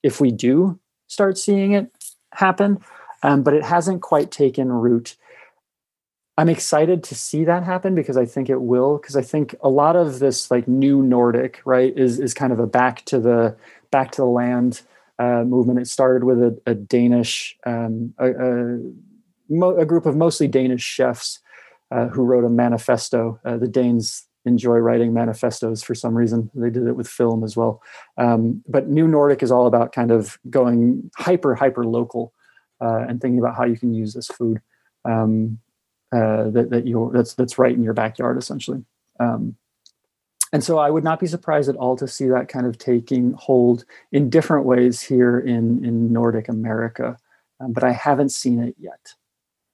if 0.03 0.21
we 0.21 0.31
do 0.31 0.79
start 1.07 1.37
seeing 1.37 1.71
it 1.71 1.91
happen, 2.33 2.77
um, 3.23 3.41
but 3.41 3.55
it 3.55 3.63
hasn't 3.63 4.03
quite 4.03 4.29
taken 4.29 4.71
root. 4.71 5.15
I'm 6.37 6.49
excited 6.49 7.03
to 7.05 7.15
see 7.15 7.45
that 7.45 7.63
happen 7.63 7.95
because 7.95 8.17
I 8.17 8.25
think 8.25 8.49
it 8.49 8.61
will. 8.61 8.97
Because 8.97 9.15
I 9.15 9.21
think 9.21 9.55
a 9.61 9.69
lot 9.69 9.95
of 9.95 10.19
this 10.19 10.51
like 10.51 10.67
new 10.67 11.01
Nordic 11.01 11.61
right 11.65 11.97
is 11.97 12.19
is 12.19 12.33
kind 12.33 12.51
of 12.51 12.59
a 12.59 12.67
back 12.67 13.05
to 13.05 13.19
the 13.19 13.55
back 13.91 14.11
to 14.11 14.21
the 14.21 14.27
land 14.27 14.81
uh, 15.17 15.43
movement. 15.43 15.79
It 15.79 15.87
started 15.87 16.25
with 16.25 16.39
a, 16.39 16.61
a 16.65 16.75
Danish 16.75 17.57
um, 17.65 18.13
a, 18.19 18.31
a, 18.31 19.75
a, 19.77 19.85
group 19.85 20.05
of 20.05 20.17
mostly 20.17 20.47
Danish 20.47 20.83
chefs 20.83 21.39
uh, 21.91 22.07
who 22.07 22.23
wrote 22.23 22.43
a 22.43 22.49
manifesto. 22.49 23.39
Uh, 23.45 23.57
the 23.57 23.67
Danes 23.67 24.27
enjoy 24.43 24.77
writing 24.77 25.13
manifestos 25.13 25.81
for 25.81 25.95
some 25.95 26.15
reason. 26.15 26.51
They 26.53 26.69
did 26.69 26.85
it 26.85 26.95
with 26.95 27.07
film 27.07 27.43
as 27.43 27.55
well. 27.55 27.81
Um, 28.17 28.61
but 28.67 28.89
New 28.89 29.07
Nordic 29.07 29.41
is 29.41 29.51
all 29.51 29.67
about 29.67 29.93
kind 29.93 30.11
of 30.11 30.37
going 30.49 31.09
hyper 31.15 31.55
hyper 31.55 31.85
local 31.85 32.33
uh, 32.81 33.05
and 33.07 33.21
thinking 33.21 33.39
about 33.39 33.55
how 33.55 33.63
you 33.63 33.77
can 33.77 33.93
use 33.93 34.13
this 34.13 34.27
food. 34.27 34.61
Um, 35.05 35.59
uh, 36.11 36.49
that 36.49 36.69
that 36.69 36.85
you 36.85 37.11
that's 37.13 37.33
that's 37.33 37.57
right 37.57 37.73
in 37.73 37.83
your 37.83 37.93
backyard 37.93 38.37
essentially. 38.37 38.83
Um, 39.19 39.55
and 40.53 40.63
so 40.63 40.77
I 40.77 40.89
would 40.89 41.03
not 41.03 41.19
be 41.19 41.27
surprised 41.27 41.67
at 41.69 41.75
all 41.75 41.97
to 41.97 42.07
see 42.07 42.27
that 42.27 42.47
kind 42.47 42.65
of 42.65 42.77
taking 42.77 43.33
hold 43.33 43.83
in 44.11 44.29
different 44.29 44.65
ways 44.65 45.01
here 45.01 45.39
in 45.39 45.83
in 45.83 46.13
Nordic 46.13 46.47
America, 46.47 47.17
um, 47.59 47.73
but 47.73 47.83
I 47.83 47.91
haven't 47.91 48.29
seen 48.29 48.63
it 48.63 48.75
yet. 48.79 49.13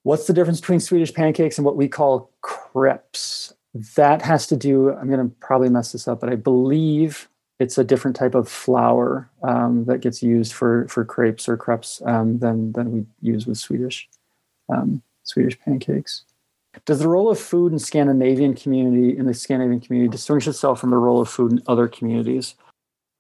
What's 0.04 0.26
the 0.26 0.34
difference 0.34 0.60
between 0.60 0.80
Swedish 0.80 1.14
pancakes 1.14 1.58
and 1.58 1.66
what 1.66 1.78
we 1.78 1.88
call 1.88 2.32
crepes? 2.42 3.54
That 3.96 4.22
has 4.24 4.48
to 4.48 4.58
do. 4.58 4.92
I'm 4.92 5.08
going 5.08 5.30
to 5.30 5.36
probably 5.40 5.70
mess 5.70 5.92
this 5.92 6.08
up, 6.08 6.20
but 6.20 6.30
I 6.30 6.36
believe 6.36 7.30
it's 7.60 7.78
a 7.78 7.84
different 7.84 8.16
type 8.18 8.34
of 8.34 8.50
flour 8.50 9.30
um, 9.44 9.86
that 9.86 10.00
gets 10.00 10.24
used 10.24 10.54
for 10.54 10.88
for 10.88 11.06
crepes 11.06 11.48
or 11.48 11.58
crepes 11.58 12.02
um, 12.06 12.40
than 12.40 12.72
than 12.72 12.92
we 12.92 13.06
use 13.22 13.46
with 13.46 13.60
Swedish 13.60 14.10
um, 14.68 15.04
Swedish 15.24 15.60
pancakes. 15.60 16.24
Does 16.86 17.00
the 17.00 17.08
role 17.08 17.30
of 17.30 17.40
food 17.40 17.74
in 17.74 17.80
Scandinavian 17.80 18.56
community 18.56 19.18
in 19.18 19.26
the 19.26 19.34
Scandinavian 19.34 19.82
community 19.82 20.10
distinguish 20.10 20.48
itself 20.48 20.80
from 20.80 20.90
the 20.90 20.98
role 20.98 21.22
of 21.22 21.30
food 21.30 21.52
in 21.52 21.62
other 21.68 21.88
communities? 21.88 22.56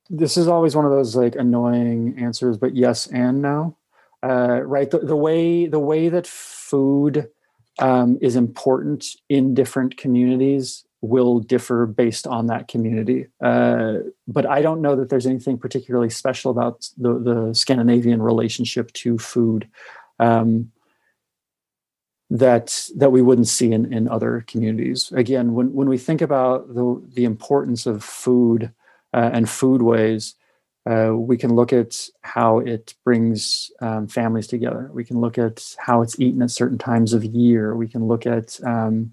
This 0.10 0.38
is 0.38 0.48
always 0.48 0.76
one 0.76 0.86
of 0.86 0.92
those 0.92 1.16
like 1.16 1.36
annoying 1.36 2.16
answers, 2.18 2.58
but 2.58 2.76
yes 2.76 3.08
and 3.08 3.42
no. 3.42 3.78
Uh, 4.24 4.62
right, 4.62 4.90
the, 4.92 5.00
the 5.00 5.16
way 5.16 5.66
the 5.66 5.80
way 5.80 6.08
that 6.08 6.28
food 6.28 7.30
um, 7.80 8.18
is 8.22 8.36
important 8.36 9.06
in 9.30 9.54
different 9.54 9.98
communities 9.98 10.86
will 11.02 11.40
differ 11.40 11.88
based 11.88 12.28
on 12.28 12.46
that 12.48 12.68
community. 12.68 13.28
Uh, 13.44 13.96
but 14.28 14.46
I 14.46 14.62
don't 14.62 14.82
know 14.82 14.96
that 14.96 15.10
there's 15.10 15.26
anything 15.26 15.58
particularly 15.58 16.12
special 16.12 16.52
about 16.52 16.88
the, 16.98 17.18
the 17.18 17.54
Scandinavian 17.56 18.22
relationship 18.22 18.94
to 18.94 19.18
food. 19.18 19.68
Um, 20.20 20.72
that 22.32 22.90
that 22.96 23.12
we 23.12 23.22
wouldn't 23.22 23.50
see 23.50 23.74
in, 23.74 23.92
in 23.94 24.08
other 24.08 24.44
communities. 24.48 25.12
Again, 25.12 25.54
when, 25.54 25.74
when 25.74 25.90
we 25.90 25.98
think 25.98 26.22
about 26.22 26.74
the, 26.74 27.02
the 27.14 27.26
importance 27.26 27.86
of 27.86 28.04
food 28.04 28.72
uh, 29.14 29.30
and 29.34 29.46
foodways, 29.46 30.36
uh, 30.90 31.14
we 31.14 31.38
can 31.38 31.54
look 31.54 31.74
at 31.74 32.08
how 32.22 32.60
it 32.60 32.96
brings 33.04 33.70
um, 33.82 34.08
families 34.08 34.48
together. 34.48 34.90
We 34.94 35.04
can 35.04 35.20
look 35.20 35.38
at 35.38 35.76
how 35.78 36.02
it's 36.02 36.20
eaten 36.22 36.42
at 36.42 36.52
certain 36.52 36.78
times 36.78 37.12
of 37.12 37.26
year. 37.26 37.76
We 37.76 37.90
can 37.90 38.08
look 38.08 38.26
at 38.26 38.64
um, 38.64 39.12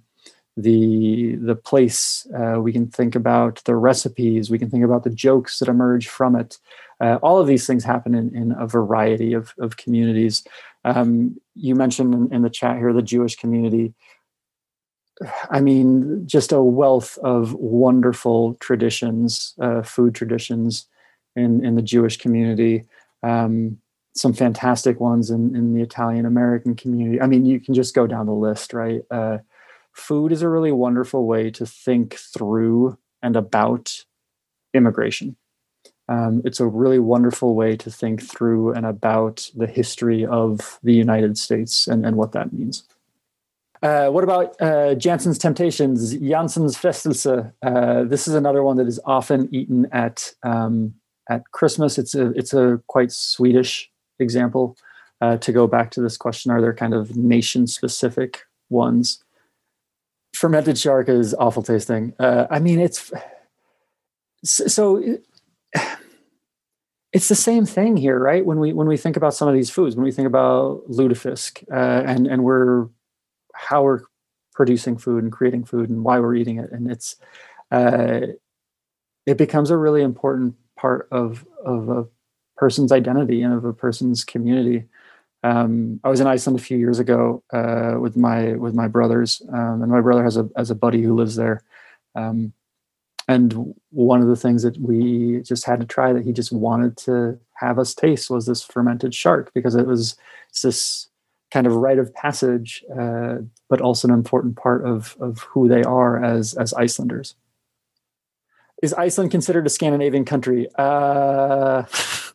the 0.59 1.37
the 1.37 1.55
place. 1.55 2.27
Uh, 2.37 2.61
we 2.61 2.73
can 2.73 2.89
think 2.89 3.15
about 3.15 3.63
the 3.65 3.77
recipes. 3.77 4.51
We 4.51 4.59
can 4.59 4.71
think 4.71 4.85
about 4.85 5.05
the 5.05 5.11
jokes 5.11 5.61
that 5.61 5.69
emerge 5.69 6.09
from 6.09 6.35
it. 6.35 6.59
Uh, 7.01 7.19
all 7.23 7.39
of 7.39 7.47
these 7.47 7.65
things 7.65 7.85
happen 7.85 8.13
in, 8.13 8.35
in 8.35 8.53
a 8.59 8.67
variety 8.67 9.33
of, 9.33 9.55
of 9.61 9.77
communities. 9.77 10.45
Um, 10.85 11.41
you 11.55 11.77
mentioned 11.77 12.13
in, 12.13 12.35
in, 12.35 12.43
the 12.43 12.51
chat 12.51 12.77
here 12.77 12.93
the 12.93 13.03
Jewish 13.03 13.37
community. 13.37 13.95
I 15.51 15.61
mean, 15.61 16.27
just 16.27 16.51
a 16.51 16.61
wealth 16.61 17.19
of 17.19 17.55
wonderful 17.55 18.55
traditions, 18.55 19.55
uh, 19.61 19.83
food 19.83 20.17
traditions 20.17 20.89
in, 21.37 21.65
in 21.65 21.77
the 21.77 21.83
Jewish 21.83 22.17
community. 22.17 22.85
Um, 23.23 23.79
some 24.17 24.33
fantastic 24.33 24.99
ones 24.99 25.31
in, 25.31 25.55
in 25.55 25.75
the 25.75 25.83
Italian 25.83 26.27
American 26.27 26.75
community. 26.75 27.21
I 27.21 27.29
mean, 27.29 27.47
you 27.47 27.61
can 27.61 27.75
just 27.75 27.95
go 27.95 28.09
down 28.09 28.27
the 28.27 28.33
list, 28.33 28.73
right? 28.73 29.03
Food 29.99 30.33
is 30.33 30.43
a 30.43 30.49
really 30.49 30.73
wonderful 30.73 31.27
way 31.27 31.51
to 31.51 31.67
think 31.67 32.15
through 32.15 32.97
and 33.21 33.37
about 33.37 34.05
immigration. 34.73 35.37
Um, 36.09 36.41
it's 36.45 36.61
a 36.61 36.67
really 36.67 37.01
wonderful 37.01 37.55
way 37.55 37.77
to 37.77 37.91
think 37.91 38.23
through 38.23 38.73
and 38.73 38.87
about 38.87 39.51
the 39.55 39.67
history 39.67 40.25
of 40.25 40.79
the 40.83 40.95
United 40.95 41.37
States 41.37 41.89
and, 41.89 42.07
and 42.07 42.17
what 42.17 42.33
that 42.33 42.53
means. 42.53 42.85
Uh, 43.83 44.09
what 44.09 44.25
about 44.25 44.61
uh, 44.63 44.95
Temptations, 44.95 46.15
Jansson's 46.15 46.77
Frestelse? 46.77 47.53
Uh, 47.63 48.05
this 48.05 48.27
is 48.29 48.35
another 48.35 48.63
one 48.63 48.77
that 48.77 48.87
is 48.87 49.01
often 49.05 49.49
eaten 49.53 49.87
at 49.93 50.33
um, 50.43 50.95
at 51.29 51.51
Christmas. 51.51 51.99
It's 51.99 52.15
a 52.15 52.31
it's 52.31 52.55
a 52.55 52.81
quite 52.87 53.13
Swedish 53.13 53.91
example. 54.19 54.77
Uh, 55.21 55.37
to 55.39 55.51
go 55.51 55.67
back 55.67 55.91
to 55.91 56.01
this 56.01 56.17
question, 56.17 56.53
are 56.53 56.61
there 56.61 56.73
kind 56.73 56.95
of 56.95 57.17
nation 57.17 57.67
specific 57.67 58.43
ones? 58.71 59.23
Fermented 60.35 60.79
shark 60.79 61.09
is 61.09 61.35
awful 61.35 61.63
tasting. 61.63 62.15
Uh, 62.19 62.47
I 62.51 62.59
mean, 62.61 62.79
it's 62.79 63.13
so 64.45 65.03
it's 67.13 67.29
the 67.29 67.35
same 67.35 67.67
thing 67.67 67.97
here, 67.97 68.19
right? 68.19 68.45
When 68.45 68.59
we 68.59 68.73
when 68.73 68.87
we 68.87 68.97
think 68.97 69.17
about 69.17 69.35
some 69.35 69.49
of 69.49 69.55
these 69.55 69.71
foods, 69.71 69.97
when 69.97 70.05
we 70.05 70.13
think 70.13 70.27
about 70.27 70.83
lutefisk, 70.89 71.65
uh, 71.73 72.03
and 72.07 72.27
and 72.27 72.45
we're 72.45 72.89
how 73.55 73.83
we're 73.83 74.03
producing 74.55 74.99
food 74.99 75.23
and 75.23 75.33
creating 75.33 75.65
food 75.65 75.89
and 75.89 76.05
why 76.05 76.21
we're 76.21 76.35
eating 76.35 76.59
it, 76.59 76.71
and 76.71 76.91
it's 76.91 77.17
uh, 77.71 78.21
it 79.27 79.37
becomes 79.37 79.71
a 79.71 79.77
really 79.77 80.03
important 80.03 80.55
part 80.77 81.09
of 81.11 81.47
of 81.65 81.89
a 81.89 82.07
person's 82.57 82.93
identity 82.93 83.43
and 83.43 83.55
of 83.55 83.65
a 83.65 83.73
person's 83.73 84.25
community. 84.25 84.85
Um, 85.43 86.01
I 86.03 86.09
was 86.09 86.21
in 86.21 86.27
Iceland 86.27 86.59
a 86.59 86.63
few 86.63 86.77
years 86.77 86.99
ago 86.99 87.43
uh, 87.53 87.95
with 88.01 88.17
my 88.17 88.55
with 88.55 88.75
my 88.75 88.89
brothers, 88.89 89.41
um, 89.53 89.83
and 89.83 89.91
my 89.91 90.01
brother 90.01 90.25
has 90.25 90.37
a 90.37 90.49
has 90.57 90.71
a 90.71 90.75
buddy 90.75 91.03
who 91.03 91.15
lives 91.15 91.37
there. 91.37 91.63
Um, 92.15 92.53
and 93.29 93.75
one 93.91 94.23
of 94.23 94.29
the 94.29 94.37
things 94.37 94.63
that 94.63 94.79
we 94.79 95.43
just 95.43 95.67
had 95.67 95.81
to 95.81 95.87
try 95.87 96.13
that 96.13 96.25
he 96.25 96.33
just 96.33 96.51
wanted 96.51 96.97
to 96.97 97.39
have 97.55 97.79
us 97.79 97.95
taste 97.95 98.31
was 98.31 98.47
this 98.47 98.65
fermented 98.65 99.15
shark 99.15 99.53
because 99.55 99.75
it 99.75 99.87
was 99.87 100.17
this 100.63 101.09
kind 101.51 101.67
of 101.67 101.75
rite 101.75 101.99
of 101.99 102.13
passage, 102.15 102.83
uh, 102.99 103.37
but 103.69 103.81
also 103.81 104.09
an 104.09 104.15
important 104.15 104.57
part 104.57 104.85
of 104.85 105.17
of 105.21 105.41
who 105.41 105.69
they 105.69 105.83
are 105.83 106.23
as 106.23 106.55
as 106.55 106.75
Icelanders. 106.75 107.35
Is 108.83 108.95
Iceland 108.95 109.31
considered 109.31 109.67
a 109.67 109.71
Scandinavian 109.71 110.25
country? 110.25 110.69
Uh, 110.77 111.85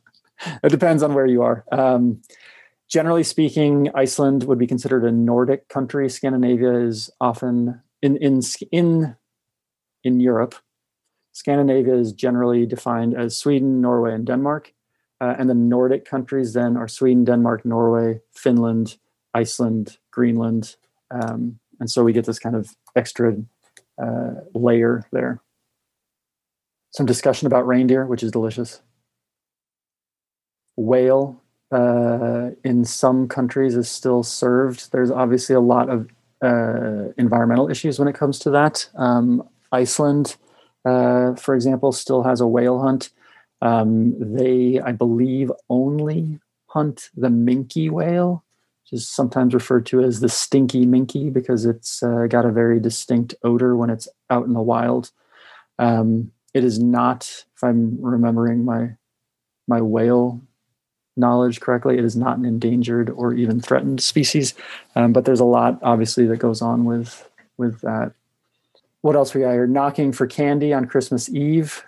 it 0.64 0.70
depends 0.70 1.04
on 1.04 1.14
where 1.14 1.26
you 1.26 1.42
are. 1.42 1.64
Um, 1.72 2.22
generally 2.94 3.24
speaking, 3.24 3.90
Iceland 3.96 4.44
would 4.44 4.60
be 4.60 4.68
considered 4.68 5.04
a 5.04 5.12
Nordic 5.12 5.68
country. 5.68 6.10
Scandinavia 6.10 6.74
is 6.74 7.10
often 7.20 7.82
in 8.02 8.18
in 8.18 8.42
in 8.72 9.16
in 10.04 10.20
Europe 10.20 10.56
Scandinavia 11.34 11.96
is 11.96 12.14
generally 12.14 12.66
defined 12.66 13.16
as 13.16 13.36
Sweden, 13.36 13.82
Norway, 13.82 14.14
and 14.14 14.26
Denmark. 14.26 14.72
Uh, 15.20 15.36
and 15.38 15.50
the 15.50 15.56
Nordic 15.56 16.06
countries 16.06 16.54
then 16.54 16.78
are 16.78 16.88
Sweden, 16.88 17.26
Denmark, 17.26 17.66
Norway, 17.66 18.22
Finland, 18.34 18.98
Iceland, 19.34 19.98
Greenland. 20.12 20.76
Um, 21.12 21.60
and 21.80 21.90
so 21.90 22.04
we 22.04 22.14
get 22.14 22.26
this 22.26 22.40
kind 22.40 22.56
of 22.56 22.70
extra 22.96 23.36
uh, 24.02 24.32
layer 24.54 25.08
there. 25.12 25.42
Some 26.92 27.06
discussion 27.06 27.48
about 27.48 27.66
reindeer, 27.66 28.06
which 28.06 28.22
is 28.22 28.32
delicious. 28.32 28.82
Whale 30.76 31.42
uh, 31.74 32.52
in 32.64 32.86
some 32.86 33.28
countries 33.28 33.76
is 33.76 33.90
still 33.90 34.24
served. 34.24 34.92
There's 34.92 35.12
obviously 35.12 35.56
a 35.56 35.60
lot 35.60 35.90
of 35.90 36.10
uh, 36.42 37.12
environmental 37.18 37.70
issues 37.70 38.00
when 38.00 38.08
it 38.08 38.16
comes 38.16 38.40
to 38.40 38.50
that. 38.52 38.90
Um, 38.96 39.48
Iceland 39.72 40.36
uh, 40.86 41.36
for 41.36 41.56
example, 41.56 41.92
still 41.92 42.24
has 42.24 42.42
a 42.42 42.48
whale 42.48 42.80
hunt. 42.80 43.10
Um, 43.62 44.16
they, 44.20 44.80
I 44.80 44.92
believe, 44.92 45.52
only 45.70 46.40
hunt 46.68 47.10
the 47.16 47.30
minke 47.30 47.90
whale, 47.90 48.44
which 48.84 49.00
is 49.00 49.08
sometimes 49.08 49.54
referred 49.54 49.86
to 49.88 50.02
as 50.02 50.20
the 50.20 50.30
stinky 50.30 50.86
minky 50.86 51.30
because 51.30 51.66
it's 51.66 52.04
uh, 52.04 52.28
got 52.28 52.46
a 52.46 52.52
very 52.52 52.80
distinct 52.80 53.36
odor 53.44 53.76
when 53.76 53.90
it's 53.90 54.08
out 54.30 54.46
in 54.46 54.54
the 54.54 54.62
wild. 54.62 55.12
Um, 55.80 56.32
it 56.54 56.64
is 56.64 56.80
not, 56.80 57.46
if 57.56 57.64
I'm 57.64 57.98
remembering 58.02 58.66
my 58.66 58.96
my 59.66 59.80
whale 59.80 60.42
knowledge 61.16 61.60
correctly, 61.60 61.98
it 61.98 62.04
is 62.04 62.16
not 62.16 62.38
an 62.38 62.46
endangered 62.46 63.10
or 63.10 63.34
even 63.34 63.60
threatened 63.60 64.02
species. 64.02 64.54
Um, 64.96 65.14
but 65.14 65.26
there's 65.26 65.40
a 65.40 65.46
lot, 65.46 65.80
obviously, 65.82 66.26
that 66.28 66.38
goes 66.38 66.62
on 66.62 66.86
with 66.86 67.30
with 67.58 67.82
that. 67.82 68.14
What 69.02 69.16
else 69.16 69.34
we 69.34 69.42
got 69.42 69.52
here? 69.52 69.68
Knocking 69.68 70.12
for 70.12 70.28
candy 70.28 70.74
on 70.74 70.86
Christmas 70.86 71.30
Eve. 71.30 71.84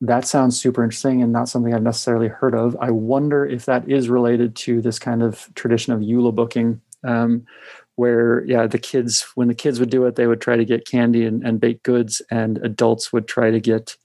That 0.00 0.26
sounds 0.26 0.60
super 0.60 0.82
interesting 0.82 1.22
and 1.22 1.32
not 1.32 1.48
something 1.48 1.72
I've 1.72 1.82
necessarily 1.82 2.28
heard 2.28 2.54
of. 2.54 2.76
I 2.80 2.90
wonder 2.90 3.46
if 3.46 3.64
that 3.66 3.88
is 3.88 4.08
related 4.08 4.56
to 4.56 4.82
this 4.82 4.98
kind 4.98 5.22
of 5.22 5.48
tradition 5.54 5.92
of 5.92 6.00
julebukking, 6.00 6.80
um, 7.04 7.46
where 7.94 8.44
yeah, 8.44 8.66
the 8.66 8.78
kids 8.78 9.26
when 9.36 9.48
the 9.48 9.54
kids 9.54 9.80
would 9.80 9.90
do 9.90 10.04
it, 10.06 10.16
they 10.16 10.26
would 10.26 10.40
try 10.40 10.56
to 10.56 10.64
get 10.64 10.86
candy 10.86 11.24
and, 11.24 11.46
and 11.46 11.60
baked 11.60 11.82
goods, 11.82 12.20
and 12.30 12.58
adults 12.58 13.12
would 13.12 13.28
try 13.28 13.50
to 13.50 13.60
get 13.60 13.96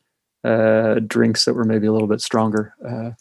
uh, 0.43 0.95
drinks 1.07 1.45
that 1.45 1.53
were 1.53 1.65
maybe 1.65 1.87
a 1.87 1.91
little 1.91 2.07
bit 2.07 2.21
stronger, 2.21 2.73
uh, 2.87 3.11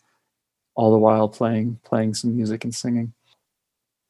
all 0.81 0.91
the 0.91 0.99
while 0.99 1.29
playing 1.29 1.79
playing 1.85 2.15
some 2.15 2.35
music 2.35 2.65
and 2.65 2.75
singing. 2.75 3.13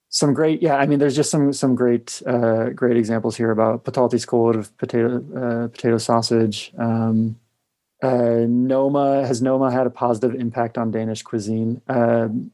Some 0.09 0.35
great, 0.35 0.63
yeah. 0.63 0.77
I 0.77 0.87
mean, 0.87 1.01
there's 1.01 1.17
just 1.17 1.31
some 1.31 1.53
some 1.53 1.75
great 1.75 2.23
uh, 2.27 2.71
great 2.71 2.97
examples 2.97 3.37
here 3.37 3.51
about 3.51 3.85
potatisskål 3.85 4.57
of 4.57 4.77
potato 4.79 5.17
uh, 5.35 5.69
potato 5.69 5.99
sausage. 5.99 6.73
Um, 6.79 7.41
uh, 8.03 8.47
Noma 8.49 9.27
has 9.27 9.43
Noma 9.43 9.73
had 9.73 9.87
a 9.87 9.91
positive 9.91 10.35
impact 10.39 10.79
on 10.79 10.91
Danish 10.91 11.23
cuisine? 11.23 11.83
Um, 11.89 12.53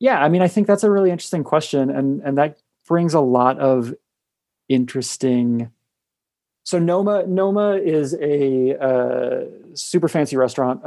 yeah, 0.00 0.22
I 0.22 0.28
mean, 0.28 0.42
I 0.42 0.48
think 0.48 0.66
that's 0.66 0.84
a 0.84 0.90
really 0.90 1.10
interesting 1.10 1.44
question, 1.44 1.90
and 1.90 2.22
and 2.22 2.38
that 2.38 2.58
brings 2.86 3.12
a 3.12 3.20
lot 3.20 3.58
of 3.58 3.94
interesting 4.68 5.70
so 6.68 6.78
Noma 6.78 7.26
Noma 7.26 7.76
is 7.76 8.14
a 8.20 8.76
uh, 8.78 9.46
super 9.72 10.06
fancy 10.06 10.36
restaurant. 10.36 10.84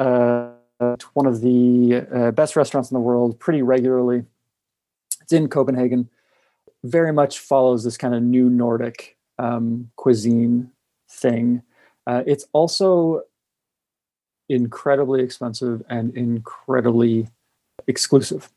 Uh, 0.82 0.96
one 1.14 1.28
of 1.28 1.42
the 1.42 2.08
uh, 2.12 2.32
best 2.32 2.56
restaurants 2.56 2.90
in 2.90 2.96
the 2.96 3.02
world, 3.02 3.40
pretty 3.40 3.62
regularly. 3.62 4.26
It's 5.22 5.32
in 5.32 5.48
Copenhagen. 5.48 6.10
Very 6.84 7.14
much 7.14 7.38
follows 7.38 7.84
this 7.84 7.98
kind 7.98 8.16
of 8.16 8.24
new 8.24 8.50
Nordic 8.50 9.16
um, 9.38 9.92
cuisine 9.96 10.72
thing. 11.08 11.62
Uh, 12.08 12.24
it's 12.26 12.48
also 12.52 13.22
incredibly 14.50 15.22
expensive 15.22 15.84
and 15.88 16.18
incredibly 16.18 17.28
exclusive 17.88 18.50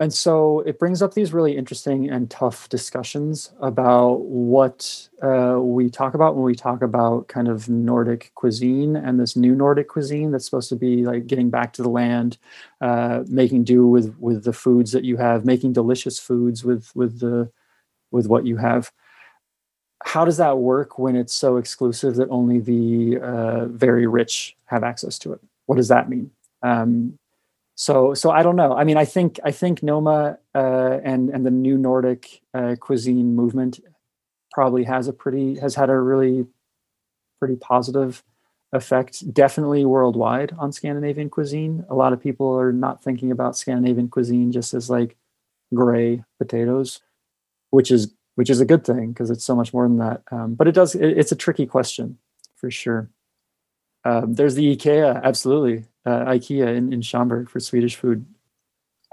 and 0.00 0.14
so 0.14 0.60
it 0.60 0.78
brings 0.78 1.02
up 1.02 1.12
these 1.12 1.34
really 1.34 1.58
interesting 1.58 2.08
and 2.08 2.30
tough 2.30 2.70
discussions 2.70 3.52
about 3.60 4.22
what 4.22 5.10
uh, 5.22 5.58
we 5.60 5.90
talk 5.90 6.14
about 6.14 6.34
when 6.34 6.44
we 6.44 6.54
talk 6.54 6.80
about 6.80 7.28
kind 7.28 7.48
of 7.48 7.68
Nordic 7.68 8.32
cuisine 8.34 8.96
and 8.96 9.20
this 9.20 9.36
new 9.36 9.54
Nordic 9.54 9.88
cuisine 9.88 10.30
that's 10.30 10.46
supposed 10.46 10.70
to 10.70 10.76
be 10.76 11.04
like 11.04 11.26
getting 11.26 11.50
back 11.50 11.74
to 11.74 11.82
the 11.82 11.90
land, 11.90 12.38
uh, 12.80 13.24
making 13.28 13.64
do 13.64 13.86
with 13.86 14.16
with 14.18 14.44
the 14.44 14.54
foods 14.54 14.92
that 14.92 15.04
you 15.04 15.18
have, 15.18 15.44
making 15.44 15.74
delicious 15.74 16.18
foods 16.18 16.64
with 16.64 16.90
with 16.96 17.20
the 17.20 17.52
with 18.10 18.26
what 18.26 18.46
you 18.46 18.56
have. 18.56 18.90
How 20.02 20.24
does 20.24 20.38
that 20.38 20.56
work 20.56 20.98
when 20.98 21.14
it's 21.14 21.34
so 21.34 21.58
exclusive 21.58 22.16
that 22.16 22.30
only 22.30 22.58
the 22.58 23.18
uh, 23.20 23.66
very 23.66 24.06
rich 24.06 24.56
have 24.64 24.82
access 24.82 25.18
to 25.18 25.34
it? 25.34 25.40
What 25.66 25.76
does 25.76 25.88
that 25.88 26.08
mean? 26.08 26.30
Um, 26.62 27.18
so 27.80 28.12
so 28.12 28.30
I 28.30 28.42
don't 28.42 28.56
know. 28.56 28.74
I 28.76 28.84
mean, 28.84 28.98
I 28.98 29.06
think 29.06 29.40
I 29.42 29.52
think 29.52 29.82
Noma 29.82 30.38
uh, 30.54 30.98
and 31.02 31.30
and 31.30 31.46
the 31.46 31.50
new 31.50 31.78
Nordic 31.78 32.42
uh, 32.52 32.76
cuisine 32.78 33.34
movement 33.34 33.80
probably 34.52 34.84
has 34.84 35.08
a 35.08 35.14
pretty 35.14 35.58
has 35.58 35.76
had 35.76 35.88
a 35.88 35.98
really 35.98 36.46
pretty 37.38 37.56
positive 37.56 38.22
effect, 38.74 39.32
definitely 39.32 39.86
worldwide 39.86 40.52
on 40.58 40.72
Scandinavian 40.72 41.30
cuisine. 41.30 41.86
A 41.88 41.94
lot 41.94 42.12
of 42.12 42.20
people 42.20 42.52
are 42.52 42.70
not 42.70 43.02
thinking 43.02 43.32
about 43.32 43.56
Scandinavian 43.56 44.08
cuisine 44.08 44.52
just 44.52 44.74
as 44.74 44.90
like 44.90 45.16
gray 45.72 46.22
potatoes, 46.36 47.00
which 47.70 47.90
is 47.90 48.12
which 48.34 48.50
is 48.50 48.60
a 48.60 48.66
good 48.66 48.84
thing 48.84 49.12
because 49.12 49.30
it's 49.30 49.44
so 49.44 49.56
much 49.56 49.72
more 49.72 49.88
than 49.88 49.96
that. 49.96 50.20
Um, 50.30 50.54
but 50.54 50.68
it 50.68 50.72
does 50.72 50.94
it, 50.94 51.16
it's 51.16 51.32
a 51.32 51.36
tricky 51.36 51.64
question 51.64 52.18
for 52.56 52.70
sure. 52.70 53.08
Um, 54.04 54.34
there's 54.34 54.54
the 54.54 54.76
IKEA, 54.76 55.22
absolutely 55.22 55.84
uh, 56.06 56.24
IKEA 56.24 56.76
in, 56.76 56.92
in 56.92 57.02
Schaumburg 57.02 57.48
for 57.48 57.60
Swedish 57.60 57.96
food. 57.96 58.24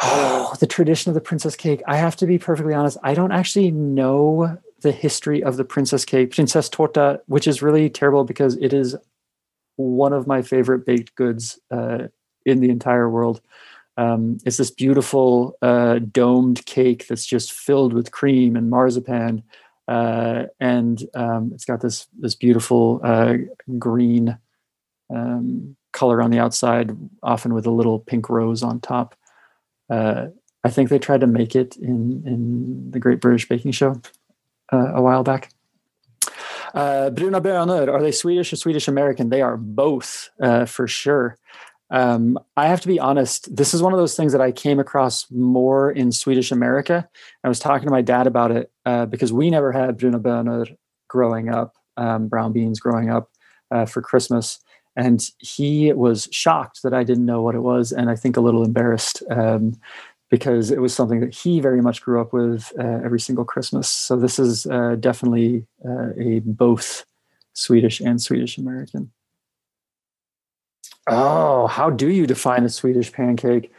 Oh, 0.02 0.54
the 0.60 0.68
tradition 0.68 1.10
of 1.10 1.16
the 1.16 1.22
princess 1.22 1.56
cake. 1.56 1.82
I 1.88 1.98
have 1.98 2.16
to 2.18 2.28
be 2.28 2.38
perfectly 2.38 2.74
honest. 2.74 2.98
I 3.04 3.14
don't 3.14 3.32
actually 3.32 3.72
know 3.72 4.58
the 4.82 4.92
history 4.92 5.44
of 5.44 5.58
the 5.58 5.66
princess 5.66 6.06
cake, 6.06 6.34
princess 6.34 6.70
torta, 6.70 7.22
which 7.26 7.48
is 7.48 7.62
really 7.62 7.90
terrible 7.90 8.24
because 8.24 8.56
it 8.58 8.74
is 8.74 8.96
one 9.76 10.14
of 10.14 10.28
my 10.28 10.42
favorite 10.42 10.86
baked 10.86 11.16
goods 11.16 11.60
uh, 11.72 12.08
in 12.46 12.62
the 12.62 12.70
entire 12.70 13.10
world. 13.10 13.42
Um, 13.98 14.38
it's 14.46 14.58
this 14.58 14.70
beautiful 14.70 15.58
uh, 15.62 16.00
domed 16.00 16.66
cake 16.66 17.08
that's 17.08 17.26
just 17.26 17.52
filled 17.52 17.94
with 17.94 18.12
cream 18.12 18.56
and 18.56 18.70
marzipan, 18.70 19.44
uh, 19.88 20.44
and 20.60 21.02
um, 21.16 21.52
it's 21.54 21.66
got 21.66 21.82
this 21.82 22.08
this 22.20 22.36
beautiful 22.36 23.02
uh, 23.04 23.38
green 23.80 24.38
um, 25.14 25.76
color 25.94 26.22
on 26.22 26.32
the 26.32 26.40
outside, 26.40 26.96
often 27.24 27.54
with 27.54 27.66
a 27.66 27.72
little 27.72 28.00
pink 28.00 28.30
rose 28.30 28.64
on 28.64 28.80
top. 28.80 29.16
Uh, 29.90 30.28
I 30.64 30.70
think 30.70 30.90
they 30.90 31.00
tried 31.00 31.22
to 31.22 31.28
make 31.28 31.56
it 31.56 31.76
in 31.78 32.24
in 32.26 32.92
the 32.92 33.00
Great 33.00 33.22
British 33.22 33.48
Baking 33.48 33.72
Show 33.72 34.02
uh, 34.72 34.94
a 34.94 35.02
while 35.02 35.24
back. 35.24 35.50
Uh, 36.74 37.10
Bruna 37.10 37.40
are 37.40 38.02
they 38.02 38.12
Swedish 38.12 38.52
or 38.52 38.56
Swedish 38.58 38.88
American? 38.88 39.30
They 39.30 39.42
are 39.42 39.58
both 39.58 40.30
uh, 40.42 40.66
for 40.66 40.88
sure. 40.88 41.38
Um, 41.90 42.38
I 42.58 42.68
have 42.68 42.82
to 42.82 42.88
be 42.88 43.00
honest, 43.00 43.56
this 43.56 43.74
is 43.74 43.82
one 43.82 43.94
of 43.94 44.00
those 44.00 44.16
things 44.16 44.34
that 44.34 44.42
I 44.42 44.52
came 44.52 44.80
across 44.80 45.26
more 45.32 45.90
in 45.90 46.12
Swedish 46.12 46.52
America. 46.52 47.08
I 47.44 47.48
was 47.48 47.60
talking 47.60 47.88
to 47.88 47.92
my 47.92 48.02
dad 48.02 48.28
about 48.28 48.52
it 48.52 48.72
uh, 48.86 49.06
because 49.06 49.32
we 49.32 49.50
never 49.50 49.72
had 49.72 49.98
Bruna 49.98 50.20
bönor 50.20 50.76
growing 51.08 51.50
up, 51.50 51.76
um, 51.96 52.28
brown 52.28 52.52
beans 52.52 52.80
growing 52.80 53.10
up 53.10 53.32
uh, 53.72 53.86
for 53.86 54.02
Christmas 54.02 54.60
and 54.98 55.30
he 55.38 55.94
was 55.94 56.28
shocked 56.32 56.82
that 56.82 56.94
I 56.94 57.04
didn't 57.04 57.26
know 57.26 57.44
what 57.44 57.54
it 57.54 57.62
was, 57.62 57.92
and 57.92 58.10
I 58.10 58.16
think 58.16 58.36
a 58.36 58.42
little 58.42 58.64
embarrassed 58.64 59.22
um, 59.30 59.80
because 60.30 60.72
it 60.72 60.82
was 60.82 60.94
something 60.94 61.20
that 61.20 61.34
he 61.34 61.60
very 61.60 61.82
much 61.82 62.02
grew 62.02 62.20
up 62.20 62.34
with 62.34 62.74
uh, 62.80 63.00
every 63.06 63.20
single 63.20 63.46
Christmas. 63.46 63.88
So 63.88 64.18
this 64.18 64.40
is 64.40 64.66
uh, 64.66 64.96
definitely 65.00 65.68
uh, 65.88 66.10
a 66.20 66.40
both 66.40 67.06
Swedish 67.54 68.00
and 68.00 68.20
Swedish 68.20 68.58
American. 68.58 69.12
Oh, 71.06 71.68
how 71.68 71.92
do 71.92 72.10
you 72.10 72.26
define 72.26 72.66
a 72.66 72.70
Swedish 72.70 73.14
pancake? 73.14 73.72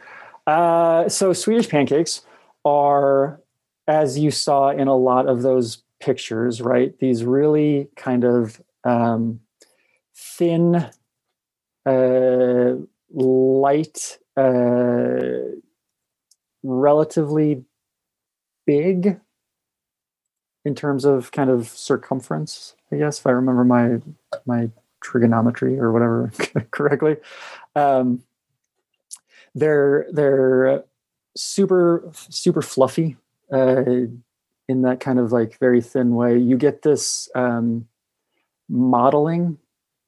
Uh, 0.47 1.09
so 1.09 1.33
Swedish 1.33 1.69
pancakes 1.69 2.21
are, 2.63 3.41
as 3.87 4.17
you 4.17 4.31
saw 4.31 4.69
in 4.69 4.87
a 4.87 4.95
lot 4.95 5.27
of 5.27 5.41
those 5.41 5.83
pictures, 5.99 6.61
right? 6.61 6.97
These 6.99 7.25
really 7.25 7.89
kind 7.97 8.23
of 8.23 8.61
um, 8.85 9.41
thin 10.15 10.89
uh, 11.89 12.75
light, 13.11 14.19
uh, 14.37 15.19
relatively 16.63 17.63
big 18.65 19.19
in 20.65 20.75
terms 20.75 21.05
of 21.05 21.31
kind 21.31 21.49
of 21.49 21.67
circumference. 21.67 22.75
I 22.91 22.97
guess 22.97 23.19
if 23.19 23.27
I 23.27 23.31
remember 23.31 23.63
my 23.63 23.99
my 24.45 24.69
trigonometry 25.01 25.79
or 25.79 25.91
whatever 25.91 26.31
correctly. 26.71 27.17
Um, 27.75 28.23
they're 29.55 30.07
they're 30.11 30.83
super 31.35 32.09
super 32.13 32.61
fluffy 32.61 33.17
uh, 33.51 33.83
in 34.67 34.81
that 34.83 34.99
kind 34.99 35.19
of 35.19 35.31
like 35.31 35.57
very 35.59 35.81
thin 35.81 36.13
way. 36.15 36.37
You 36.37 36.57
get 36.57 36.83
this 36.83 37.29
um, 37.35 37.87
modeling 38.69 39.57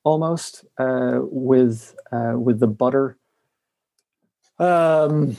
almost 0.04 0.66
uh, 0.78 1.20
with 1.22 1.96
uh, 2.12 2.34
with 2.36 2.60
the 2.60 2.68
butter. 2.68 3.18
Um, 4.60 5.38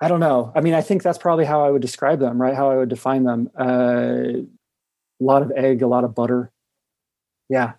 I 0.00 0.08
don't 0.08 0.20
know. 0.20 0.52
I 0.54 0.60
mean, 0.60 0.74
I 0.74 0.82
think 0.82 1.02
that's 1.02 1.18
probably 1.18 1.44
how 1.44 1.64
I 1.64 1.70
would 1.70 1.82
describe 1.82 2.20
them, 2.20 2.40
right? 2.40 2.54
How 2.54 2.70
I 2.70 2.76
would 2.76 2.88
define 2.88 3.24
them. 3.24 3.50
Uh, 3.58 4.44
a 5.20 5.24
lot 5.24 5.42
of 5.42 5.50
egg, 5.56 5.82
a 5.82 5.86
lot 5.86 6.04
of 6.04 6.14
butter. 6.14 6.52
Yeah, 7.48 7.72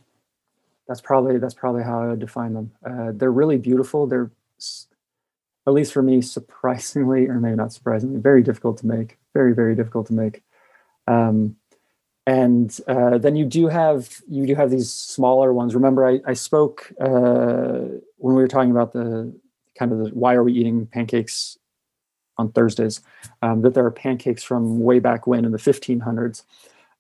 that's 0.88 1.02
probably 1.02 1.38
that's 1.38 1.54
probably 1.54 1.84
how 1.84 2.02
I 2.02 2.08
would 2.08 2.20
define 2.20 2.54
them. 2.54 2.72
Uh, 2.86 3.12
they're 3.14 3.32
really 3.32 3.58
beautiful. 3.58 4.08
They're 4.08 4.32
at 5.68 5.74
least 5.74 5.94
for 5.94 6.02
me, 6.02 6.22
surprisingly, 6.22 7.28
or 7.28 7.40
maybe 7.40 7.56
not 7.56 7.74
surprisingly, 7.74 8.20
very 8.20 8.42
difficult 8.42 8.78
to 8.80 8.88
make. 8.88 9.18
Very 9.34 9.54
very 9.54 9.76
difficult 9.76 10.08
to 10.08 10.14
make. 10.14 10.42
Um, 11.08 11.58
and 12.28 12.78
uh, 12.90 13.18
then 13.18 13.38
you 13.38 13.46
do 13.46 13.70
have 13.70 14.20
you 14.28 14.46
do 14.46 14.54
have 14.54 14.70
these 14.70 14.92
smaller 14.92 15.54
ones. 15.54 15.74
Remember, 15.74 16.06
I, 16.06 16.20
I 16.28 16.34
spoke 16.34 16.92
uh, 17.00 17.80
when 18.18 18.36
we 18.36 18.42
were 18.42 18.50
talking 18.50 18.70
about 18.70 18.92
the 18.92 19.34
kind 19.80 19.94
of 19.94 20.00
the 20.00 20.10
why 20.10 20.36
are 20.36 20.44
we 20.44 20.52
eating 20.52 20.86
pancakes 20.88 21.58
on 22.38 22.52
Thursdays, 22.52 23.02
um, 23.42 23.62
that 23.62 23.74
there 23.74 23.86
are 23.86 23.92
pancakes 23.92 24.44
from 24.44 24.82
way 24.82 25.00
back 25.00 25.26
when 25.26 25.46
in 25.46 25.54
the 25.54 25.58
1500s. 25.58 26.44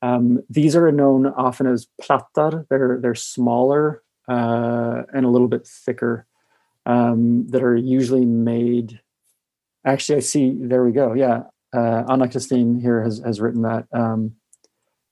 Um, 0.01 0.41
these 0.49 0.75
are 0.75 0.91
known 0.93 1.27
often 1.27 1.67
as 1.67 1.87
plattar. 2.01 2.65
They're 2.69 2.97
they're 3.01 3.13
smaller 3.13 4.03
uh, 4.29 5.03
and 5.13 5.25
a 5.25 5.29
little 5.29 5.49
bit 5.49 5.67
thicker. 5.67 6.25
Um, 6.85 7.49
that 7.49 7.61
are 7.63 7.75
usually 7.75 8.25
made. 8.25 9.01
Actually, 9.85 10.19
I 10.19 10.21
see. 10.21 10.55
There 10.57 10.85
we 10.85 10.93
go. 10.93 11.11
Yeah, 11.11 11.43
uh, 11.73 12.05
Anna 12.09 12.29
Christine 12.29 12.79
here 12.79 13.03
has 13.03 13.21
has 13.25 13.41
written 13.41 13.63
that. 13.63 13.87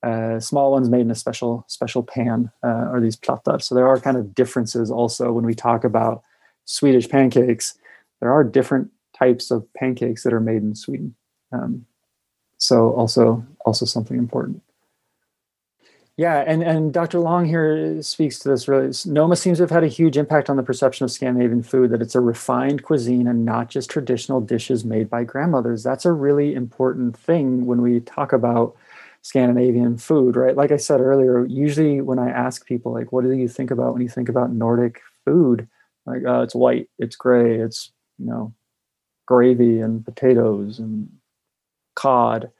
Uh, 0.06 0.38
small 0.38 0.70
ones 0.70 0.88
made 0.88 1.00
in 1.00 1.10
a 1.10 1.16
special 1.16 1.64
special 1.66 2.00
pan 2.00 2.48
uh, 2.62 2.92
are 2.92 3.00
these 3.00 3.16
plattar. 3.16 3.60
So 3.60 3.74
there 3.74 3.88
are 3.88 3.98
kind 3.98 4.16
of 4.16 4.36
differences 4.36 4.88
also 4.88 5.32
when 5.32 5.44
we 5.44 5.52
talk 5.52 5.82
about 5.82 6.22
Swedish 6.64 7.08
pancakes. 7.08 7.76
There 8.20 8.30
are 8.30 8.44
different 8.44 8.92
types 9.18 9.50
of 9.50 9.66
pancakes 9.74 10.22
that 10.22 10.32
are 10.32 10.40
made 10.40 10.62
in 10.62 10.76
Sweden. 10.76 11.16
Um, 11.50 11.86
so 12.56 12.92
also 12.92 13.44
also 13.64 13.84
something 13.84 14.16
important. 14.16 14.62
Yeah, 16.16 16.44
and, 16.46 16.62
and 16.62 16.94
Dr. 16.94 17.18
Long 17.18 17.44
here 17.44 18.00
speaks 18.00 18.38
to 18.38 18.48
this 18.48 18.68
really. 18.68 18.92
Noma 19.06 19.34
seems 19.34 19.58
to 19.58 19.64
have 19.64 19.70
had 19.70 19.82
a 19.82 19.88
huge 19.88 20.16
impact 20.16 20.48
on 20.48 20.56
the 20.56 20.62
perception 20.62 21.02
of 21.02 21.10
Scandinavian 21.10 21.64
food, 21.64 21.90
that 21.90 22.00
it's 22.00 22.14
a 22.14 22.20
refined 22.20 22.84
cuisine 22.84 23.26
and 23.26 23.44
not 23.44 23.70
just 23.70 23.90
traditional 23.90 24.40
dishes 24.40 24.84
made 24.84 25.10
by 25.10 25.24
grandmothers. 25.24 25.82
That's 25.82 26.06
a 26.06 26.12
really 26.12 26.54
important 26.54 27.16
thing 27.16 27.66
when 27.66 27.82
we 27.82 27.98
talk 27.98 28.32
about 28.32 28.76
Scandinavian 29.26 29.98
food, 29.98 30.36
right? 30.36 30.54
Like 30.54 30.70
I 30.70 30.76
said 30.76 31.00
earlier, 31.00 31.44
usually 31.46 32.00
when 32.00 32.20
I 32.20 32.30
ask 32.30 32.64
people, 32.64 32.92
like, 32.92 33.10
what 33.10 33.24
do 33.24 33.32
you 33.32 33.48
think 33.48 33.72
about 33.72 33.92
when 33.92 34.00
you 34.00 34.08
think 34.08 34.28
about 34.28 34.52
Nordic 34.52 35.00
food? 35.24 35.66
Like, 36.06 36.24
uh, 36.24 36.42
it's 36.42 36.54
white, 36.54 36.88
it's 37.00 37.16
gray, 37.16 37.56
it's, 37.58 37.90
you 38.20 38.26
know, 38.26 38.54
gravy 39.26 39.80
and 39.80 40.04
potatoes 40.04 40.78
and 40.78 41.08
cod, 41.96 42.52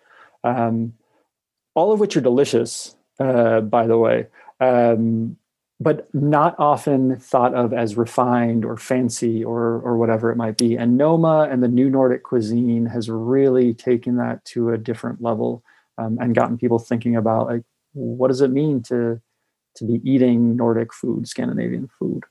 um, 0.42 0.94
all 1.76 1.92
of 1.92 2.00
which 2.00 2.16
are 2.16 2.20
delicious, 2.20 2.96
uh, 3.20 3.60
by 3.60 3.86
the 3.86 3.96
way, 3.96 4.26
um, 4.58 5.36
but 5.78 6.12
not 6.12 6.56
often 6.58 7.14
thought 7.14 7.54
of 7.54 7.72
as 7.72 7.96
refined 7.96 8.64
or 8.64 8.76
fancy 8.76 9.44
or 9.44 9.80
or 9.82 9.96
whatever 9.96 10.32
it 10.32 10.36
might 10.36 10.58
be. 10.58 10.74
And 10.76 10.98
Noma 10.98 11.46
and 11.48 11.62
the 11.62 11.68
New 11.68 11.88
Nordic 11.88 12.24
cuisine 12.24 12.86
has 12.86 13.08
really 13.08 13.72
taken 13.72 14.16
that 14.16 14.44
to 14.46 14.70
a 14.70 14.78
different 14.78 15.22
level 15.22 15.62
um, 15.98 16.18
and 16.20 16.34
gotten 16.34 16.58
people 16.58 16.78
thinking 16.78 17.16
about 17.16 17.46
like 17.46 17.62
what 17.92 18.28
does 18.28 18.40
it 18.40 18.50
mean 18.50 18.82
to 18.84 19.20
to 19.76 19.84
be 19.84 20.00
eating 20.04 20.56
Nordic 20.56 20.92
food, 20.92 21.28
Scandinavian 21.28 21.88
food. 21.98 22.24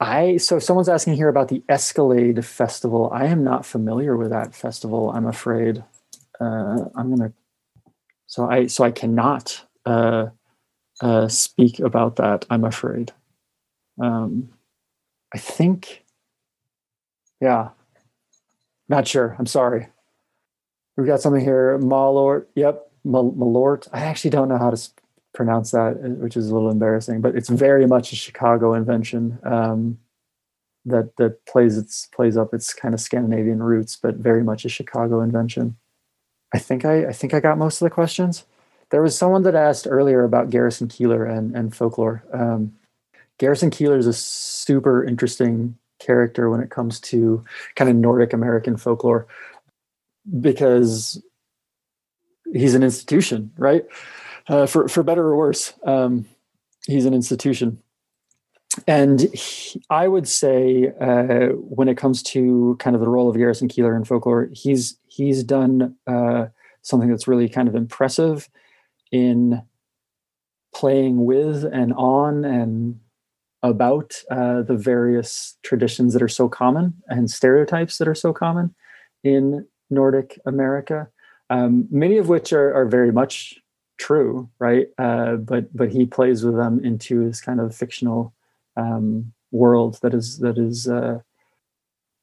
I 0.00 0.36
so 0.36 0.58
someone's 0.58 0.88
asking 0.88 1.14
here 1.14 1.28
about 1.28 1.48
the 1.48 1.62
Escalade 1.68 2.44
Festival. 2.44 3.10
I 3.12 3.26
am 3.26 3.42
not 3.42 3.66
familiar 3.66 4.16
with 4.16 4.30
that 4.30 4.54
festival. 4.54 5.10
I'm 5.10 5.26
afraid. 5.26 5.82
Uh, 6.40 6.84
I'm 6.94 7.14
gonna. 7.14 7.32
So 8.26 8.48
I 8.48 8.66
so 8.66 8.84
I 8.84 8.92
cannot 8.92 9.64
uh, 9.84 10.26
uh, 11.00 11.26
speak 11.28 11.80
about 11.80 12.16
that. 12.16 12.46
I'm 12.48 12.64
afraid. 12.64 13.12
Um, 14.00 14.50
I 15.34 15.38
think. 15.38 16.04
Yeah. 17.40 17.70
Not 18.88 19.06
sure. 19.06 19.36
I'm 19.38 19.46
sorry. 19.46 19.88
We've 20.98 21.06
got 21.06 21.20
something 21.20 21.40
here. 21.40 21.78
Malort. 21.78 22.46
Yep. 22.56 22.90
Malort. 23.06 23.86
I 23.92 24.00
actually 24.00 24.30
don't 24.30 24.48
know 24.48 24.58
how 24.58 24.70
to 24.70 24.90
pronounce 25.32 25.70
that, 25.70 25.92
uh, 25.92 26.08
which 26.18 26.36
is 26.36 26.50
a 26.50 26.54
little 26.54 26.70
embarrassing, 26.70 27.20
but 27.20 27.36
it's 27.36 27.48
very 27.48 27.86
much 27.86 28.12
a 28.12 28.16
Chicago 28.16 28.74
invention 28.74 29.38
um, 29.44 29.98
that 30.84 31.16
that 31.16 31.46
plays 31.46 31.78
its 31.78 32.06
plays 32.06 32.36
up 32.36 32.52
its 32.52 32.74
kind 32.74 32.94
of 32.94 33.00
Scandinavian 33.00 33.62
roots, 33.62 33.94
but 33.94 34.16
very 34.16 34.42
much 34.42 34.64
a 34.64 34.68
Chicago 34.68 35.20
invention. 35.20 35.76
I 36.52 36.58
think 36.58 36.84
I 36.84 37.06
I 37.06 37.12
think 37.12 37.32
I 37.32 37.38
got 37.38 37.58
most 37.58 37.80
of 37.80 37.86
the 37.86 37.94
questions. 37.94 38.44
There 38.90 39.02
was 39.02 39.16
someone 39.16 39.44
that 39.44 39.54
asked 39.54 39.86
earlier 39.88 40.24
about 40.24 40.50
Garrison 40.50 40.88
Keillor 40.88 41.30
and 41.30 41.54
and 41.54 41.76
folklore. 41.76 42.24
Um, 42.32 42.72
Garrison 43.38 43.70
Keillor 43.70 43.98
is 43.98 44.08
a 44.08 44.12
super 44.12 45.04
interesting 45.04 45.78
character 46.00 46.50
when 46.50 46.60
it 46.60 46.70
comes 46.70 47.00
to 47.00 47.44
kind 47.76 47.88
of 47.88 47.96
Nordic 47.96 48.32
American 48.32 48.76
folklore 48.76 49.28
because 50.40 51.22
he's 52.52 52.74
an 52.74 52.82
institution, 52.82 53.52
right? 53.56 53.84
Uh, 54.48 54.66
for 54.66 54.88
for 54.88 55.02
better 55.02 55.26
or 55.26 55.36
worse, 55.36 55.74
um, 55.84 56.26
he's 56.86 57.04
an 57.04 57.14
institution. 57.14 57.82
And 58.86 59.20
he, 59.34 59.82
I 59.90 60.08
would 60.08 60.28
say, 60.28 60.92
uh, 61.00 61.48
when 61.54 61.88
it 61.88 61.96
comes 61.96 62.22
to 62.24 62.76
kind 62.78 62.94
of 62.94 63.00
the 63.00 63.08
role 63.08 63.28
of 63.28 63.36
Garrison 63.36 63.68
Keillor 63.68 63.96
in 63.96 64.04
folklore, 64.04 64.48
he's 64.52 64.98
he's 65.06 65.42
done 65.42 65.96
uh, 66.06 66.46
something 66.82 67.10
that's 67.10 67.28
really 67.28 67.48
kind 67.48 67.68
of 67.68 67.74
impressive 67.74 68.48
in 69.10 69.62
playing 70.74 71.24
with 71.24 71.64
and 71.64 71.92
on 71.94 72.44
and 72.44 73.00
about 73.62 74.14
uh, 74.30 74.62
the 74.62 74.76
various 74.76 75.56
traditions 75.62 76.12
that 76.12 76.22
are 76.22 76.28
so 76.28 76.48
common 76.48 76.94
and 77.08 77.30
stereotypes 77.30 77.98
that 77.98 78.06
are 78.06 78.14
so 78.14 78.32
common 78.32 78.74
in 79.24 79.66
Nordic 79.90 80.38
America, 80.46 81.08
um, 81.50 81.88
many 81.90 82.18
of 82.18 82.28
which 82.28 82.52
are, 82.52 82.72
are 82.74 82.86
very 82.86 83.12
much 83.12 83.58
true, 83.98 84.48
right? 84.58 84.88
Uh, 84.98 85.36
but 85.36 85.74
but 85.76 85.90
he 85.90 86.06
plays 86.06 86.44
with 86.44 86.56
them 86.56 86.84
into 86.84 87.26
this 87.26 87.40
kind 87.40 87.60
of 87.60 87.74
fictional 87.74 88.32
um, 88.76 89.32
world 89.50 89.98
that 90.02 90.14
is 90.14 90.38
that 90.38 90.58
is 90.58 90.88
uh, 90.88 91.20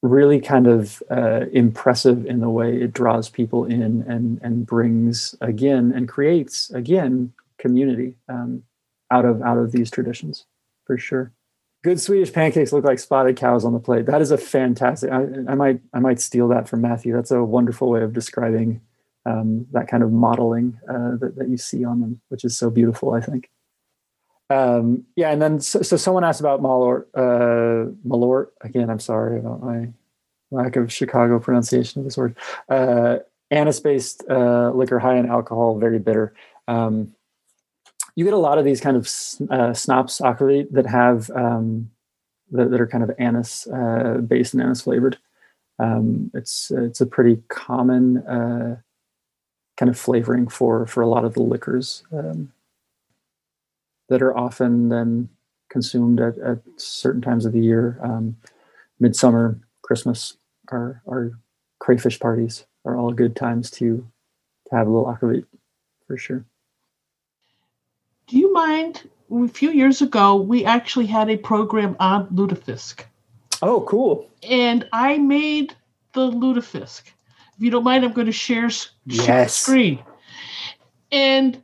really 0.01 0.39
kind 0.39 0.67
of 0.67 1.01
uh, 1.09 1.45
impressive 1.51 2.25
in 2.25 2.39
the 2.39 2.49
way 2.49 2.81
it 2.81 2.93
draws 2.93 3.29
people 3.29 3.65
in 3.65 4.03
and 4.07 4.39
and 4.41 4.65
brings 4.65 5.35
again 5.41 5.91
and 5.95 6.07
creates 6.07 6.69
again 6.71 7.33
community 7.57 8.15
um, 8.29 8.63
out 9.11 9.25
of 9.25 9.41
out 9.41 9.57
of 9.57 9.71
these 9.71 9.89
traditions 9.89 10.45
for 10.85 10.97
sure 10.97 11.31
good 11.85 12.01
Swedish 12.01 12.33
pancakes 12.33 12.73
look 12.73 12.83
like 12.83 12.97
spotted 12.97 13.37
cows 13.37 13.63
on 13.63 13.71
the 13.71 13.79
plate. 13.79 14.07
That 14.07 14.19
is 14.19 14.31
a 14.31 14.39
fantastic. 14.39 15.11
I, 15.11 15.21
I 15.47 15.53
might 15.53 15.81
I 15.93 15.99
might 15.99 16.19
steal 16.19 16.47
that 16.47 16.67
from 16.67 16.81
Matthew. 16.81 17.13
That's 17.13 17.29
a 17.29 17.43
wonderful 17.43 17.91
way 17.91 18.01
of 18.01 18.11
describing 18.11 18.81
um, 19.27 19.67
that 19.71 19.87
kind 19.87 20.01
of 20.01 20.11
modeling 20.11 20.79
uh, 20.89 21.15
that, 21.17 21.35
that 21.37 21.47
you 21.47 21.57
see 21.57 21.85
on 21.85 22.01
them, 22.01 22.21
which 22.29 22.43
is 22.43 22.57
so 22.57 22.71
beautiful. 22.71 23.13
I 23.13 23.21
think. 23.21 23.51
Um, 24.49 25.05
yeah, 25.15 25.31
and 25.31 25.39
then 25.39 25.59
so, 25.59 25.83
so 25.83 25.95
someone 25.95 26.23
asked 26.23 26.39
about 26.39 26.59
Malort. 26.59 27.05
Uh, 27.13 27.91
Malort 28.03 28.47
again. 28.61 28.89
I'm 28.89 28.99
sorry 28.99 29.37
about 29.37 29.61
my 29.61 29.89
lack 30.49 30.75
of 30.77 30.91
Chicago 30.91 31.39
pronunciation 31.39 31.99
of 31.99 32.05
this 32.05 32.17
word. 32.17 32.35
Uh, 32.67 33.19
anise-based 33.51 34.23
uh, 34.27 34.71
liquor, 34.71 34.97
high 34.97 35.17
in 35.17 35.27
alcohol, 35.27 35.77
very 35.77 35.99
bitter. 35.99 36.33
Um, 36.67 37.13
you 38.15 38.23
get 38.23 38.33
a 38.33 38.37
lot 38.37 38.57
of 38.57 38.65
these 38.65 38.79
kind 38.79 38.95
of 38.95 39.05
uh, 39.51 39.71
akvavit 39.73 40.71
that 40.71 40.85
have 40.85 41.29
um, 41.31 41.91
that, 42.51 42.71
that, 42.71 42.79
are 42.79 42.87
kind 42.87 43.03
of 43.03 43.11
anise 43.19 43.67
uh, 43.67 44.21
based 44.25 44.53
and 44.53 44.63
anise 44.63 44.81
flavored. 44.81 45.17
Um, 45.79 46.31
it's 46.33 46.71
it's 46.71 47.01
a 47.01 47.05
pretty 47.05 47.41
common 47.49 48.17
uh, 48.19 48.77
kind 49.77 49.89
of 49.89 49.99
flavoring 49.99 50.47
for 50.47 50.87
for 50.87 51.01
a 51.01 51.07
lot 51.07 51.25
of 51.25 51.33
the 51.33 51.41
liquors 51.41 52.03
um, 52.13 52.53
that 54.07 54.21
are 54.21 54.35
often 54.37 54.89
then 54.89 55.29
consumed 55.69 56.21
at, 56.21 56.37
at 56.37 56.59
certain 56.77 57.21
times 57.21 57.45
of 57.45 57.51
the 57.51 57.59
year. 57.59 57.99
Um, 58.01 58.37
midsummer, 58.99 59.59
Christmas, 59.81 60.37
our 60.69 61.01
our 61.09 61.31
crayfish 61.79 62.19
parties 62.21 62.65
are 62.85 62.97
all 62.97 63.11
good 63.11 63.35
times 63.35 63.69
to 63.71 64.07
to 64.69 64.75
have 64.75 64.87
a 64.87 64.89
little 64.89 65.13
akvavit 65.13 65.45
for 66.07 66.17
sure 66.17 66.45
do 68.27 68.37
you 68.37 68.53
mind? 68.53 69.09
A 69.31 69.47
few 69.47 69.71
years 69.71 70.01
ago, 70.01 70.35
we 70.35 70.65
actually 70.65 71.07
had 71.07 71.29
a 71.29 71.37
program 71.37 71.95
on 71.99 72.27
lutefisk. 72.27 73.03
Oh, 73.61 73.81
cool! 73.81 74.29
And 74.47 74.87
I 74.93 75.17
made 75.17 75.75
the 76.13 76.31
lutefisk. 76.31 77.01
If 77.57 77.63
you 77.63 77.71
don't 77.71 77.83
mind, 77.83 78.03
I'm 78.03 78.13
going 78.13 78.27
to 78.27 78.33
share, 78.33 78.69
yes. 79.05 79.55
screen. 79.55 80.03
And 81.11 81.61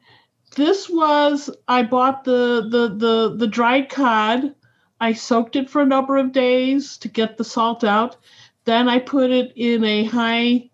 this 0.55 0.89
was 0.89 1.49
I 1.67 1.83
bought 1.83 2.23
the 2.23 2.67
the 2.69 2.87
the 2.95 3.35
the 3.37 3.47
dried 3.47 3.89
cod. 3.89 4.53
I 4.99 5.13
soaked 5.13 5.55
it 5.55 5.69
for 5.69 5.81
a 5.81 5.85
number 5.85 6.17
of 6.17 6.31
days 6.31 6.97
to 6.97 7.07
get 7.07 7.37
the 7.37 7.43
salt 7.43 7.83
out. 7.83 8.17
Then 8.65 8.87
I 8.87 8.99
put 8.99 9.31
it 9.31 9.53
in 9.55 9.83
a 9.83 10.03
high 10.05 10.69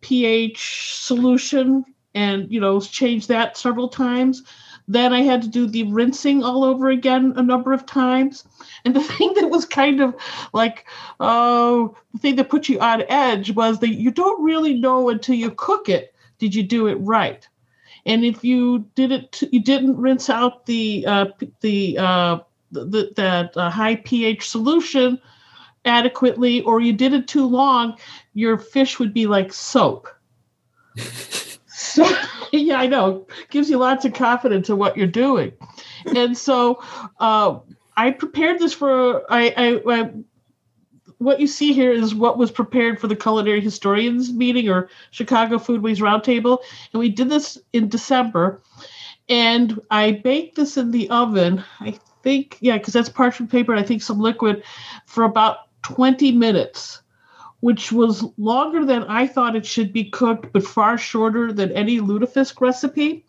pH 0.00 0.96
solution 0.96 1.84
and 2.14 2.50
you 2.52 2.60
know 2.60 2.80
changed 2.80 3.28
that 3.28 3.56
several 3.56 3.88
times 3.88 4.42
then 4.88 5.12
I 5.12 5.22
had 5.22 5.42
to 5.42 5.48
do 5.48 5.66
the 5.66 5.84
rinsing 5.84 6.42
all 6.42 6.64
over 6.64 6.90
again 6.90 7.32
a 7.36 7.42
number 7.42 7.72
of 7.72 7.86
times. 7.86 8.44
And 8.84 8.94
the 8.94 9.02
thing 9.14 9.32
that 9.34 9.50
was 9.50 9.64
kind 9.64 10.00
of 10.00 10.14
like, 10.52 10.86
oh, 11.20 11.96
the 12.12 12.18
thing 12.18 12.36
that 12.36 12.50
put 12.50 12.68
you 12.68 12.80
on 12.80 13.04
edge 13.08 13.52
was 13.52 13.78
that 13.80 13.94
you 13.94 14.10
don't 14.10 14.42
really 14.42 14.74
know 14.74 15.08
until 15.08 15.34
you 15.34 15.50
cook 15.50 15.88
it, 15.88 16.14
did 16.38 16.54
you 16.54 16.62
do 16.62 16.86
it 16.88 16.96
right? 16.96 17.46
And 18.04 18.24
if 18.24 18.42
you 18.42 18.86
did 18.96 19.12
it, 19.12 19.42
you 19.52 19.62
didn't 19.62 19.96
rinse 19.96 20.28
out 20.28 20.66
the 20.66 21.04
uh, 21.06 21.26
the, 21.60 21.98
uh, 21.98 22.38
the 22.72 23.12
that 23.14 23.56
uh, 23.56 23.70
high 23.70 23.96
pH 23.96 24.48
solution, 24.48 25.20
adequately 25.84 26.62
or 26.62 26.80
you 26.80 26.92
did 26.92 27.12
it 27.12 27.28
too 27.28 27.46
long, 27.46 27.96
your 28.34 28.58
fish 28.58 28.98
would 28.98 29.14
be 29.14 29.28
like 29.28 29.52
soap. 29.52 30.08
so, 31.72 32.08
yeah, 32.52 32.80
I 32.80 32.86
know. 32.86 33.26
Gives 33.50 33.70
you 33.70 33.78
lots 33.78 34.04
of 34.04 34.14
confidence 34.14 34.68
in 34.68 34.78
what 34.78 34.96
you're 34.96 35.06
doing. 35.06 35.52
And 36.14 36.36
so 36.36 36.82
uh, 37.20 37.58
I 37.96 38.10
prepared 38.10 38.58
this 38.58 38.72
for, 38.72 39.30
I, 39.30 39.54
I, 39.56 39.80
I 39.86 40.10
what 41.18 41.38
you 41.38 41.46
see 41.46 41.72
here 41.72 41.92
is 41.92 42.14
what 42.14 42.36
was 42.36 42.50
prepared 42.50 43.00
for 43.00 43.06
the 43.06 43.16
culinary 43.16 43.60
historians 43.60 44.32
meeting 44.32 44.68
or 44.68 44.88
Chicago 45.12 45.56
Foodways 45.56 45.98
Roundtable, 45.98 46.58
and 46.92 47.00
we 47.00 47.08
did 47.08 47.28
this 47.28 47.58
in 47.72 47.88
December. 47.88 48.60
And 49.28 49.80
I 49.90 50.12
baked 50.12 50.56
this 50.56 50.76
in 50.76 50.90
the 50.90 51.08
oven. 51.10 51.62
I 51.78 51.98
think, 52.22 52.58
yeah, 52.60 52.76
because 52.76 52.92
that's 52.92 53.08
parchment 53.08 53.52
paper. 53.52 53.72
and 53.72 53.80
I 53.80 53.86
think 53.86 54.02
some 54.02 54.18
liquid 54.18 54.64
for 55.06 55.22
about 55.22 55.58
20 55.82 56.32
minutes, 56.32 57.01
which 57.62 57.90
was 57.90 58.24
longer 58.36 58.84
than 58.84 59.04
I 59.04 59.26
thought 59.26 59.56
it 59.56 59.66
should 59.66 59.92
be 59.92 60.10
cooked, 60.10 60.52
but 60.52 60.62
far 60.62 60.98
shorter 60.98 61.52
than 61.52 61.72
any 61.72 62.00
lutefisk 62.00 62.60
recipe. 62.60 63.24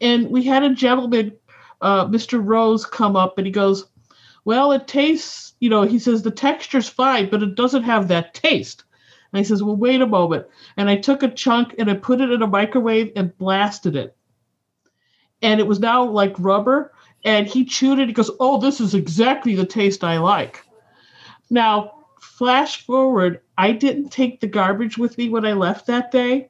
And 0.00 0.30
we 0.30 0.42
had 0.42 0.62
a 0.62 0.74
gentleman, 0.74 1.36
uh, 1.80 2.06
Mr. 2.06 2.40
Rose, 2.42 2.86
come 2.86 3.14
up 3.14 3.38
and 3.38 3.46
he 3.46 3.52
goes, 3.52 3.86
Well, 4.44 4.72
it 4.72 4.88
tastes 4.88 5.52
you 5.62 5.70
know, 5.70 5.82
he 5.82 6.00
says 6.00 6.22
the 6.22 6.32
texture's 6.32 6.88
fine, 6.88 7.30
but 7.30 7.40
it 7.40 7.54
doesn't 7.54 7.84
have 7.84 8.08
that 8.08 8.34
taste. 8.34 8.82
And 9.32 9.38
I 9.38 9.44
says, 9.44 9.62
well, 9.62 9.76
wait 9.76 10.00
a 10.00 10.06
moment. 10.08 10.44
And 10.76 10.90
I 10.90 10.96
took 10.96 11.22
a 11.22 11.28
chunk 11.28 11.76
and 11.78 11.88
I 11.88 11.94
put 11.94 12.20
it 12.20 12.32
in 12.32 12.42
a 12.42 12.48
microwave 12.48 13.12
and 13.14 13.38
blasted 13.38 13.94
it. 13.94 14.16
And 15.40 15.60
it 15.60 15.68
was 15.68 15.78
now 15.78 16.02
like 16.02 16.34
rubber. 16.40 16.92
And 17.24 17.46
he 17.46 17.64
chewed 17.64 18.00
it. 18.00 18.08
He 18.08 18.12
goes, 18.12 18.32
oh, 18.40 18.60
this 18.60 18.80
is 18.80 18.96
exactly 18.96 19.54
the 19.54 19.64
taste 19.64 20.02
I 20.02 20.18
like. 20.18 20.66
Now, 21.48 22.01
flash 22.42 22.84
forward, 22.84 23.40
I 23.56 23.70
didn't 23.70 24.08
take 24.08 24.40
the 24.40 24.48
garbage 24.48 24.98
with 24.98 25.16
me 25.16 25.28
when 25.28 25.46
I 25.46 25.52
left 25.52 25.86
that 25.86 26.10
day. 26.10 26.48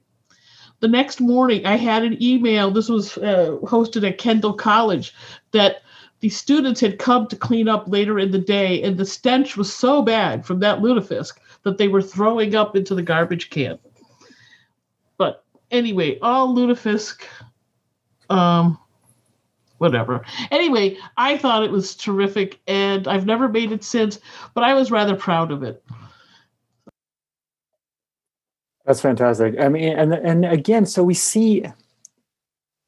The 0.81 0.89
next 0.89 1.21
morning, 1.21 1.67
I 1.67 1.77
had 1.77 2.03
an 2.03 2.17
email. 2.23 2.71
This 2.71 2.89
was 2.89 3.19
uh, 3.19 3.59
hosted 3.63 4.09
at 4.09 4.17
Kendall 4.17 4.55
College 4.55 5.13
that 5.51 5.83
the 6.21 6.31
students 6.31 6.81
had 6.81 6.99
come 6.99 7.27
to 7.27 7.37
clean 7.37 7.69
up 7.69 7.89
later 7.89 8.19
in 8.19 8.31
the 8.31 8.39
day, 8.39 8.83
and 8.83 8.97
the 8.97 9.05
stench 9.05 9.55
was 9.55 9.71
so 9.71 10.01
bad 10.01 10.47
from 10.47 10.61
that 10.61 10.79
lutefisk 10.79 11.35
that 11.63 11.77
they 11.77 11.89
were 11.89 12.01
throwing 12.01 12.55
up 12.55 12.75
into 12.75 12.95
the 12.95 13.03
garbage 13.03 13.51
can. 13.51 13.79
But 15.19 15.45
anyway, 15.71 16.19
all 16.21 16.57
lutefisk, 16.57 17.23
um, 18.31 18.79
whatever. 19.83 20.25
Anyway, 20.53 20.97
I 21.17 21.37
thought 21.37 21.65
it 21.65 21.73
was 21.73 21.97
terrific, 21.97 22.61
and 22.69 23.09
I've 23.09 23.27
never 23.27 23.49
made 23.49 23.73
it 23.73 23.83
since, 23.83 24.21
but 24.55 24.63
I 24.63 24.75
was 24.75 24.93
rather 24.93 25.17
proud 25.17 25.51
of 25.51 25.65
it. 25.65 25.85
That's 28.87 29.01
fantastic. 29.01 29.59
I 29.61 29.69
mean, 29.69 29.99
and 29.99 30.13
and 30.15 30.45
again, 30.45 30.87
so 30.87 31.03
we 31.03 31.15
see 31.15 31.65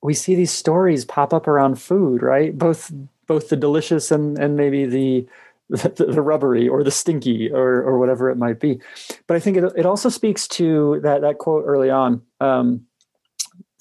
we 0.03 0.15
see 0.15 0.37
these 0.37 0.53
stories 0.53 1.05
pop 1.05 1.35
up 1.35 1.49
around 1.49 1.81
food, 1.83 2.23
right? 2.23 2.57
Both 2.57 2.93
both 3.27 3.49
the 3.49 3.57
delicious 3.57 4.13
and 4.13 4.39
and 4.39 4.57
maybe 4.57 4.87
the 4.87 5.27
the, 5.69 6.07
the 6.09 6.23
rubbery 6.23 6.69
or 6.69 6.85
the 6.85 6.91
stinky 6.93 7.51
or 7.51 7.83
or 7.83 7.99
whatever 7.99 8.31
it 8.31 8.37
might 8.37 8.61
be. 8.61 8.81
But 9.27 9.37
I 9.37 9.41
think 9.41 9.57
it 9.57 9.65
it 9.77 9.87
also 9.87 10.09
speaks 10.09 10.47
to 10.49 11.01
that 11.03 11.23
that 11.23 11.39
quote 11.39 11.65
early 11.67 11.91
on 11.91 12.23
um, 12.41 12.87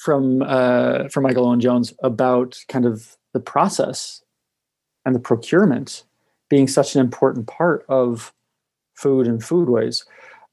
from 0.04 0.42
uh, 0.42 1.08
from 1.10 1.24
Michael 1.24 1.48
Owen 1.48 1.60
Jones 1.60 1.94
about 2.04 2.60
kind 2.68 2.86
of 2.86 3.16
the 3.34 3.40
process 3.40 4.22
and 5.06 5.16
the 5.16 5.20
procurement 5.20 6.04
being 6.50 6.68
such 6.68 6.96
an 6.96 7.02
important 7.02 7.48
part 7.48 7.86
of 7.90 8.34
food 8.96 9.28
and 9.28 9.42
foodways. 9.42 10.06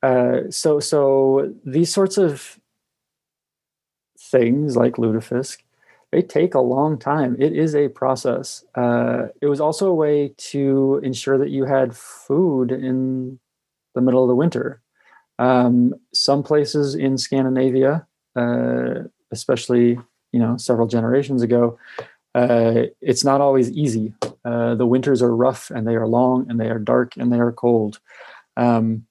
Uh, 0.03 0.51
so 0.51 0.80
so 0.80 1.53
these 1.64 1.92
sorts 1.92 2.16
of 2.16 2.59
things 4.18 4.76
like 4.76 4.94
lutefisk 4.94 5.59
they 6.12 6.22
take 6.22 6.55
a 6.55 6.61
long 6.61 6.98
time. 6.98 7.36
It 7.38 7.53
is 7.53 7.74
a 7.74 7.88
process. 7.88 8.64
Uh, 8.74 9.28
it 9.40 9.46
was 9.46 9.61
also 9.61 9.88
a 9.88 9.94
way 9.94 10.34
to 10.51 11.01
ensure 11.05 11.38
that 11.38 11.51
you 11.51 11.64
had 11.64 11.96
food 11.96 12.72
in 12.72 13.38
the 13.94 14.01
middle 14.01 14.22
of 14.22 14.28
the 14.28 14.34
winter. 14.34 14.82
Um, 15.38 15.94
some 16.12 16.42
places 16.42 16.94
in 16.94 17.16
Scandinavia, 17.16 18.07
uh, 18.34 19.05
especially 19.33 19.99
you 20.33 20.41
know 20.41 20.57
several 20.57 20.87
generations 20.87 21.43
ago, 21.43 21.78
uh, 22.35 22.83
it's 23.01 23.24
not 23.24 23.41
always 23.41 23.70
easy. 23.70 24.14
Uh, 24.45 24.74
the 24.74 24.87
winters 24.87 25.22
are 25.22 25.35
rough 25.35 25.70
and 25.70 25.87
they 25.87 25.97
are 25.97 26.07
long 26.07 26.49
and 26.49 26.61
they 26.61 26.70
are 26.70 26.78
dark 26.78 27.16
and 27.16 27.33
they 27.33 27.41
are 27.41 27.53
cold. 27.53 28.01
Um, 28.57 29.07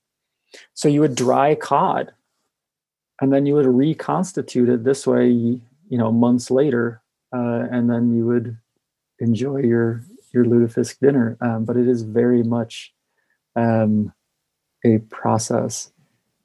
so 0.73 0.87
you 0.87 1.01
would 1.01 1.15
dry 1.15 1.55
cod, 1.55 2.11
and 3.21 3.33
then 3.33 3.45
you 3.45 3.53
would 3.53 3.67
reconstitute 3.67 4.69
it 4.69 4.83
this 4.83 5.05
way 5.05 5.27
you 5.89 5.97
know 5.97 6.11
months 6.11 6.49
later 6.49 7.01
uh, 7.33 7.65
and 7.71 7.89
then 7.89 8.15
you 8.15 8.25
would 8.25 8.57
enjoy 9.19 9.57
your 9.57 10.03
your 10.31 10.45
lutefisk 10.45 10.99
dinner 10.99 11.37
um, 11.41 11.65
but 11.65 11.75
it 11.75 11.87
is 11.87 12.03
very 12.03 12.43
much 12.43 12.93
um, 13.55 14.13
a 14.85 14.99
process 15.09 15.91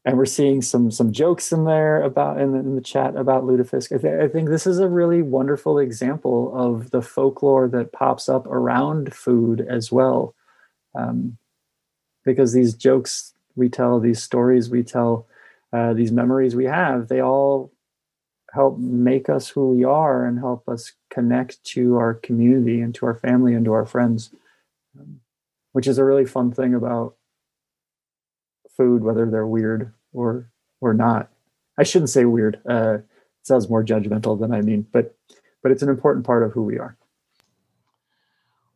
and 0.05 0.19
we're 0.19 0.27
seeing 0.27 0.61
some 0.61 0.91
some 0.91 1.13
jokes 1.13 1.53
in 1.53 1.65
there 1.65 2.03
about 2.03 2.41
in 2.41 2.53
the, 2.53 2.59
in 2.59 2.75
the 2.75 2.81
chat 2.81 3.17
about 3.17 3.45
lutefisk 3.45 3.95
I, 3.95 4.01
th- 4.01 4.23
I 4.23 4.29
think 4.29 4.49
this 4.49 4.67
is 4.67 4.79
a 4.79 4.89
really 4.89 5.23
wonderful 5.23 5.79
example 5.79 6.53
of 6.55 6.91
the 6.91 7.03
folklore 7.03 7.69
that 7.69 7.93
pops 7.93 8.29
up 8.29 8.47
around 8.47 9.15
food 9.15 9.67
as 9.69 9.91
well. 9.91 10.35
Um, 10.95 11.39
because 12.25 12.53
these 12.53 12.75
jokes 12.75 13.35
we 13.57 13.69
tell 13.69 14.01
these 14.01 14.23
stories 14.23 14.71
we 14.71 14.83
tell 14.83 15.27
uh, 15.73 15.93
these 15.93 16.13
memories 16.13 16.55
we 16.55 16.65
have 16.65 17.09
they 17.09 17.21
all 17.21 17.73
help 18.53 18.79
make 18.79 19.29
us 19.29 19.49
who 19.49 19.71
we 19.71 19.83
are 19.85 20.25
and 20.25 20.39
help 20.39 20.69
us 20.69 20.93
connect 21.11 21.63
to 21.65 21.97
our 21.97 22.15
community 22.15 22.81
and 22.81 22.95
to 22.95 23.05
our 23.05 23.17
family 23.17 23.53
and 23.53 23.65
to 23.65 23.73
our 23.73 23.85
friends. 23.85 24.31
Um, 24.99 25.21
which 25.75 25.89
is 25.89 25.99
a 25.99 26.05
really 26.05 26.25
fun 26.25 26.53
thing 26.53 26.73
about 26.73 27.17
food 28.77 29.03
whether 29.03 29.31
they're 29.31 29.47
weird 29.47 29.93
or 30.13 30.51
or 30.81 30.95
not. 30.95 31.31
I 31.79 31.83
shouldn't 31.83 32.11
say 32.11 32.25
weird. 32.25 32.61
Uh 32.69 32.99
it 32.99 33.47
sounds 33.47 33.69
more 33.69 33.85
judgmental 33.85 34.39
than 34.39 34.53
i 34.53 34.61
mean 34.63 34.87
but 34.93 35.15
but 35.63 35.73
it's 35.73 35.83
an 35.83 35.89
important 35.89 36.27
part 36.27 36.43
of 36.43 36.53
who 36.53 36.63
we 36.63 36.79
are. 36.79 36.97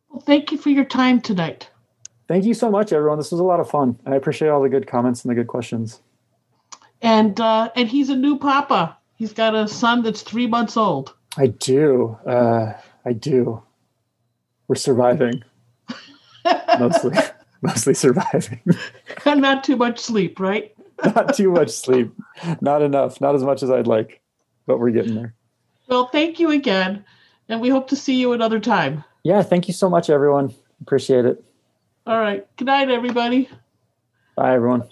Well 0.09 0.21
thank 0.21 0.51
you 0.51 0.57
for 0.57 0.69
your 0.69 0.85
time 0.85 1.21
tonight. 1.21 1.69
Thank 2.27 2.45
you 2.45 2.53
so 2.53 2.69
much 2.69 2.91
everyone. 2.93 3.17
This 3.17 3.31
was 3.31 3.39
a 3.39 3.45
lot 3.45 3.59
of 3.59 3.69
fun. 3.69 3.99
I 4.05 4.15
appreciate 4.15 4.49
all 4.49 4.61
the 4.61 4.69
good 4.69 4.87
comments 4.87 5.23
and 5.23 5.31
the 5.31 5.35
good 5.35 5.47
questions. 5.47 6.01
And 7.01 7.39
uh 7.39 7.69
and 7.75 7.87
he's 7.87 8.09
a 8.09 8.15
new 8.15 8.37
papa. 8.37 8.97
He's 9.15 9.33
got 9.33 9.53
a 9.53 9.67
son 9.67 10.01
that's 10.01 10.21
three 10.21 10.47
months 10.47 10.77
old. 10.77 11.13
I 11.37 11.47
do. 11.47 12.17
Uh, 12.25 12.73
I 13.05 13.13
do. 13.13 13.61
We're 14.67 14.75
surviving. 14.75 15.43
mostly, 16.79 17.17
mostly 17.61 17.93
surviving. 17.93 18.61
and 19.25 19.41
not 19.41 19.63
too 19.63 19.75
much 19.75 19.99
sleep, 19.99 20.39
right? 20.39 20.73
not 21.15 21.35
too 21.35 21.51
much 21.51 21.69
sleep. 21.69 22.13
Not 22.61 22.81
enough. 22.81 23.21
Not 23.21 23.35
as 23.35 23.43
much 23.43 23.63
as 23.63 23.71
I'd 23.71 23.87
like, 23.87 24.21
but 24.65 24.79
we're 24.79 24.91
getting 24.91 25.15
there. 25.15 25.33
Well, 25.87 26.07
thank 26.07 26.39
you 26.39 26.51
again, 26.51 27.03
and 27.47 27.61
we 27.61 27.69
hope 27.69 27.87
to 27.89 27.95
see 27.95 28.15
you 28.15 28.33
another 28.33 28.59
time. 28.59 29.03
Yeah, 29.23 29.41
thank 29.41 29.67
you 29.67 29.73
so 29.73 29.89
much, 29.89 30.09
everyone. 30.09 30.53
Appreciate 30.81 31.25
it. 31.25 31.43
All 32.05 32.19
right. 32.19 32.47
Good 32.57 32.65
night, 32.65 32.89
everybody. 32.89 33.49
Bye, 34.35 34.53
everyone. 34.53 34.87